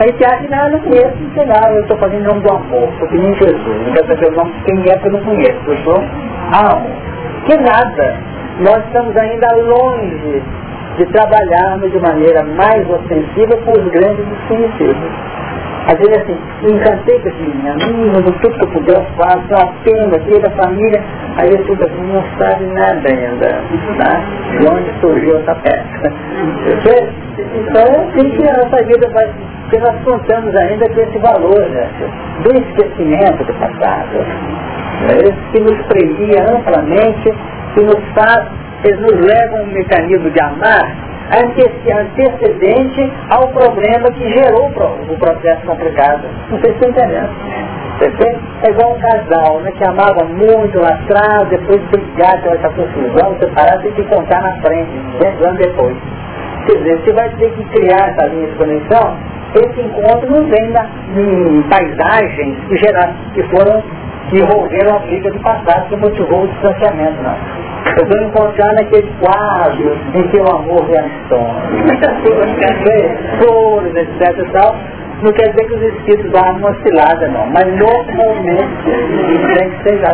Aí 0.00 0.10
você 0.12 0.24
acha, 0.24 0.48
não, 0.48 0.64
eu 0.64 0.72
não 0.72 0.80
conheço, 0.80 1.16
não 1.20 1.34
sei 1.34 1.46
lá, 1.46 1.72
eu 1.72 1.82
estou 1.82 1.96
fazendo 1.98 2.24
nome 2.24 2.40
do 2.40 2.54
amor, 2.54 2.88
porque 2.98 3.18
nem 3.18 3.34
Jesus, 3.34 3.86
não 3.86 3.92
quero 3.92 4.06
saber 4.08 4.28
o 4.28 4.36
nome 4.36 4.52
de 4.52 4.62
quem 4.64 4.92
é 4.92 4.98
que 4.98 5.06
eu 5.06 5.12
não 5.12 5.20
conheço, 5.20 5.60
eu 5.66 5.76
sou 5.84 5.96
amo. 5.96 6.90
Que 7.46 7.56
nada, 7.56 8.16
nós 8.60 8.78
estamos 8.86 9.16
ainda 9.16 9.46
longe 9.56 10.42
de 10.96 11.06
trabalharmos 11.06 11.90
de 11.90 11.98
maneira 11.98 12.42
mais 12.44 12.88
ostensiva 12.88 13.56
com 13.64 13.72
os 13.72 13.88
grandes 13.90 14.24
desconhecidos. 14.26 15.10
Às 15.86 15.98
vezes 15.98 16.16
assim, 16.18 16.38
encantei 16.62 17.18
com 17.18 17.28
esse 17.28 17.42
menino, 17.42 17.70
amigo, 17.70 18.32
tudo 18.40 18.54
que 18.54 18.64
eu 18.64 18.70
puder 18.70 18.96
eu 18.96 19.04
faço, 19.16 19.54
a 19.54 19.66
pena, 19.82 20.16
aqui 20.16 20.38
da 20.38 20.50
família, 20.50 21.02
aí 21.36 21.48
ele 21.48 21.64
tudo 21.64 21.82
assim, 21.84 22.12
não 22.12 22.22
sabe 22.38 22.64
nada 22.66 23.08
ainda, 23.08 23.48
tá? 23.98 24.20
de 24.58 24.66
onde 24.68 25.00
surgiu 25.00 25.38
essa 25.38 25.54
peça. 25.56 26.12
Então 27.54 27.82
é 27.82 28.00
assim 28.06 28.30
que 28.30 28.48
a 28.48 28.52
nossa 28.52 28.84
vida 28.84 29.08
vai. 29.12 29.28
Porque 29.62 29.78
nós 29.78 29.94
contamos 30.04 30.54
ainda 30.54 30.88
com 30.90 31.00
esse 31.00 31.18
valor 31.18 31.68
né, 31.70 31.88
do 32.42 32.58
esquecimento 32.58 33.44
do 33.44 33.54
passado. 33.54 34.18
É 35.08 35.50
que 35.50 35.60
nos 35.60 35.86
premia 35.86 36.44
amplamente, 36.54 37.32
que 37.74 37.80
nos 37.80 37.98
faz, 38.14 38.46
eles 38.84 39.00
nos 39.00 39.18
levam 39.26 39.62
um 39.62 39.72
mecanismo 39.72 40.30
de 40.30 40.40
amar 40.42 41.12
antecedente 41.32 43.12
ao 43.30 43.48
problema 43.48 44.10
que 44.12 44.32
gerou 44.32 44.66
o 44.66 45.18
processo 45.18 45.66
complicado. 45.66 46.28
Não 46.50 46.60
sei 46.60 46.70
se 46.72 46.76
estão 46.76 46.90
entendendo. 46.90 47.30
É 48.64 48.70
igual 48.70 48.94
um 48.94 48.98
casal, 48.98 49.60
né, 49.60 49.70
que 49.72 49.84
amava 49.84 50.24
muito 50.24 50.78
lá 50.78 50.88
atrás, 50.88 51.48
depois 51.48 51.80
brigar 51.90 52.42
com 52.42 52.50
essa 52.50 52.68
confusão, 52.70 53.36
separar, 53.38 53.80
tem 53.80 53.92
que 53.92 54.02
contar 54.04 54.42
na 54.42 54.60
frente, 54.60 54.90
dez 55.20 55.40
anos 55.40 55.58
depois. 55.58 55.96
Quer 56.66 56.78
dizer, 56.78 56.98
você 56.98 57.12
vai 57.12 57.28
ter 57.30 57.50
que 57.52 57.64
criar 57.64 58.10
essa 58.10 58.26
linha 58.26 58.48
de 58.48 58.56
conexão, 58.56 59.16
esse 59.54 59.80
encontro 59.82 60.30
não 60.30 60.44
vem 60.48 60.70
na, 60.70 60.86
em 61.16 61.62
paisagens 61.68 62.56
que, 62.68 62.76
geraram, 62.78 63.14
que 63.34 63.42
foram 63.44 63.82
que 64.28 64.36
envolveram 64.38 64.96
a 64.96 64.98
briga 65.00 65.30
do 65.30 65.40
passado 65.40 65.88
que 65.88 65.96
motivou 65.96 66.44
o 66.44 66.48
distanciamento, 66.48 67.22
não. 67.22 67.36
Eu 67.98 68.04
estou 68.04 68.22
encontrando 68.22 68.80
aquele 68.80 69.10
quadro 69.20 69.98
em 70.14 70.22
que 70.28 70.38
o 70.38 70.48
amor 70.48 70.86
vem 70.86 70.98
à 70.98 71.02
flores, 73.38 73.94
etc 73.94 74.38
e 74.38 74.44
tal, 74.52 74.74
não 75.22 75.32
quer 75.32 75.50
dizer 75.50 75.66
que 75.66 75.74
os 75.74 75.82
espíritos 75.82 76.30
dão 76.32 76.56
uma 76.56 76.70
oscilada, 76.70 77.28
não. 77.28 77.46
Mas 77.46 77.66
normalmente 77.78 78.66
tem 79.54 79.70
que 79.70 79.82
ser 79.84 80.00
já. 80.00 80.12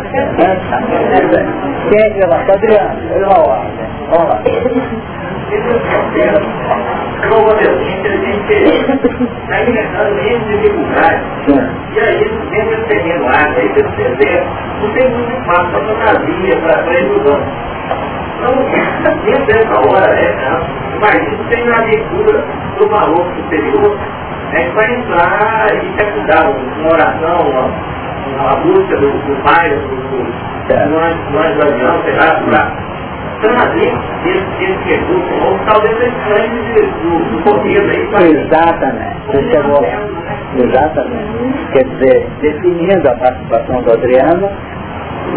Quem 1.89 1.99
é 1.99 2.09
que 2.11 2.19
levanta? 2.19 2.53
Adriano, 2.53 3.09
vai 3.09 3.19
lá. 3.21 3.65
Vamos 4.11 4.29
lá. 4.29 4.39
Provavelmente 7.21 8.07
a 8.07 8.15
gente 8.15 8.53
está 8.53 9.61
enfrentando 9.61 10.15
mesmo 10.15 10.45
dificuldades. 10.47 11.21
E 11.93 11.99
aí, 11.99 12.19
dentro 12.49 12.69
desse 12.69 12.87
terreno 12.87 13.27
água, 13.27 13.55
aí, 13.57 13.69
desse 13.73 13.89
deserto, 13.91 14.47
não 14.81 14.89
tem 14.93 15.09
muito 15.09 15.31
espaço 15.31 15.71
para 15.71 15.85
fantasia, 15.85 16.57
para 16.61 17.03
mudando. 17.07 17.69
Então, 18.39 18.55
dentro 19.25 19.45
dessa 19.47 19.79
hora, 19.89 20.15
né, 20.15 20.61
imagina 20.95 21.43
tem 21.49 21.63
uma 21.63 21.77
abertura 21.77 22.45
do 22.77 22.89
valor 22.89 23.25
superior 23.35 23.97
né, 24.53 24.63
que 24.63 24.75
vai 24.75 24.93
entrar 24.95 25.67
e 25.73 25.99
secundar 25.99 26.49
uma 26.49 26.93
oração, 26.93 27.41
uma, 27.49 27.63
uma 28.37 28.55
busca 28.57 28.97
do, 28.97 29.11
do 29.11 29.43
pai, 29.43 29.69
do, 29.69 29.77
do, 29.77 30.23
do 30.69 30.97
anjo 30.97 31.55
do 31.55 31.67
avião, 31.67 32.01
sei 32.03 32.15
lá, 32.15 32.29
para 32.35 32.71
trazer 32.71 32.98
esse 34.25 34.89
recurso, 34.89 35.33
ou 35.45 35.57
talvez 35.65 35.97
do, 37.03 37.41
aí. 38.17 38.31
Exatamente. 38.31 39.15
Você 39.27 39.43
chegou. 39.51 39.85
Exatamente. 40.57 41.71
Quer 41.71 41.83
dizer, 41.85 42.27
definindo 42.41 43.09
a 43.09 43.15
participação 43.15 43.81
do 43.83 43.93
Adriano, 43.93 44.49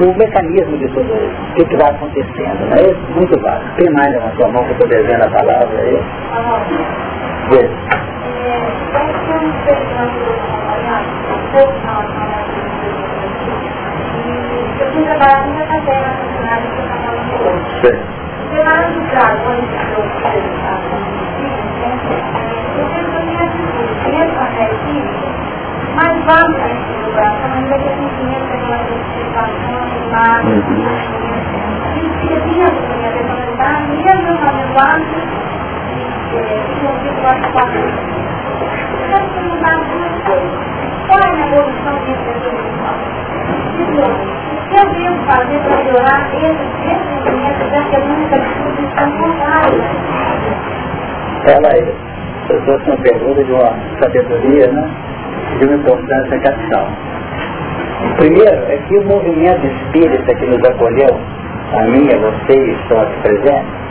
o 0.01 0.19
mecanismo 0.19 0.77
de 0.79 0.89
tudo 0.89 1.13
isso, 1.15 1.43
o 1.51 1.55
que, 1.55 1.65
que 1.67 1.77
vai 1.77 1.91
acontecendo, 1.91 2.67
não 2.69 2.77
é 2.77 2.83
isso? 2.83 3.01
Muito 3.15 3.41
vago. 3.41 3.63
Quem 3.77 3.93
mais 3.93 4.13
na 4.15 4.31
sua 4.33 4.49
mão 4.49 4.65
que 4.65 4.71
eu 4.71 4.75
estou 4.75 4.89
devendo 4.89 5.23
a 5.23 5.31
palavra 5.31 5.79
aí? 5.79 5.99
Veja 7.51 8.03
eu 14.83 14.93
fui 14.93 15.05
trabalhar 15.05 17.02
que 17.33 17.87
Sim. 17.87 17.99
Que 18.51 18.59
a 18.61 18.77
que 19.09 19.17
a 19.17 19.27
mas 25.95 26.25
vamos 26.25 26.59
a 26.59 26.67
esse 26.69 26.93
lugar, 27.05 27.33
falando 27.43 27.69
da 27.69 27.77
deficiência 27.77 28.57
pela 28.57 28.79
participação, 28.79 29.83
imagens, 30.07 30.65
e 31.97 32.09
fica 32.19 32.41
dentro 32.41 32.81
da 32.89 32.95
minha 32.97 33.13
personalidade, 33.13 33.91
mesmo 33.91 34.33
fazendo 34.39 34.79
atos, 34.79 35.25
e 35.93 36.85
eu 36.85 36.93
fico 37.01 37.21
participando 37.23 38.23
quero 39.13 39.29
perguntar 39.29 39.77
duas 39.91 40.15
coisas. 40.25 40.61
Qual 41.07 41.21
é 41.21 41.27
a 41.27 41.35
evolução 41.35 41.97
evolução? 42.07 42.95
Segundo, 43.77 44.17
o 44.49 44.52
que 44.73 44.79
eu 44.79 44.93
devo 44.95 45.17
fazer 45.27 45.59
para 45.61 45.85
melhorar 45.85 46.31
ressentimentos 46.33 47.71
daquelas 47.71 48.33
atitudes 48.33 48.77
que 48.77 48.85
estão 48.85 49.11
contrárias? 49.19 49.83
Ela 51.47 51.69
é, 51.69 51.95
eu 52.49 52.61
trouxe 52.65 52.91
uma 52.91 52.97
pergunta 52.99 53.45
de 53.45 53.53
uma 53.53 53.75
sabedoria, 54.01 54.67
né? 54.73 54.91
De 55.59 55.67
uma 55.67 55.75
importância 55.77 56.39
capital. 56.41 56.89
Primeiro, 58.17 58.65
é 58.69 58.79
que 58.89 58.99
o 58.99 59.05
movimento 59.05 59.67
espírita 59.67 60.35
que 60.35 60.47
nos 60.47 60.65
acolheu, 60.65 61.21
a 61.75 61.83
mim, 61.85 62.09
a 62.13 62.19
você 62.19 62.59
e 62.59 62.73
estão 62.73 63.01
aqui 63.01 63.21
presentes, 63.23 63.83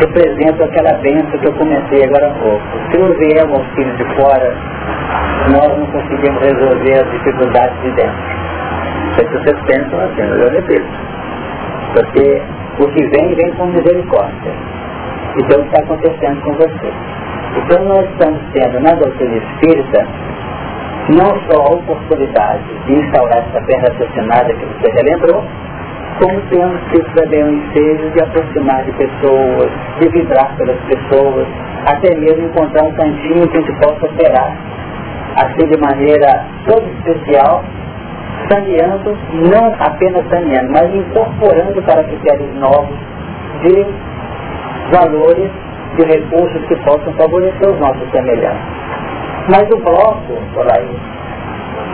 representa 0.00 0.64
aquela 0.64 0.92
bênção 0.98 1.38
que 1.38 1.46
eu 1.46 1.52
comentei 1.54 2.04
agora 2.04 2.28
há 2.28 2.34
pouco. 2.42 2.62
Se 2.90 2.98
não 2.98 3.12
vier 3.14 3.44
um 3.46 3.54
auxílio 3.54 3.96
de 3.96 4.04
fora, 4.16 4.54
nós 5.52 5.78
não 5.78 5.86
conseguimos 5.86 6.40
resolver 6.42 6.94
as 6.94 7.10
dificuldades 7.10 7.82
de 7.82 7.90
dentro. 7.92 8.47
Se 9.18 9.24
vocês 9.24 9.56
pensam 9.66 10.00
assim, 10.00 10.22
eu 10.22 10.50
repito. 10.50 10.86
Porque 11.92 12.42
o 12.78 12.86
que 12.88 13.04
vem, 13.08 13.34
vem 13.34 13.52
com 13.54 13.66
misericórdia. 13.66 14.52
Então 15.36 15.60
o 15.60 15.62
que 15.64 15.68
está 15.68 15.82
acontecendo 15.82 16.40
com 16.42 16.52
você. 16.52 16.92
Então 17.56 17.84
nós 17.84 18.08
estamos 18.10 18.40
tendo 18.52 18.80
na 18.80 18.92
doutrina 18.94 19.36
espírita 19.36 20.06
não 21.08 21.40
só 21.50 21.62
a 21.62 21.74
oportunidade 21.74 22.62
de 22.86 22.92
instaurar 22.92 23.38
essa 23.38 23.64
fé 23.64 23.76
raciocinada 23.78 24.54
que 24.54 24.66
você 24.66 24.92
relembrou, 24.92 25.42
como 26.20 26.40
temos 26.50 26.80
tido 26.90 27.10
também 27.14 27.44
um 27.44 27.54
ensejo 27.54 28.10
de 28.10 28.22
aproximar 28.22 28.84
de 28.84 28.92
pessoas, 28.92 29.70
de 30.00 30.08
vibrar 30.10 30.54
pelas 30.56 30.76
pessoas, 30.82 31.46
até 31.86 32.14
mesmo 32.14 32.46
encontrar 32.46 32.84
um 32.84 32.92
cantinho 32.92 33.48
que 33.48 33.56
a 33.56 33.60
gente 33.60 33.72
possa 33.80 34.06
operar, 34.06 34.56
assim 35.36 35.66
de 35.66 35.80
maneira 35.80 36.44
toda 36.66 36.86
especial, 36.86 37.64
saneando, 38.50 39.16
não 39.50 39.74
apenas 39.78 40.28
saneando, 40.28 40.72
mas 40.72 40.94
incorporando 40.94 41.82
para 41.82 42.04
critérios 42.04 42.54
novos 42.56 42.96
de 43.62 43.86
valores, 44.92 45.50
de 45.96 46.04
recursos 46.04 46.64
que 46.66 46.76
possam 46.76 47.12
favorecer 47.14 47.68
os 47.68 47.78
nossos 47.80 48.10
semelhantes. 48.10 48.62
Mas 49.50 49.68
o 49.70 49.76
bloco, 49.78 50.34
por 50.54 50.66
aí, 50.72 50.96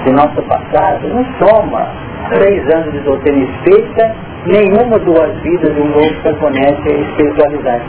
de 0.04 0.12
nosso 0.12 0.42
passado, 0.42 1.08
não 1.08 1.24
soma 1.38 1.88
seis 2.32 2.74
anos 2.74 2.92
de 2.92 2.98
doutrina 3.00 3.44
espírita, 3.44 4.14
nenhuma 4.46 4.98
duas 4.98 5.32
vidas 5.40 5.74
de 5.74 5.80
um 5.80 5.88
novo 5.88 6.14
componente 6.22 6.88
espiritualidade. 6.88 7.84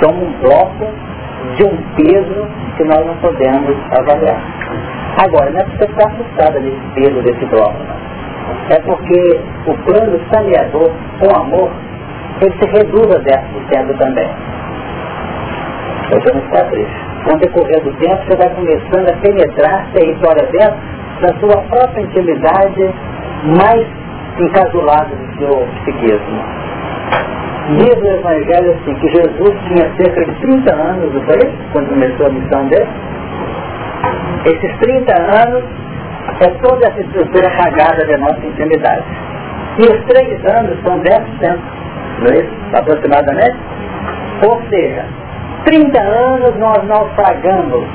Somos 0.00 0.22
um 0.22 0.32
bloco 0.40 0.88
de 1.56 1.64
um 1.64 1.76
peso 1.96 2.46
que 2.76 2.84
nós 2.84 3.04
não 3.06 3.14
podemos 3.16 3.76
avaliar. 3.98 4.40
Agora, 5.16 5.50
não 5.50 5.60
é 5.60 5.64
porque 5.64 5.84
está 5.84 6.06
assustada 6.06 6.60
desse 6.60 6.80
peso 6.94 7.22
desse 7.22 7.46
não. 7.46 7.74
É 8.70 8.80
porque 8.80 9.40
o 9.66 9.74
plano 9.84 10.20
saneador 10.32 10.90
com 11.18 11.36
amor, 11.36 11.70
ele 12.40 12.54
se 12.60 12.70
reduz 12.70 13.10
a 13.14 13.20
10% 13.20 13.98
também. 13.98 14.28
Você 16.10 16.32
não 16.32 16.40
está 16.40 16.64
triste. 16.64 17.08
Com 17.24 17.34
o 17.34 17.38
decorrer 17.38 17.82
do 17.82 17.92
tempo, 17.94 18.22
você 18.26 18.36
vai 18.36 18.50
começando 18.54 19.10
a 19.10 19.16
penetrar 19.20 19.86
território 19.92 20.46
dentro 20.52 20.76
da 21.20 21.28
sua 21.40 21.62
própria 21.62 22.02
intimidade 22.02 22.94
mais 23.58 23.86
encasulado 24.38 25.14
do 25.14 25.38
seu 25.38 25.68
psiquismo. 25.82 26.42
Diz 27.76 28.02
o 28.02 28.06
Evangelho 28.06 28.70
assim, 28.72 28.94
que 28.94 29.08
Jesus 29.08 29.54
tinha 29.66 29.92
cerca 29.96 30.24
de 30.24 30.40
30 30.40 30.74
anos, 30.74 31.12
não 31.12 31.20
foi 31.22 31.52
Quando 31.72 31.88
começou 31.90 32.26
a 32.26 32.30
missão 32.30 32.66
dele. 32.68 32.88
Esses 34.44 34.78
30 34.78 35.14
anos 35.14 35.64
é 36.40 36.48
toda 36.62 36.86
essa 36.86 37.00
estrutura 37.00 37.50
cagada 37.50 38.06
da 38.06 38.18
nossa 38.18 38.46
intimidade. 38.46 39.04
E 39.78 39.82
os 39.82 40.04
três 40.06 40.44
anos 40.46 40.78
são 40.82 40.98
10%, 41.00 41.58
não 42.20 42.30
é? 42.30 42.78
Aproximadamente. 42.78 43.56
Ou 44.46 44.60
seja, 44.70 45.04
30 45.64 46.00
anos 46.00 46.56
nós 46.58 46.84
naufragamos 46.84 47.86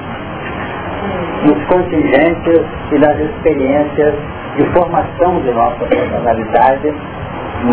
nos 1.46 1.66
contingentes 1.66 2.62
e 2.92 3.00
nas 3.00 3.20
experiências 3.20 4.14
de 4.58 4.66
formação 4.74 5.42
de 5.42 5.52
nossa 5.52 5.86
personalidade 5.86 6.94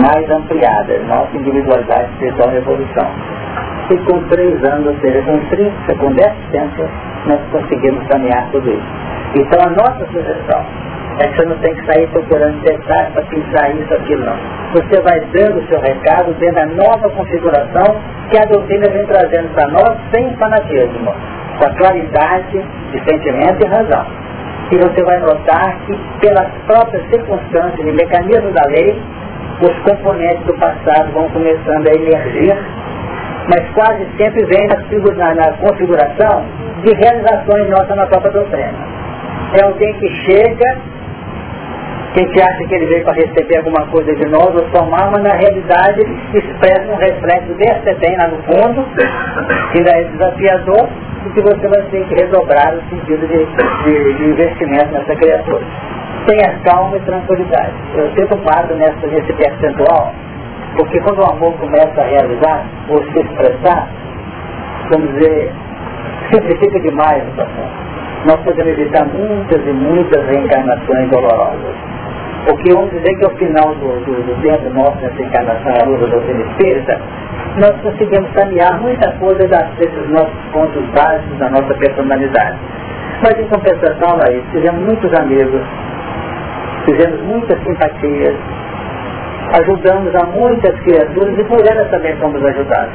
mais 0.03 0.31
ampliada, 0.31 0.99
nossa 1.09 1.37
individualidade 1.37 2.11
espiritual 2.13 2.53
e 2.53 2.57
evolução. 2.57 3.07
Com 3.91 4.23
três 4.29 4.55
anos, 4.65 4.87
ou 4.87 4.97
seja, 5.01 5.21
com 5.23 5.37
30, 5.49 5.95
com 5.99 6.13
10 6.13 6.33
tempos, 6.53 6.87
nós 7.27 7.41
conseguimos 7.51 8.07
caminhar 8.07 8.49
tudo 8.53 8.71
isso. 8.71 8.87
Então 9.35 9.61
a 9.67 9.71
nossa 9.71 10.07
sugestão 10.13 10.65
É 11.19 11.27
que 11.27 11.37
você 11.37 11.45
não 11.45 11.59
tem 11.59 11.75
que 11.75 11.85
sair 11.87 12.07
procurando 12.09 12.63
detalhes 12.63 13.13
para 13.13 13.23
pensar 13.25 13.71
isso, 13.75 13.93
aquilo, 13.93 14.25
não. 14.25 14.37
Você 14.73 15.03
vai 15.03 15.21
dando 15.33 15.59
o 15.59 15.67
seu 15.69 15.81
recado 15.81 16.33
dentro 16.35 16.55
da 16.55 16.67
nova 16.67 17.11
configuração 17.11 17.97
que 18.31 18.39
a 18.39 18.45
doutrina 18.47 18.89
vem 18.91 19.05
trazendo 19.07 19.53
para 19.55 19.69
nós 19.69 19.99
sem 20.15 20.35
fanatismo, 20.37 21.13
com 21.59 21.67
a 21.67 21.75
claridade 21.75 22.65
de 22.93 23.05
sentimento 23.05 23.59
e 23.61 23.69
razão. 23.69 24.07
E 24.73 24.77
você 24.79 25.03
vai 25.03 25.19
notar 25.19 25.77
que 25.85 25.99
pelas 26.21 26.49
próprias 26.67 27.05
circunstâncias 27.11 27.87
e 27.87 27.93
mecanismos 27.93 28.55
da 28.55 28.65
lei, 28.71 28.99
os 29.61 29.79
componentes 29.81 30.47
do 30.47 30.55
passado 30.55 31.13
vão 31.13 31.29
começando 31.31 31.87
a 31.87 31.93
emergir, 31.93 32.57
mas 33.49 33.69
quase 33.75 34.07
sempre 34.17 34.45
vem 34.47 34.67
na, 35.17 35.35
na 35.35 35.53
configuração 35.53 36.45
de 36.85 36.95
realizações 36.95 37.71
nossas 37.71 37.97
na 37.97 38.07
própria 38.07 38.33
doutrina. 38.33 39.01
É 39.55 39.65
alguém 39.65 39.93
que 39.95 40.09
chega, 40.25 40.79
que 42.15 42.21
a 42.21 42.23
gente 42.23 42.43
acha 42.43 42.65
que 42.65 42.75
ele 42.75 42.87
veio 42.87 43.05
para 43.05 43.15
receber 43.15 43.59
alguma 43.59 43.87
coisa 43.87 44.15
de 44.15 44.29
nós 44.29 44.55
ou 44.55 44.69
somar, 44.71 45.11
mas 45.11 45.23
na 45.23 45.35
realidade 45.35 46.01
expressa 46.35 46.93
um 46.93 46.97
reflexo 46.97 47.55
desse 47.55 47.95
bem 47.99 48.17
lá 48.17 48.29
no 48.29 48.43
fundo, 48.43 48.85
que 49.73 49.79
ainda 49.79 49.91
é 49.91 50.05
desafiador, 50.05 50.89
e 51.27 51.31
que 51.31 51.41
você 51.43 51.69
vai 51.69 51.83
ter 51.91 52.05
que 52.07 52.15
redobrar 52.15 52.75
o 52.75 52.83
sentido 52.89 53.27
de, 53.27 53.45
de, 53.85 54.15
de 54.15 54.25
investimento 54.25 54.93
nessa 54.93 55.15
criatura. 55.17 55.65
Tenha 56.27 56.59
calma 56.65 56.97
e 56.97 57.01
tranquilidade. 57.01 57.73
Eu 57.95 58.11
sempre 58.15 58.39
paro 58.39 58.75
nessa, 58.75 59.07
nesse 59.07 59.33
percentual, 59.33 60.13
porque 60.77 61.01
quando 61.01 61.21
o 61.21 61.31
amor 61.31 61.53
começa 61.55 62.01
a 62.01 62.05
realizar, 62.05 62.65
ou 62.89 63.03
se 63.05 63.21
expressar, 63.21 63.89
vamos 64.91 65.13
dizer, 65.15 65.53
simplifica 66.33 66.81
demais 66.81 67.23
o 67.29 67.33
processo. 67.33 67.91
Nós 68.27 68.37
podemos 68.41 68.79
evitar 68.79 69.07
muitas 69.07 69.67
e 69.67 69.73
muitas 69.73 70.27
reencarnações 70.27 71.11
dolorosas. 71.11 71.75
Porque 72.47 72.73
vamos 72.73 72.91
dizer 72.91 73.17
que 73.17 73.25
ao 73.25 73.31
final 73.33 73.75
do, 73.75 74.05
do, 74.05 74.23
do 74.23 74.43
tempo 74.43 74.71
nosso 74.71 74.97
nessa 75.03 75.23
encarnação 75.23 75.73
à 75.83 75.87
luz 75.87 76.01
da 76.01 76.07
doutrina 76.07 76.43
espírita, 76.51 77.01
nós 77.59 77.73
conseguimos 77.83 78.31
caminhar 78.33 78.81
muita 78.81 79.11
coisa 79.19 79.47
desses 79.47 80.09
nossos 80.11 80.41
pontos 80.53 80.83
básicos 80.95 81.39
da 81.39 81.51
nossa 81.51 81.75
personalidade. 81.75 82.59
Mas 83.23 83.39
em 83.39 83.47
compensação, 83.49 84.17
Laís, 84.17 84.43
fizemos 84.53 84.81
muitos 84.81 85.13
amigos, 85.19 85.61
fizemos 86.87 87.21
muitas 87.23 87.63
simpatias, 87.63 88.35
ajudamos 89.59 90.15
a 90.15 90.27
muitas 90.27 90.79
criaturas 90.81 91.39
e 91.39 91.45
por 91.45 91.61
elas 91.67 91.91
também 91.91 92.17
fomos 92.17 92.45
ajudados. 92.45 92.93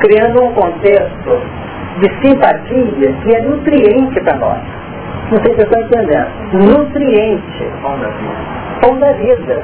Criando 0.00 0.44
um 0.44 0.52
contexto 0.52 1.40
de 2.00 2.08
simpatia 2.20 3.12
que 3.22 3.36
é 3.36 3.42
nutriente 3.42 4.20
para 4.22 4.36
nós. 4.38 4.58
Não 5.30 5.38
sei 5.38 5.54
se 5.54 5.56
vocês 5.56 5.70
estão 5.70 5.82
entendendo. 5.82 6.28
Nutriente. 6.52 7.64
Pão 8.80 8.98
da 8.98 9.12
vida. 9.12 9.62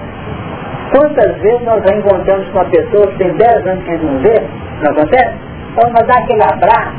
Quantas 0.90 1.36
vezes 1.38 1.62
nós 1.64 1.82
já 1.86 1.96
encontramos 1.96 2.48
com 2.48 2.58
uma 2.58 2.64
pessoa 2.66 3.06
que 3.08 3.18
tem 3.18 3.32
10 3.34 3.66
anos 3.66 3.84
que 3.84 3.90
a 3.90 3.96
gente 3.96 4.04
não 4.06 4.18
vê, 4.20 4.42
não 4.82 4.92
acontece? 4.92 5.34
Então 5.72 5.90
nós 5.90 6.06
dá 6.06 6.14
aquele 6.14 6.42
abraço, 6.42 6.96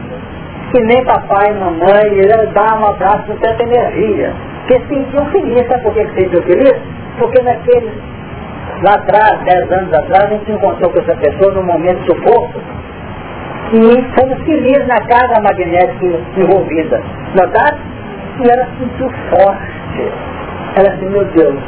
que 0.71 0.81
nem 0.83 1.03
papai 1.03 1.53
mamãe, 1.53 2.13
ele 2.13 2.47
dá 2.53 2.75
um 2.75 2.85
abraço 2.85 3.23
com 3.25 3.35
tanta 3.37 3.63
energia. 3.63 4.31
Que 4.67 4.79
se 4.79 4.87
sentiu 4.87 5.25
feliz, 5.31 5.67
sabe 5.67 5.83
por 5.83 5.93
que 5.93 6.07
se 6.07 6.13
sentiu 6.15 6.43
feliz? 6.43 6.75
Porque 7.17 7.41
naquele, 7.41 7.91
lá 8.83 8.93
atrás, 8.95 9.39
10 9.43 9.71
anos 9.71 9.93
atrás, 9.93 10.25
a 10.25 10.35
gente 10.35 10.51
encontrou 10.51 10.91
com 10.91 10.99
essa 10.99 11.15
pessoa 11.15 11.53
num 11.53 11.63
momento 11.63 11.99
de 11.99 12.05
sufoco, 12.07 12.59
e 13.73 14.19
fomos 14.19 14.41
felizes 14.45 14.87
na 14.87 14.99
carga 15.01 15.41
magnética 15.41 16.19
envolvida. 16.37 17.01
Notaram? 17.35 17.77
E 18.39 18.49
ela 18.49 18.65
se 18.65 18.79
sentiu 18.79 19.09
forte. 19.29 20.11
Ela 20.75 20.89
disse, 20.95 21.05
meu 21.05 21.25
Deus, 21.25 21.59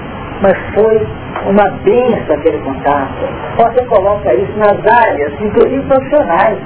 mas 0.42 0.58
foi 0.74 1.08
uma 1.46 1.70
benção 1.84 2.36
aquele 2.36 2.58
contato. 2.60 3.28
Você 3.58 3.86
coloca 3.86 4.34
isso 4.34 4.58
nas 4.58 5.04
áreas, 5.06 5.34
inclusive 5.42 5.82
profissionais, 5.84 6.58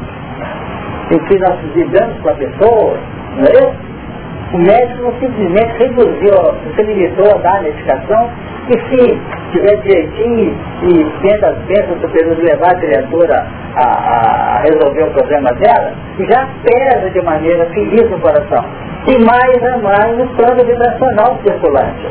em 1.11 1.19
que 1.19 1.39
nós 1.39 1.55
lidamos 1.76 2.17
com 2.22 2.30
a 2.30 2.34
pessoa, 2.35 2.97
não 3.38 3.45
é 3.45 3.51
isso? 3.51 3.94
O 4.53 4.57
médico 4.57 5.03
não 5.03 5.13
simplesmente 5.19 5.77
reduziu, 5.80 6.55
se 6.76 6.84
limitou 6.84 7.35
a 7.35 7.38
dar 7.39 7.57
a 7.57 7.61
medicação, 7.61 8.30
e 8.67 8.80
se 8.89 9.22
tiver 9.51 9.76
direitinho 9.81 10.57
e 10.81 11.05
tendo 11.22 11.45
as 11.45 11.57
bênçãos 11.65 12.01
superiores 12.01 12.43
levar 12.43 12.72
a 12.72 12.80
criatura 12.80 13.47
a, 13.76 13.85
a, 13.85 14.61
resolver 14.61 15.03
o 15.03 15.11
problema 15.11 15.51
dela, 15.53 15.93
já 16.19 16.47
pesa 16.63 17.09
de 17.09 17.22
maneira 17.22 17.65
feliz 17.67 18.09
no 18.09 18.19
coração. 18.19 18.65
E 19.07 19.23
mais 19.23 19.63
a 19.63 19.77
mais 19.77 20.17
no 20.17 20.27
plano 20.30 20.65
vibracional 20.65 21.38
circulante. 21.43 22.07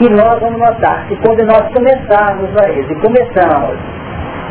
E 0.00 0.08
nós 0.08 0.40
vamos 0.40 0.58
notar 0.58 1.06
que 1.06 1.16
quando 1.16 1.44
nós 1.44 1.70
começarmos 1.72 2.50
a 2.62 2.70
isso, 2.70 2.92
e 2.92 2.96
começamos 2.96 3.78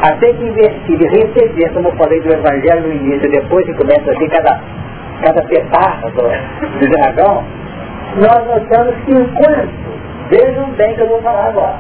a 0.03 0.11
ter 0.19 0.35
que 0.35 0.45
investir 0.45 1.01
e 1.01 1.07
receber, 1.07 1.73
como 1.73 1.89
eu 1.89 1.95
falei 1.95 2.21
do 2.21 2.31
Evangelho 2.31 2.87
no 2.87 2.93
início, 2.93 3.29
depois 3.29 3.65
que 3.65 3.73
começa 3.73 4.11
a 4.11 4.19
vir 4.19 4.29
cada, 4.29 4.61
cada 5.21 5.41
pedaço 5.43 6.09
do, 6.11 6.79
do 6.79 6.89
dragão, 6.89 7.43
nós 8.17 8.47
notamos 8.47 8.95
que 9.05 9.11
enquanto, 9.11 9.69
vejam 10.29 10.69
bem 10.71 10.95
que 10.95 11.01
eu 11.01 11.07
vou 11.07 11.21
falar 11.21 11.47
agora, 11.47 11.79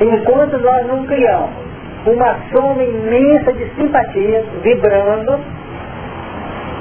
enquanto 0.00 0.58
nós 0.58 0.86
não 0.86 1.04
criamos 1.06 1.70
uma 2.06 2.36
soma 2.52 2.82
imensa 2.82 3.52
de 3.52 3.66
simpatia, 3.74 4.44
vibrando, 4.62 5.38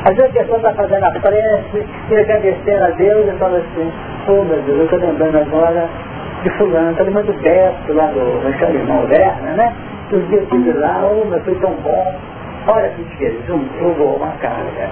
às 0.05 0.15
vezes 0.15 0.31
a 0.31 0.39
pessoa 0.39 0.57
está 0.57 0.73
fazendo 0.73 1.03
a 1.03 1.11
prece 1.11 1.85
e 2.09 2.15
agradecer 2.15 2.81
a 2.81 2.89
Deus 2.91 3.27
e 3.27 3.37
fala 3.37 3.57
assim, 3.57 3.91
oh 4.29 4.43
meu 4.43 4.61
Deus, 4.61 4.79
eu 4.79 4.83
estou 4.85 4.99
lembrando 4.99 5.37
agora 5.39 5.89
de 6.43 6.49
fulano, 6.51 6.91
estou 6.91 7.05
lembrando 7.05 7.33
do 7.33 7.41
Beto 7.41 7.93
lá 7.93 8.05
do 8.05 8.73
Irmão 8.73 9.03
Werner, 9.09 9.55
né? 9.57 9.73
Que 10.07 10.15
os 10.15 10.27
dias 10.29 10.47
de 10.49 10.71
lá, 10.73 11.01
oh 11.03 11.25
meu, 11.25 11.39
foi 11.41 11.55
tão 11.55 11.71
bom. 11.83 12.15
Olha 12.67 12.89
que 12.89 13.03
diferença, 13.03 13.59
jogou 13.79 14.17
uma 14.17 14.31
carga. 14.33 14.89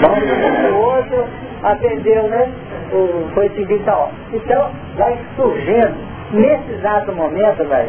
Bom? 0.00 0.76
O 0.76 0.80
outro 0.96 1.24
atendeu, 1.62 2.28
né? 2.28 2.48
O, 2.92 3.28
foi 3.34 3.48
seguir 3.50 3.80
tal. 3.84 4.10
Então, 4.32 4.70
vai 4.96 5.18
surgindo, 5.36 5.94
nesse 6.32 6.72
exato 6.72 7.12
momento, 7.12 7.64
vai, 7.68 7.88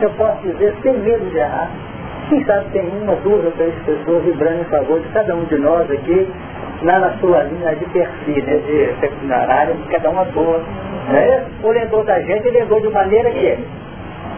eu 0.00 0.10
posso 0.10 0.40
dizer, 0.42 0.74
sem 0.82 0.98
medo 0.98 1.30
de 1.30 1.38
errar, 1.38 1.70
quem 2.28 2.44
sabe 2.44 2.66
tem 2.72 2.88
uma, 3.02 3.14
duas 3.16 3.44
ou 3.44 3.50
três 3.52 3.74
pessoas 3.84 4.22
vibrando 4.24 4.60
em 4.60 4.64
favor 4.64 5.00
de 5.00 5.08
cada 5.08 5.34
um 5.34 5.44
de 5.44 5.58
nós 5.58 5.90
aqui, 5.90 6.28
lá 6.82 6.98
na 6.98 7.10
sua 7.18 7.42
linha 7.44 7.74
de 7.74 7.84
perfil, 7.86 8.44
né, 8.44 8.56
de 8.58 9.00
secundária, 9.00 9.76
cada 9.90 10.10
uma 10.10 10.24
boa. 10.26 10.62
Né? 11.08 11.44
Orientou 11.62 12.04
da 12.04 12.20
gente 12.20 12.48
lembrou 12.50 12.80
de 12.80 12.88
maneira 12.88 13.30
que 13.30 13.58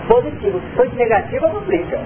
positiva. 0.09 0.61
Se 0.77 0.97
negativa, 0.97 1.49
não 1.49 1.61
brinca. 1.63 1.99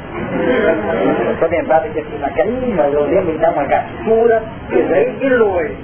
Eu 1.26 1.32
estou 1.32 1.48
lembrado 1.48 1.92
que 1.92 2.00
aqui 2.00 2.18
naquela, 2.18 2.50
mas 2.76 2.92
eu 2.92 3.04
lembro 3.04 3.32
de 3.32 3.38
dar 3.38 3.52
uma 3.52 3.64
gastura, 3.64 4.42
de 4.70 5.28
longe. 5.28 5.76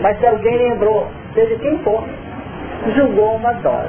Mas 0.00 0.18
se 0.18 0.26
alguém 0.26 0.56
lembrou, 0.56 1.08
seja 1.34 1.56
quem 1.56 1.78
for, 1.78 2.04
julgou 2.94 3.36
uma 3.36 3.52
dose. 3.54 3.88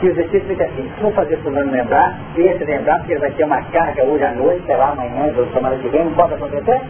E 0.00 0.08
os 0.08 0.16
Espíritos 0.16 0.48
ficam 0.48 0.66
assim, 0.66 0.88
vamos 1.00 1.16
fazer 1.16 1.36
fulano 1.38 1.72
lembrar, 1.72 2.16
esse 2.36 2.64
lembrar, 2.64 2.98
porque 2.98 3.14
ele 3.14 3.20
vai 3.20 3.30
ter 3.32 3.44
uma 3.44 3.60
carga 3.62 4.04
hoje 4.04 4.24
à 4.24 4.30
noite, 4.30 4.64
sei 4.64 4.76
lá, 4.76 4.90
amanhã, 4.90 5.32
ou 5.36 5.46
semana 5.52 5.76
que 5.76 5.88
vem, 5.88 6.04
não 6.04 6.12
pode 6.12 6.34
acontecer. 6.34 6.80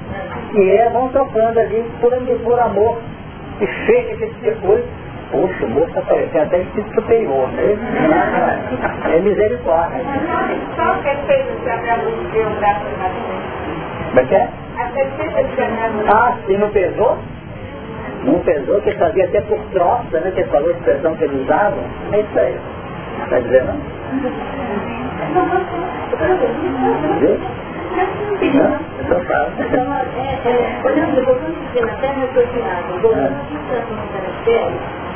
E 0.55 0.71
é, 0.71 0.91
vão 0.91 1.09
tocando 1.09 1.59
ali 1.59 1.85
por, 2.01 2.13
por 2.45 2.61
amor. 2.61 2.99
E 3.61 3.67
chega 3.87 4.15
que 4.15 4.27
depois, 4.43 4.85
poxa, 5.31 5.65
o 5.65 5.69
moço 5.69 5.89
está 5.89 6.03
parecendo 6.03 6.45
até 6.45 6.59
espírito 6.61 6.95
superior, 6.95 7.49
né? 7.53 7.77
É 9.15 9.21
misericórdia. 9.21 10.01
Só 10.77 10.95
que 11.03 11.17
fez 11.27 11.47
o 11.49 11.65
Sagrado 11.65 12.11
Geográfico 12.33 12.91
Como 14.09 14.21
é 14.21 14.25
que 14.25 14.35
é? 14.35 14.49
Ah, 16.09 16.37
sim, 16.47 16.57
não 16.57 16.71
pesou? 16.71 17.19
Não 18.25 18.39
pesou, 18.41 18.81
que 18.81 18.93
fazia 18.93 19.25
até 19.25 19.41
por 19.43 19.59
troça, 19.73 20.21
né? 20.21 20.31
Que 20.31 20.41
ele 20.41 20.51
falou 20.51 20.69
a 20.69 20.73
expressão 20.73 21.17
que 21.17 21.25
ele 21.25 21.43
usava. 21.43 21.77
É 22.13 22.21
isso 22.21 22.39
aí. 22.39 22.57
Está 23.25 23.39
dizendo? 23.41 23.73
Não? 28.55 28.79
Então 29.01 29.21
fala. 29.25 29.53
Então, 29.59 29.95
é, 29.95 30.39
é, 30.49 30.81
olhando, 30.85 31.25
voltando 31.25 31.57
aqui 31.69 31.81
na 31.81 31.93
terra 31.97 32.27
raciocinada, 32.27 32.99
voltando 33.01 33.37
aqui 33.37 33.57
para 33.67 33.79
a 33.79 35.08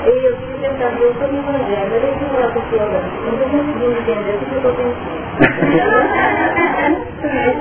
caractere, 0.00 0.24
eu 0.24 0.36
fui 0.36 0.58
tentar 0.60 0.88
ver 0.90 1.12
sobre 1.14 1.36
o 1.36 1.40
evangelho, 1.40 1.94
eu 1.94 2.00
dei 2.00 2.10
uma 2.10 2.50
pessoa, 2.52 3.02
não 3.24 3.32
estou 3.32 3.48
conseguindo 3.50 3.98
entender 3.98 4.34
o 4.34 4.38
que 4.38 4.52
eu 4.52 4.56
estou 4.56 4.74
pensando. 4.74 5.20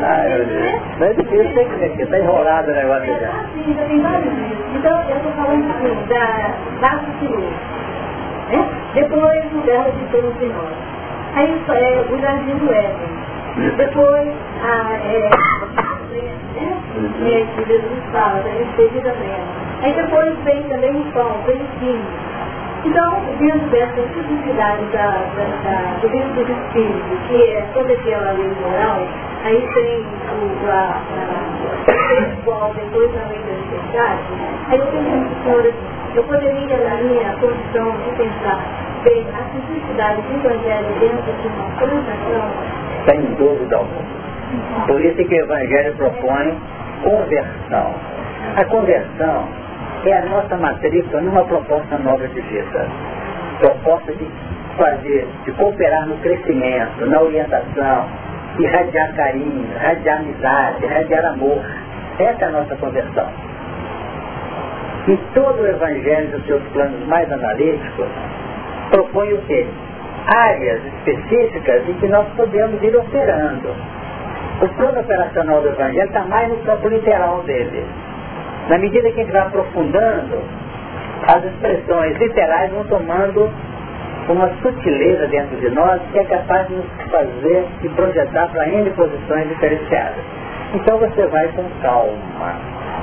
Ah, 0.02 0.24
meu 0.28 0.46
Deus. 0.46 0.82
Mas 1.00 1.10
é 1.10 1.14
difícil, 1.14 1.54
que 1.54 1.76
ver, 1.76 2.02
está 2.02 2.18
enrolado 2.18 2.72
o 2.72 2.74
negócio 2.74 3.20
já. 3.20 3.32
Sim, 3.54 3.76
já 3.76 3.84
tem 3.86 4.02
vários. 4.02 4.34
Então, 4.76 5.10
eu 5.10 5.18
estou 5.18 5.32
falando 5.34 5.70
assim, 5.70 6.08
da 6.08 6.88
raciocínio. 6.88 7.50
Né? 8.50 8.70
Depois 8.96 9.46
o 9.54 9.62
dela 9.66 9.92
de 9.92 10.06
todos 10.12 10.34
nós. 10.42 10.74
Aí 11.36 11.64
é, 11.70 12.06
o 12.10 12.18
jardim 12.20 12.58
do 12.58 12.74
Éden. 12.74 13.76
Depois 13.78 14.30
a 14.64 14.94
é, 15.06 15.30
né? 16.10 17.48
que 17.56 17.66
Jesus 17.66 18.04
fala 18.12 18.42
da 18.42 18.50
respeito 18.50 19.04
da 19.04 19.12
terra. 19.12 19.70
Aí 19.82 19.94
depois 19.94 20.38
vem 20.44 20.64
também 20.64 20.96
o 20.96 21.04
pão, 21.14 21.32
o 21.32 21.44
peitinho. 21.46 22.06
Então, 22.86 23.20
dentro 23.40 23.70
dessa 23.70 24.02
simplicidade 24.14 24.84
da, 24.94 25.12
da, 25.36 25.44
da, 25.64 26.00
do 26.02 26.08
livro 26.08 26.56
que 27.28 27.52
é 27.52 27.62
toda 27.74 27.92
aquela 27.92 28.32
lei 28.32 28.52
moral, 28.62 29.02
aí 29.44 29.68
tem 29.74 30.00
o, 30.00 30.72
a, 30.72 31.02
a, 31.12 32.14
igual 32.40 32.74
depois 32.74 33.12
da 33.12 33.28
lei 33.28 33.40
da 33.40 33.52
liberdade, 33.52 34.22
aí 34.70 34.80
eu 34.80 34.86
pergunto, 34.88 35.44
senhora, 35.44 35.74
eu 36.16 36.24
poderia, 36.24 36.78
na 36.78 36.96
minha 37.04 37.34
condição 37.34 37.92
de 37.92 38.16
pensar, 38.16 38.64
ver 39.04 39.28
a 39.34 39.44
simplicidade 39.52 40.22
do 40.22 40.36
Evangelho 40.36 41.00
dentro 41.00 41.34
de 41.34 41.48
uma 41.48 41.70
transação? 41.78 42.50
Sem 43.06 43.22
dúvida 43.36 43.76
alguma. 43.76 44.19
Por 44.88 45.02
isso 45.02 45.16
que 45.16 45.36
o 45.36 45.44
Evangelho 45.44 45.96
propõe 45.96 46.58
conversão. 47.04 47.94
A 48.56 48.66
conversão 48.66 49.48
é 50.06 50.14
a 50.14 50.26
nossa 50.26 50.58
matrícula 50.58 51.22
numa 51.22 51.44
proposta 51.46 51.98
nova 51.98 52.28
de 52.28 52.42
vida. 52.42 52.88
Proposta 53.60 54.14
de 54.14 54.28
fazer, 54.78 55.28
de 55.46 55.52
cooperar 55.52 56.08
no 56.08 56.16
crescimento, 56.18 57.06
na 57.06 57.22
orientação, 57.22 58.08
irradiar 58.58 59.14
carinho, 59.16 59.68
irradiar 59.76 60.20
amizade, 60.20 60.86
irradiar 60.86 61.26
amor. 61.26 61.62
Essa 62.18 62.46
é 62.46 62.48
a 62.48 62.52
nossa 62.52 62.76
conversão. 62.78 63.28
E 65.08 65.18
todo 65.34 65.62
o 65.62 65.68
Evangelho, 65.68 66.30
dos 66.32 66.46
seus 66.46 66.64
planos 66.74 67.06
mais 67.08 67.32
analíticos, 67.32 68.08
propõe 68.92 69.34
o 69.34 69.42
quê? 69.44 69.66
Áreas 70.28 70.82
específicas 70.86 71.88
em 71.88 71.94
que 71.94 72.08
nós 72.08 72.28
podemos 72.36 72.82
ir 72.84 72.96
operando. 72.96 73.74
O 74.62 74.68
plano 74.76 75.00
operacional 75.00 75.62
do 75.62 75.70
Evangelho 75.70 76.08
está 76.08 76.22
mais 76.26 76.50
no 76.50 76.58
campo 76.58 76.90
literal 76.90 77.42
dele. 77.44 77.86
Na 78.68 78.78
medida 78.78 79.10
que 79.12 79.22
a 79.22 79.24
gente 79.24 79.32
vai 79.32 79.42
aprofundando, 79.42 80.38
as 81.28 81.44
expressões 81.46 82.18
literais 82.18 82.72
vão 82.72 82.84
tomando 82.86 83.50
uma 84.28 84.50
sutileza 84.62 85.28
dentro 85.28 85.56
de 85.58 85.70
nós 85.70 86.02
que 86.12 86.20
é 86.20 86.24
capaz 86.26 86.68
de 86.68 86.76
nos 86.76 86.86
fazer 87.10 87.66
e 87.82 87.90
projetar 87.90 88.50
para 88.50 88.68
N 88.68 88.90
posições 88.92 89.48
diferenciadas. 89.48 90.24
Então 90.74 90.98
você 90.98 91.26
vai 91.28 91.48
com 91.50 91.64
calma, 91.82 92.56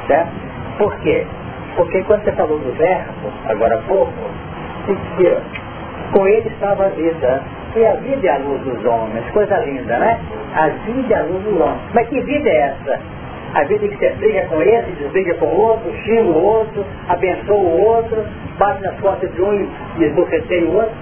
certo? 0.06 0.30
Por 0.78 0.94
quê? 0.98 1.26
Porque 1.74 2.02
quando 2.04 2.22
você 2.22 2.32
falou 2.32 2.58
do 2.58 2.72
verbo, 2.76 3.32
agora 3.48 3.76
há 3.76 3.82
pouco, 3.88 4.12
disse 4.86 5.36
com 6.12 6.28
ele 6.28 6.48
estava 6.48 6.86
a 6.86 6.88
vida. 6.90 7.42
E 7.76 7.84
a 7.84 7.92
vida 7.96 8.26
é 8.26 8.30
a 8.30 8.38
luz 8.38 8.62
dos 8.62 8.82
homens, 8.86 9.22
coisa 9.32 9.54
linda, 9.58 9.98
né? 9.98 10.18
A 10.54 10.68
vida 10.68 11.14
é 11.14 11.18
a 11.18 11.22
luz 11.24 11.44
dos 11.44 11.60
homens. 11.60 11.80
Mas 11.92 12.08
que 12.08 12.20
vida 12.22 12.48
é 12.48 12.56
essa? 12.72 12.98
A 13.52 13.64
vida 13.64 13.86
que 13.86 13.96
você 13.96 14.08
briga 14.18 14.46
com 14.46 14.62
esse, 14.62 14.92
desbriga 14.92 15.34
com 15.34 15.44
o 15.44 15.60
outro, 15.60 15.92
xinga 16.04 16.22
o 16.22 16.42
outro, 16.42 16.82
abençoa 17.06 17.58
o 17.58 17.82
outro, 17.82 18.24
bate 18.58 18.82
nas 18.82 18.98
costas 19.00 19.30
de 19.34 19.42
um 19.42 19.68
e 19.98 20.04
esbofeteia 20.04 20.64
o 20.64 20.74
outro. 20.74 20.92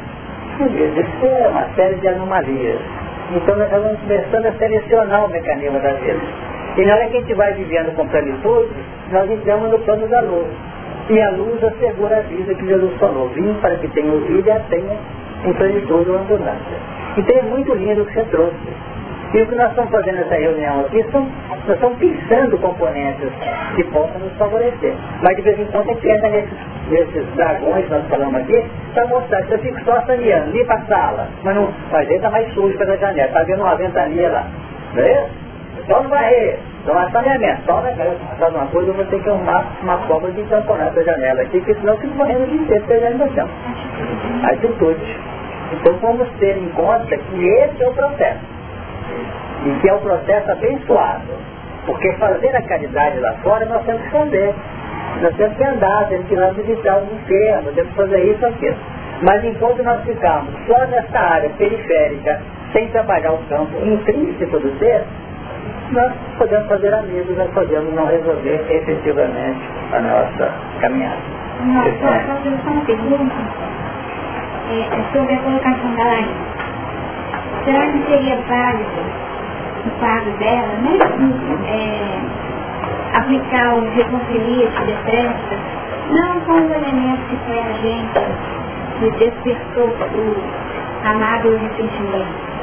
Isso 0.60 1.26
é 1.26 1.48
uma 1.48 1.68
série 1.76 1.94
de 1.94 2.09
anomalias. 2.09 2.80
Então 3.30 3.56
nós 3.56 3.66
estamos 3.66 4.01
começando 4.01 4.46
a 4.46 4.52
selecionar 4.55 5.26
o 5.26 5.30
mecanismo 5.30 5.78
da 5.78 5.92
vida. 5.92 6.20
E 6.76 6.84
na 6.84 6.96
hora 6.96 7.06
que 7.06 7.16
a 7.16 7.20
gente 7.20 7.34
vai 7.34 7.52
vivendo 7.52 7.94
com 7.94 8.09
plenitude, 8.09 8.70
nós 9.12 9.30
entramos 9.30 9.70
no 9.70 9.78
plano 9.78 10.09
da 10.09 10.20
luz. 10.22 10.48
E 11.09 11.20
a 11.20 11.30
luz 11.30 11.62
assegura 11.62 12.16
a 12.16 12.20
vida 12.22 12.52
que 12.52 12.66
Jesus 12.66 12.98
falou. 12.98 13.28
Vim 13.28 13.55
para 13.60 13.76
que 13.76 13.86
tenha 13.88 14.10
vida 14.10 14.51
e 14.51 14.52
a 14.52 14.60
tenha 14.60 14.98
em 15.45 15.53
plenitude 15.53 16.11
ou 16.11 16.16
abundância. 16.16 16.79
Então 17.16 17.39
é 17.39 17.43
muito 17.43 17.75
lindo 17.75 18.03
o 18.03 18.07
que 18.07 18.15
você 18.15 18.25
trouxe. 18.25 18.95
E 19.35 19.43
o 19.43 19.47
que 19.49 19.55
nós 19.57 19.71
estamos 19.71 19.91
fazendo 19.91 20.15
nessa 20.15 20.37
reunião 20.37 20.81
aqui, 20.83 21.05
são, 21.11 21.29
nós 21.49 21.75
estamos 21.75 21.99
pensando 21.99 22.57
componentes 22.59 23.29
que 23.75 23.83
possam 23.85 24.21
nos 24.21 24.33
favorecer. 24.35 24.95
Mas 25.23 25.35
de 25.35 25.43
vez 25.43 25.59
em 25.59 25.65
quando 25.66 25.91
a 25.91 25.95
gente 25.95 26.09
entra 26.09 26.29
nesses, 26.29 26.59
nesses 26.89 27.27
dragões 27.35 27.85
que 27.85 27.91
nós 27.91 28.07
falamos 28.07 28.37
aqui, 28.37 28.65
para 28.93 29.07
mostrar 29.09 29.43
que 29.43 29.55
eu 29.55 29.59
fico 29.59 29.85
só 29.85 30.01
saneando, 30.03 30.53
limpa 30.53 30.75
a 30.75 30.81
sala, 30.83 31.29
mas 31.43 31.57
não, 31.57 31.69
mas 31.91 32.07
ele 32.07 32.15
está 32.15 32.31
mais 32.31 32.49
sujo 32.55 32.79
pela 32.79 32.97
janela, 32.97 33.27
está 33.27 33.43
vendo 33.43 33.62
uma 33.62 33.75
ventania 33.75 34.29
lá. 34.29 34.47
Não 34.95 35.03
é? 35.03 35.29
Só 35.89 36.01
não 36.01 36.09
varrer, 36.09 36.57
tomar 36.87 37.11
saneamento, 37.11 37.62
só 37.66 37.81
na 37.81 37.91
faz 38.39 38.55
uma 38.55 38.66
coisa, 38.66 38.91
eu 38.91 38.95
vou 38.95 39.05
ter 39.07 39.21
que 39.21 39.29
arrumar 39.29 39.66
uma 39.83 39.99
cobra 40.07 40.31
de 40.31 40.45
tamponar 40.45 40.87
essa 40.87 41.03
janela 41.03 41.43
aqui, 41.43 41.59
porque 41.59 41.75
senão 41.75 41.95
eu 41.95 42.01
fico 42.01 42.15
morrendo 42.15 42.47
de 42.47 42.57
inteiro 42.57 43.19
no 43.19 43.35
chão. 43.35 43.49
Atitude. 44.45 45.34
Então 45.73 45.95
vamos 45.95 46.28
ter 46.39 46.57
em 46.57 46.69
conta 46.70 47.16
que 47.16 47.47
esse 47.47 47.82
é 47.82 47.89
o 47.89 47.93
processo 47.93 48.41
e 49.65 49.81
que 49.81 49.89
é 49.89 49.95
um 49.95 50.01
processo 50.01 50.51
abençoado. 50.51 51.23
Porque 51.86 52.12
fazer 52.15 52.55
a 52.57 52.62
caridade 52.62 53.19
lá 53.20 53.32
fora 53.43 53.65
nós 53.66 53.85
temos 53.85 54.03
que 54.03 54.11
fazer. 54.11 54.55
Nós 55.20 55.35
temos 55.36 55.57
que 55.57 55.65
andar, 55.65 56.09
temos 56.09 56.27
que 56.27 56.35
ir 56.35 56.39
lá 56.39 56.51
visitar 56.51 56.97
o 56.97 57.15
inferno, 57.15 57.73
temos 57.73 57.91
que 57.91 57.97
fazer 57.97 58.24
isso 58.24 58.47
aqui. 58.47 58.74
Mas 59.23 59.45
enquanto 59.45 59.82
nós 59.82 60.03
ficamos 60.05 60.53
só 60.66 60.86
nessa 60.86 61.19
área 61.19 61.51
periférica, 61.51 62.41
sem 62.73 62.89
trabalhar 62.89 63.32
o 63.32 63.39
campo 63.49 63.78
intrínseco 63.86 64.59
do 64.59 64.78
ser, 64.78 65.05
nós 65.93 66.12
podemos 66.36 66.66
fazer 66.69 66.93
amigos, 66.93 67.36
nós 67.36 67.51
podemos 67.51 67.95
não 67.95 68.07
resolver 68.07 68.65
efetivamente 68.69 69.61
a 69.93 70.01
nossa 70.01 70.53
caminhada. 70.81 71.23
Nossa, 71.65 71.91
só 72.01 72.35
fazer 72.35 72.49
uma 72.49 72.85
pergunta 72.85 73.35
é, 74.70 74.81
é, 74.81 75.05
sobre 75.12 75.35
a 75.35 75.39
colocação 75.39 75.95
da 75.95 76.05
Laís. 76.05 76.28
Será 77.65 77.86
que 77.93 78.05
seria 78.09 78.36
válido 78.49 79.03
no 79.85 79.91
quadro 79.99 80.31
dela, 80.39 80.74
né? 80.82 80.99
É, 81.69 82.45
aplicar 83.19 83.74
o 83.74 83.91
reconciliante 83.91 84.85
de 84.85 84.95
festa, 85.05 85.59
não 86.11 86.41
com 86.41 86.53
os 86.53 86.70
elementos 86.70 87.24
que 87.28 87.36
foi 87.47 87.59
a 87.59 87.73
gente 87.82 88.55
que 88.99 89.11
despertou 89.19 89.89
o 89.89 90.36
amado 91.05 91.57
ressentimento, 91.57 92.55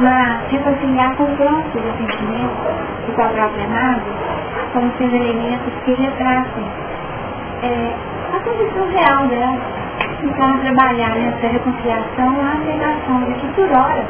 mas 0.00 0.50
reconciliar 0.50 1.14
com 1.16 1.24
o 1.24 1.36
próprio 1.36 1.82
ressentimento 1.82 2.56
e 3.08 3.12
com 3.12 3.22
a 3.22 3.28
própria 3.28 3.64
amado, 3.64 4.02
como 4.72 4.92
sendo 4.98 5.16
elementos 5.16 5.72
que 5.84 5.92
retratem 5.92 6.64
é, 7.62 7.94
a 8.34 8.40
condição 8.40 8.88
real 8.88 9.26
dela. 9.26 9.58
Então, 10.22 10.58
trabalhar 10.60 11.14
nessa 11.16 11.46
reconciliação, 11.46 12.40
a 12.40 12.52
aceitação 12.52 13.24
de 13.24 13.34
que 13.34 13.46
por 13.54 13.70
hora 13.70 14.04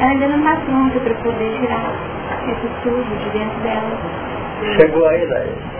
ela 0.00 0.10
ainda 0.10 0.28
não 0.28 0.38
está 0.38 0.56
pronta 0.64 1.00
para 1.00 1.14
poder 1.14 1.58
tirar 1.60 1.92
esse 2.46 2.68
sujo 2.82 3.16
de 3.16 3.30
dentro 3.30 3.60
dela. 3.60 3.90
Chegou 4.76 5.08
aí, 5.08 5.26
Laís. 5.26 5.78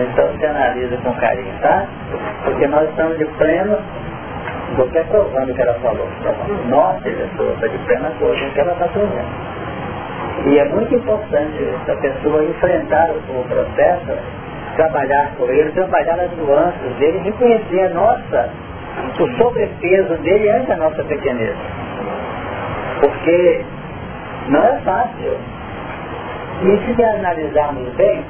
Então 0.00 0.26
você 0.26 0.46
analisa 0.46 0.96
com 0.98 1.12
carinho, 1.14 1.54
tá? 1.60 1.86
Porque 2.44 2.66
nós 2.66 2.88
estamos 2.90 3.16
de 3.18 3.24
pleno, 3.24 3.78
você 4.76 5.04
provando 5.04 5.50
o 5.50 5.54
que 5.54 5.62
ela 5.62 5.74
falou. 5.74 6.08
Nossa 6.68 7.00
pessoa 7.02 7.52
está 7.52 7.66
de 7.68 7.78
plena 7.78 8.10
coisa 8.18 8.50
que 8.50 8.60
ela 8.60 8.72
está 8.72 8.88
trazendo. 8.88 9.56
E 10.46 10.58
é 10.58 10.64
muito 10.68 10.94
importante 10.94 11.74
a 11.88 11.94
pessoa 11.94 12.44
enfrentar 12.44 13.10
o 13.10 13.44
processo, 13.44 14.18
trabalhar 14.74 15.30
com 15.38 15.44
ele, 15.44 15.70
trabalhar 15.70 16.18
as 16.18 16.30
nuances 16.36 16.92
dele, 16.98 17.18
reconhecer 17.18 17.80
a 17.82 17.88
nossa, 17.90 18.50
o 19.18 19.36
sobrepeso 19.38 20.14
dele 20.18 20.50
ante 20.50 20.72
a 20.72 20.76
nossa 20.76 21.02
pequenez. 21.04 21.56
Porque 23.00 23.64
não 24.48 24.62
é 24.62 24.80
fácil. 24.84 25.36
E 26.62 26.94
se 26.94 27.04
analisarmos 27.04 27.88
bem, 27.94 28.24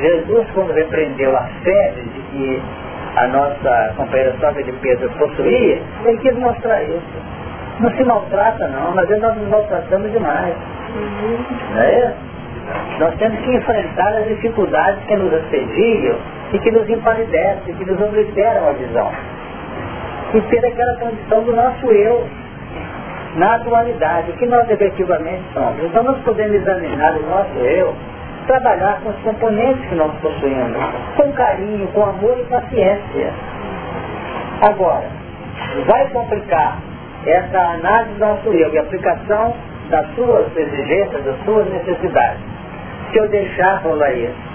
Jesus 0.00 0.46
quando 0.54 0.72
repreendeu 0.72 1.36
a 1.36 1.42
febre 1.62 2.02
de 2.02 2.20
que 2.30 2.62
a 3.16 3.26
nossa 3.28 3.94
companheira 3.96 4.34
sogra 4.40 4.62
de 4.62 4.72
Pedro 4.72 5.10
possuía, 5.18 5.80
ele 6.04 6.18
quis 6.18 6.34
mostrar 6.36 6.82
isso. 6.82 7.40
Não 7.80 7.90
se 7.90 8.04
maltrata 8.04 8.68
não, 8.68 8.94
mas 8.94 9.08
nós 9.08 9.36
nos 9.36 9.48
maltratamos 9.48 10.10
demais. 10.12 10.54
Não 11.74 11.82
é 11.82 11.98
isso? 11.98 12.30
Nós 12.98 13.14
temos 13.16 13.40
que 13.40 13.56
enfrentar 13.56 14.14
as 14.16 14.28
dificuldades 14.28 15.02
que 15.04 15.16
nos 15.16 15.32
assediam 15.32 16.16
e 16.52 16.58
que 16.58 16.70
nos 16.70 16.88
empalidecem, 16.88 17.74
que 17.74 17.84
nos 17.84 18.00
obliteram 18.00 18.68
a 18.68 18.72
visão. 18.72 19.10
E 20.32 20.40
ter 20.42 20.64
aquela 20.64 20.94
condição 20.96 21.42
do 21.42 21.52
nosso 21.54 21.86
eu, 21.86 22.28
na 23.36 23.56
atualidade, 23.56 24.30
o 24.30 24.34
que 24.34 24.46
nós 24.46 24.68
efetivamente 24.70 25.42
somos. 25.52 25.82
Então 25.84 26.02
nós 26.02 26.18
podemos 26.22 26.54
examinar 26.54 27.16
o 27.16 27.26
nosso 27.26 27.58
eu, 27.58 27.94
trabalhar 28.46 29.00
com 29.02 29.10
os 29.10 29.16
componentes 29.22 29.88
que 29.88 29.94
nós 29.94 30.12
possuímos, 30.20 30.76
com 31.16 31.32
carinho, 31.32 31.86
com 31.88 32.02
amor 32.02 32.38
e 32.38 32.44
paciência. 32.44 33.32
Agora, 34.68 35.06
vai 35.86 36.08
complicar 36.08 36.78
essa 37.26 37.58
análise 37.58 38.14
do 38.14 38.20
nosso 38.20 38.48
eu 38.48 38.72
e 38.72 38.78
aplicação 38.78 39.54
das 39.90 40.06
suas 40.14 40.56
exigências, 40.56 41.24
das 41.24 41.44
suas 41.44 41.68
necessidades. 41.70 42.40
Se 43.10 43.18
eu 43.18 43.28
deixar 43.28 43.82
rolar 43.82 44.12
isso, 44.12 44.50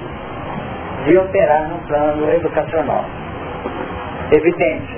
de 1.06 1.18
operar 1.18 1.68
no 1.70 1.78
plano 1.88 2.30
educacional. 2.32 3.06
Evidente, 4.32 4.98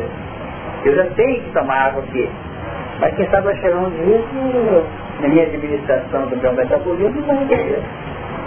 eu 0.86 0.96
já 0.96 1.06
tenho 1.16 1.44
que 1.44 1.52
tomar 1.52 1.88
água 1.88 2.04
aqui, 2.04 2.30
mas 3.00 3.16
quem 3.16 3.30
sabe 3.30 3.46
vai 3.46 3.56
chegar 3.58 3.78
um 3.78 3.90
dia 3.90 4.22
na 5.22 5.28
minha 5.28 5.44
administração 5.44 6.28
do 6.28 6.38
meu 6.38 6.54
metabolismo 6.54 7.22
vai. 7.24 7.84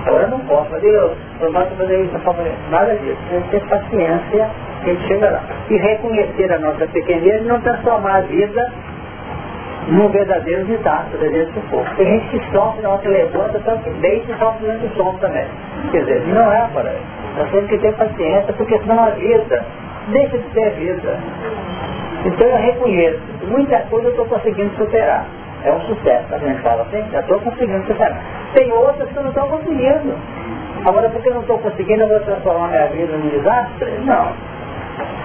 Agora 0.07 0.23
eu 0.23 0.31
não 0.31 0.40
posso, 0.40 0.70
mas 0.70 0.82
eu 0.82 1.16
não 1.40 1.52
posso 1.52 1.74
fazer 1.77 2.02
isso 2.02 2.70
Nada 2.70 2.94
disso. 2.97 3.19
Tem 3.28 3.43
que 3.43 3.51
ter 3.51 3.61
paciência 3.69 4.51
que 4.82 4.90
ele 4.90 5.07
chega 5.07 5.31
lá. 5.31 5.43
E 5.69 5.77
reconhecer 5.77 6.52
a 6.52 6.59
nossa 6.59 6.86
pequenez 6.86 7.43
e 7.43 7.44
não 7.44 7.61
transformar 7.61 8.16
a 8.16 8.20
vida 8.23 8.73
num 9.89 10.09
verdadeiro 10.09 10.65
desastre 10.65 11.28
desse 11.28 11.61
povo. 11.70 11.85
Tem 11.97 12.07
gente 12.07 12.28
que 12.28 12.52
sofre 12.52 12.82
na 12.82 12.90
hora 12.90 12.98
que 13.02 13.09
levanta, 13.09 13.61
só 13.65 13.77
que 13.77 13.90
deita 13.90 14.32
e 14.32 14.39
sofre 14.39 14.66
durante 14.66 14.86
o 14.86 14.94
sono 14.97 15.19
também. 15.19 15.47
Quer 15.90 16.05
dizer, 16.05 16.27
não 16.28 16.52
é 16.52 16.69
para. 16.73 16.94
Nós 17.36 17.51
temos 17.51 17.69
que 17.69 17.78
ter 17.78 17.94
paciência, 17.94 18.52
porque 18.55 18.78
senão 18.78 19.05
a 19.05 19.11
vida 19.11 19.65
deixa 20.09 20.39
de 20.39 20.52
ser 20.52 20.70
vida. 20.70 21.19
Então 22.24 22.47
eu 22.47 22.56
reconheço, 22.56 23.20
muita 23.48 23.78
coisa 23.90 24.09
eu 24.09 24.10
estou 24.10 24.26
conseguindo 24.26 24.74
superar. 24.76 25.26
É 25.64 25.72
um 25.72 25.80
sucesso, 25.80 26.34
a 26.34 26.38
gente 26.38 26.60
fala 26.62 26.82
assim, 26.82 27.05
já 27.10 27.20
estou 27.20 27.38
conseguindo 27.40 27.86
superar. 27.86 28.18
Tem 28.55 28.72
outras 28.72 29.09
que 29.09 29.16
eu 29.16 29.22
não 29.22 29.30
estou 29.30 29.47
conseguindo. 29.48 30.14
Agora, 30.84 31.09
porque 31.10 31.28
eu 31.28 31.34
não 31.34 31.42
estou 31.42 31.59
conseguindo, 31.59 32.02
eu 32.02 32.09
vou 32.09 32.20
transformar 32.20 32.68
minha 32.68 32.86
vida 32.86 33.16
num 33.16 33.28
desastre? 33.28 33.90
Não. 34.05 34.32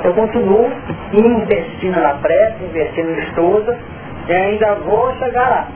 Eu 0.04 0.14
continuo 0.14 0.70
investindo 1.14 2.00
na 2.02 2.16
prece, 2.16 2.64
investindo 2.64 3.12
no 3.12 3.20
estudo, 3.20 3.76
e 4.28 4.34
ainda 4.34 4.76
vou 4.76 5.14
chegar 5.16 5.50
lá. 5.50 5.68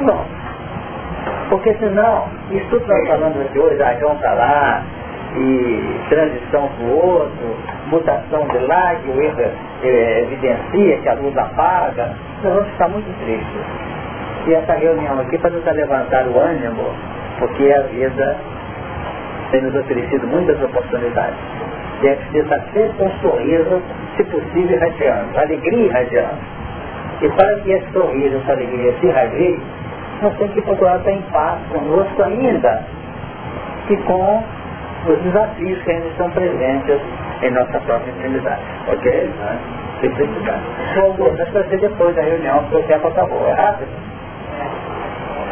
Não. 0.00 0.24
Porque 1.48 1.74
senão, 1.74 2.24
isso 2.50 2.66
tudo 2.70 2.84
que 2.84 2.90
nós 2.90 3.08
falamos 3.08 3.40
aqui 3.40 3.58
hoje, 3.58 3.76
vamos 4.00 4.18
para 4.18 4.34
lá, 4.34 4.82
e 5.36 6.00
transição 6.08 6.68
para 6.68 6.86
o 6.86 7.06
outro, 7.06 7.56
mutação 7.86 8.46
de 8.48 8.58
lá, 8.58 8.94
que 8.96 9.10
o 9.10 9.20
erro 9.20 9.50
é, 9.88 10.20
evidencia, 10.22 10.98
que 10.98 11.08
a 11.08 11.14
luz 11.14 11.36
apaga, 11.36 12.10
nós 12.42 12.54
vamos 12.54 12.70
ficar 12.70 12.88
muito 12.88 13.24
tristes. 13.24 13.62
E 14.46 14.54
essa 14.54 14.74
reunião 14.74 15.18
aqui 15.20 15.38
para 15.38 15.50
nos 15.50 15.64
levantar 15.64 16.26
o 16.26 16.38
ânimo, 16.38 16.84
porque 17.38 17.72
a 17.72 17.82
vida 17.82 18.36
tem 19.50 19.62
nos 19.62 19.74
oferecido 19.74 20.26
muitas 20.26 20.60
oportunidades. 20.62 21.36
E 22.02 22.08
é 22.08 22.14
preciso 22.16 22.44
estar 22.44 22.60
sempre 22.72 22.92
com 22.98 23.04
um 23.06 23.10
sorriso, 23.20 23.82
se 24.16 24.24
possível, 24.24 24.76
irradiando, 24.76 25.38
alegria 25.38 25.86
irradiando. 25.86 26.38
E 27.22 27.28
para 27.30 27.54
que 27.60 27.72
esse 27.72 27.92
sorriso, 27.92 28.36
essa 28.36 28.52
alegria 28.52 28.92
se 29.00 29.06
irradie, 29.06 29.60
nós 30.22 30.36
temos 30.36 30.54
que 30.54 30.62
procurar 30.62 30.98
estar 30.98 31.12
em 31.12 31.22
paz 31.22 31.58
conosco 31.72 32.22
ainda 32.22 32.82
e 33.88 33.96
com 33.98 34.42
os 35.06 35.18
desafios 35.22 35.82
que 35.82 35.90
ainda 35.90 36.06
estão 36.08 36.30
presentes 36.30 37.00
em 37.42 37.50
nossa 37.50 37.78
própria 37.80 38.10
intimidade. 38.10 38.62
Ok? 38.88 39.30
Simplicidade. 40.00 40.62
Só 40.94 41.08
vou 41.12 41.36
fazer 41.36 41.78
depois 41.78 42.14
da 42.16 42.22
reunião, 42.22 42.58
porque 42.64 42.76
o 42.76 42.82
tempo 42.84 43.08
acabou. 43.08 43.46
É 43.48 43.52
rápido? 43.52 43.90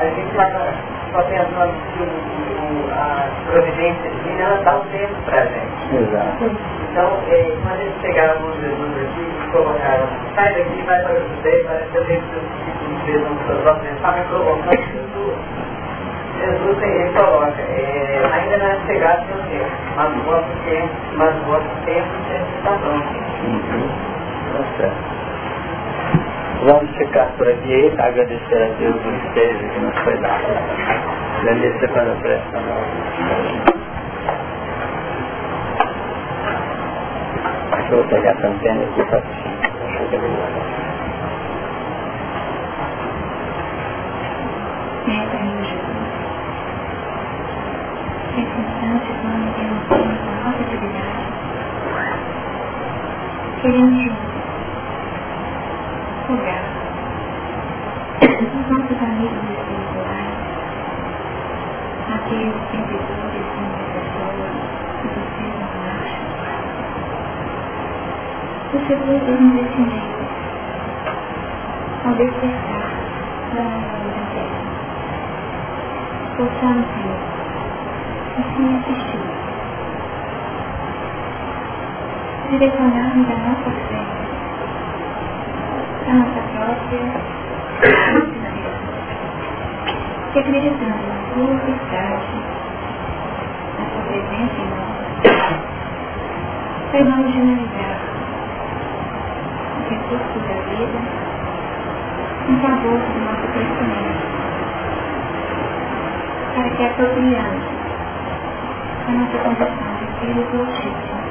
A 0.01 0.05
gente 0.05 0.31
está 0.31 1.23
pensando 1.23 1.75
que 1.93 2.93
a 2.93 3.29
providência 3.51 4.11
divina 4.11 4.61
dá 4.65 4.77
o 4.77 4.81
tempo 4.87 5.15
para 5.27 5.43
a 5.43 5.45
gente. 5.45 5.97
Exato. 5.97 6.51
Então, 6.91 7.19
eh, 7.29 7.57
quando 7.63 7.81
eles 7.81 7.95
pegaram 8.03 8.33
alguns 8.35 8.61
Jesus 8.61 8.97
aqui 9.03 9.21
e 9.21 9.53
colocaram, 9.53 10.09
sai 10.35 10.55
daqui, 10.55 10.83
vai 10.83 11.03
para 11.03 11.15
o 11.15 11.21
judeu, 11.21 11.65
parece 11.67 11.91
que 11.91 11.97
eu 11.97 12.07
tenho 12.07 12.23
que 12.23 13.07
fez 13.07 13.23
um 13.23 13.37
filósofo, 13.37 13.87
está 13.87 14.13
me 14.13 14.25
provocando 14.25 14.77
Jesus. 14.77 15.72
Jesus 16.43 16.83
ele 16.83 17.11
coloca, 17.13 17.63
é, 17.63 18.21
ainda 18.33 18.57
não 18.59 18.67
é 18.67 18.77
chegado 18.87 19.25
seu 19.29 19.39
tempo, 19.49 19.71
mas 19.95 20.17
o 20.17 20.21
vosso 20.23 20.49
tempo, 20.65 20.95
mas 21.15 21.37
o 21.37 21.45
vosso 21.45 21.69
tempo 21.85 22.09
sempre 22.29 22.57
está 22.59 22.73
pronto. 22.73 23.07
Uhum. 23.45 23.89
Tá 24.53 24.65
certo. 24.77 25.13
Vamos 26.65 26.97
ficar 26.97 27.27
por 27.37 27.49
aqui, 27.49 27.93
agradecer 27.99 28.63
a 28.63 28.69
Deus 28.79 28.97
o 29.05 29.09
mistério 29.09 29.69
que 29.71 29.79
nos 29.81 29.99
foi 29.99 30.17
dado. 30.19 30.45
Agradecer 31.41 31.89
para 31.89 32.13
a 32.13 32.17
pressa. 32.17 32.63
Deixa 37.77 37.95
eu 37.95 38.05
pegar 38.05 38.31
essa 38.31 38.47
antena 38.49 38.83
aqui 38.85 39.05
para 39.05 39.23
circunstâncias 48.35 49.19
não 49.25 49.39
denunciam 49.53 50.17
com 50.23 50.33
alta 50.47 50.63
atividade. 50.63 51.25
Queremos 53.61 54.03
juntos 54.03 54.33
rogar 56.29 56.65
os 58.23 58.67
nossos 58.71 58.99
amigos 59.03 59.45
espirituais, 59.51 60.37
aqueles 62.09 62.57
servidores 62.71 63.47
e 63.53 63.63
intercessores 63.63 64.53
que 65.01 65.07
vocês 65.09 65.53
não 65.61 65.73
acham, 65.93 66.25
os 68.75 68.83
servidores 68.87 69.41
investimentos, 69.41 70.27
ao 72.05 72.13
despertar 72.15 72.89
da 73.55 73.63
luz 74.03 74.17
interna, 74.17 74.73
possamos, 76.37 77.02
Senhor, 78.83 78.91
assim 78.91 78.93
assistir. 78.93 79.21
Direcionar-nos 82.51 83.31
a 83.31 83.37
nossa 83.37 83.71
fé, 83.89 84.03
a 86.09 86.15
nossa 86.15 86.41
própria 86.53 87.07
que 90.33 90.39
acreditando 90.39 91.03
na 91.09 91.17
sua 91.35 91.57
verdade, 91.59 92.39
na 93.79 93.85
sua 93.85 94.03
presença 94.09 94.59
em 94.59 94.69
nós, 94.71 95.07
saibamos 96.91 97.33
generalizar 97.33 97.97
os 99.79 99.87
recursos 99.91 100.43
da 100.49 100.57
vida 100.71 101.01
em 102.49 102.57
favor 102.61 102.99
do 102.99 103.21
nosso 103.25 103.47
crescimento, 103.53 104.23
para 106.55 106.69
que 106.71 106.83
apropriamos 109.03 109.09
a 109.09 109.13
nossa 109.13 109.39
condição 109.39 109.97
de 109.97 110.07
filhos 110.21 110.49
do 110.51 110.61
Altíssimo. 110.61 111.23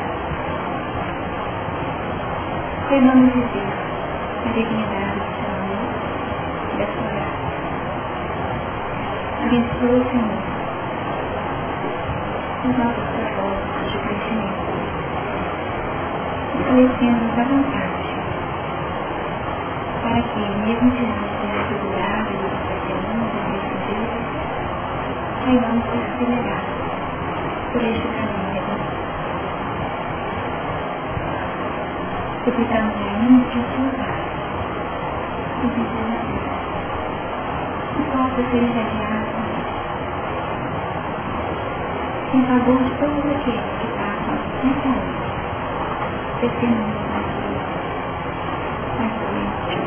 Queremos 2.90 3.34
viver 3.34 3.74
a 4.46 4.50
dignidade 4.52 5.20
do 5.20 5.32
seu 5.40 5.52
amor 5.56 5.88
e 6.74 6.78
da 6.78 6.86
sua 6.88 7.08
graça. 7.08 7.52
Abençoa, 9.44 10.12
Senhor, 10.12 10.44
os 12.66 12.78
nossos 12.78 13.06
propósitos 13.16 13.92
de 13.92 13.98
crescimento, 14.00 14.72
fortalecendo-nos 16.52 17.40
à 17.40 17.44
vontade, 17.44 18.16
para 20.02 20.22
que, 20.22 20.40
mesmo 20.40 20.92
diante 20.92 21.36
das 21.42 21.52
dificuldades 21.54 22.32
e 22.32 22.50
dos 22.50 22.60
perseguidos 22.68 23.32
desse 23.52 23.76
dia, 23.88 24.10
saibamos 25.46 25.86
perseverar 25.86 26.81
por 27.72 27.82
este 27.82 28.08
caminho. 28.08 28.62
Suplicamos 32.44 32.96
ainda 32.96 33.44
que 33.50 33.60
o 33.60 33.62
seu 33.62 33.90
Pai, 33.98 34.24
o 35.64 35.68
viver 35.68 36.10
a 36.10 36.22
Deus, 36.28 36.56
que 37.96 38.04
possa 38.12 38.42
ser 38.52 38.64
irradiado 38.64 39.42
em 42.34 42.42
favor 42.44 42.78
de 42.82 42.90
todos 42.92 43.26
aqueles 43.26 43.72
que 43.80 43.88
passam 43.98 44.38
nessa 44.64 44.90
noite, 44.90 45.32
testemunhos 46.40 47.04
da 47.12 47.20
vida, 47.28 47.62
mais 48.98 49.14
doentes, 49.20 49.84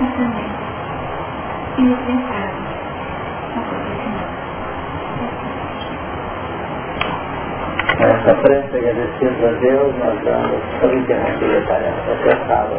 mas 0.00 0.10
também 0.16 0.50
indispensáveis 1.78 2.70
ao 3.56 3.62
próprio 3.62 3.96
Senhor. 3.96 4.38
Essa 8.00 8.34
prece 8.42 8.76
agradecendo 8.76 9.46
a 9.46 9.50
Deus, 9.60 9.92
nós 9.98 10.18
vamos 10.80 11.02
interromper 11.02 11.56
a 11.56 11.66
tarefa 11.66 12.12
até 12.12 12.30
sábado. 12.46 12.78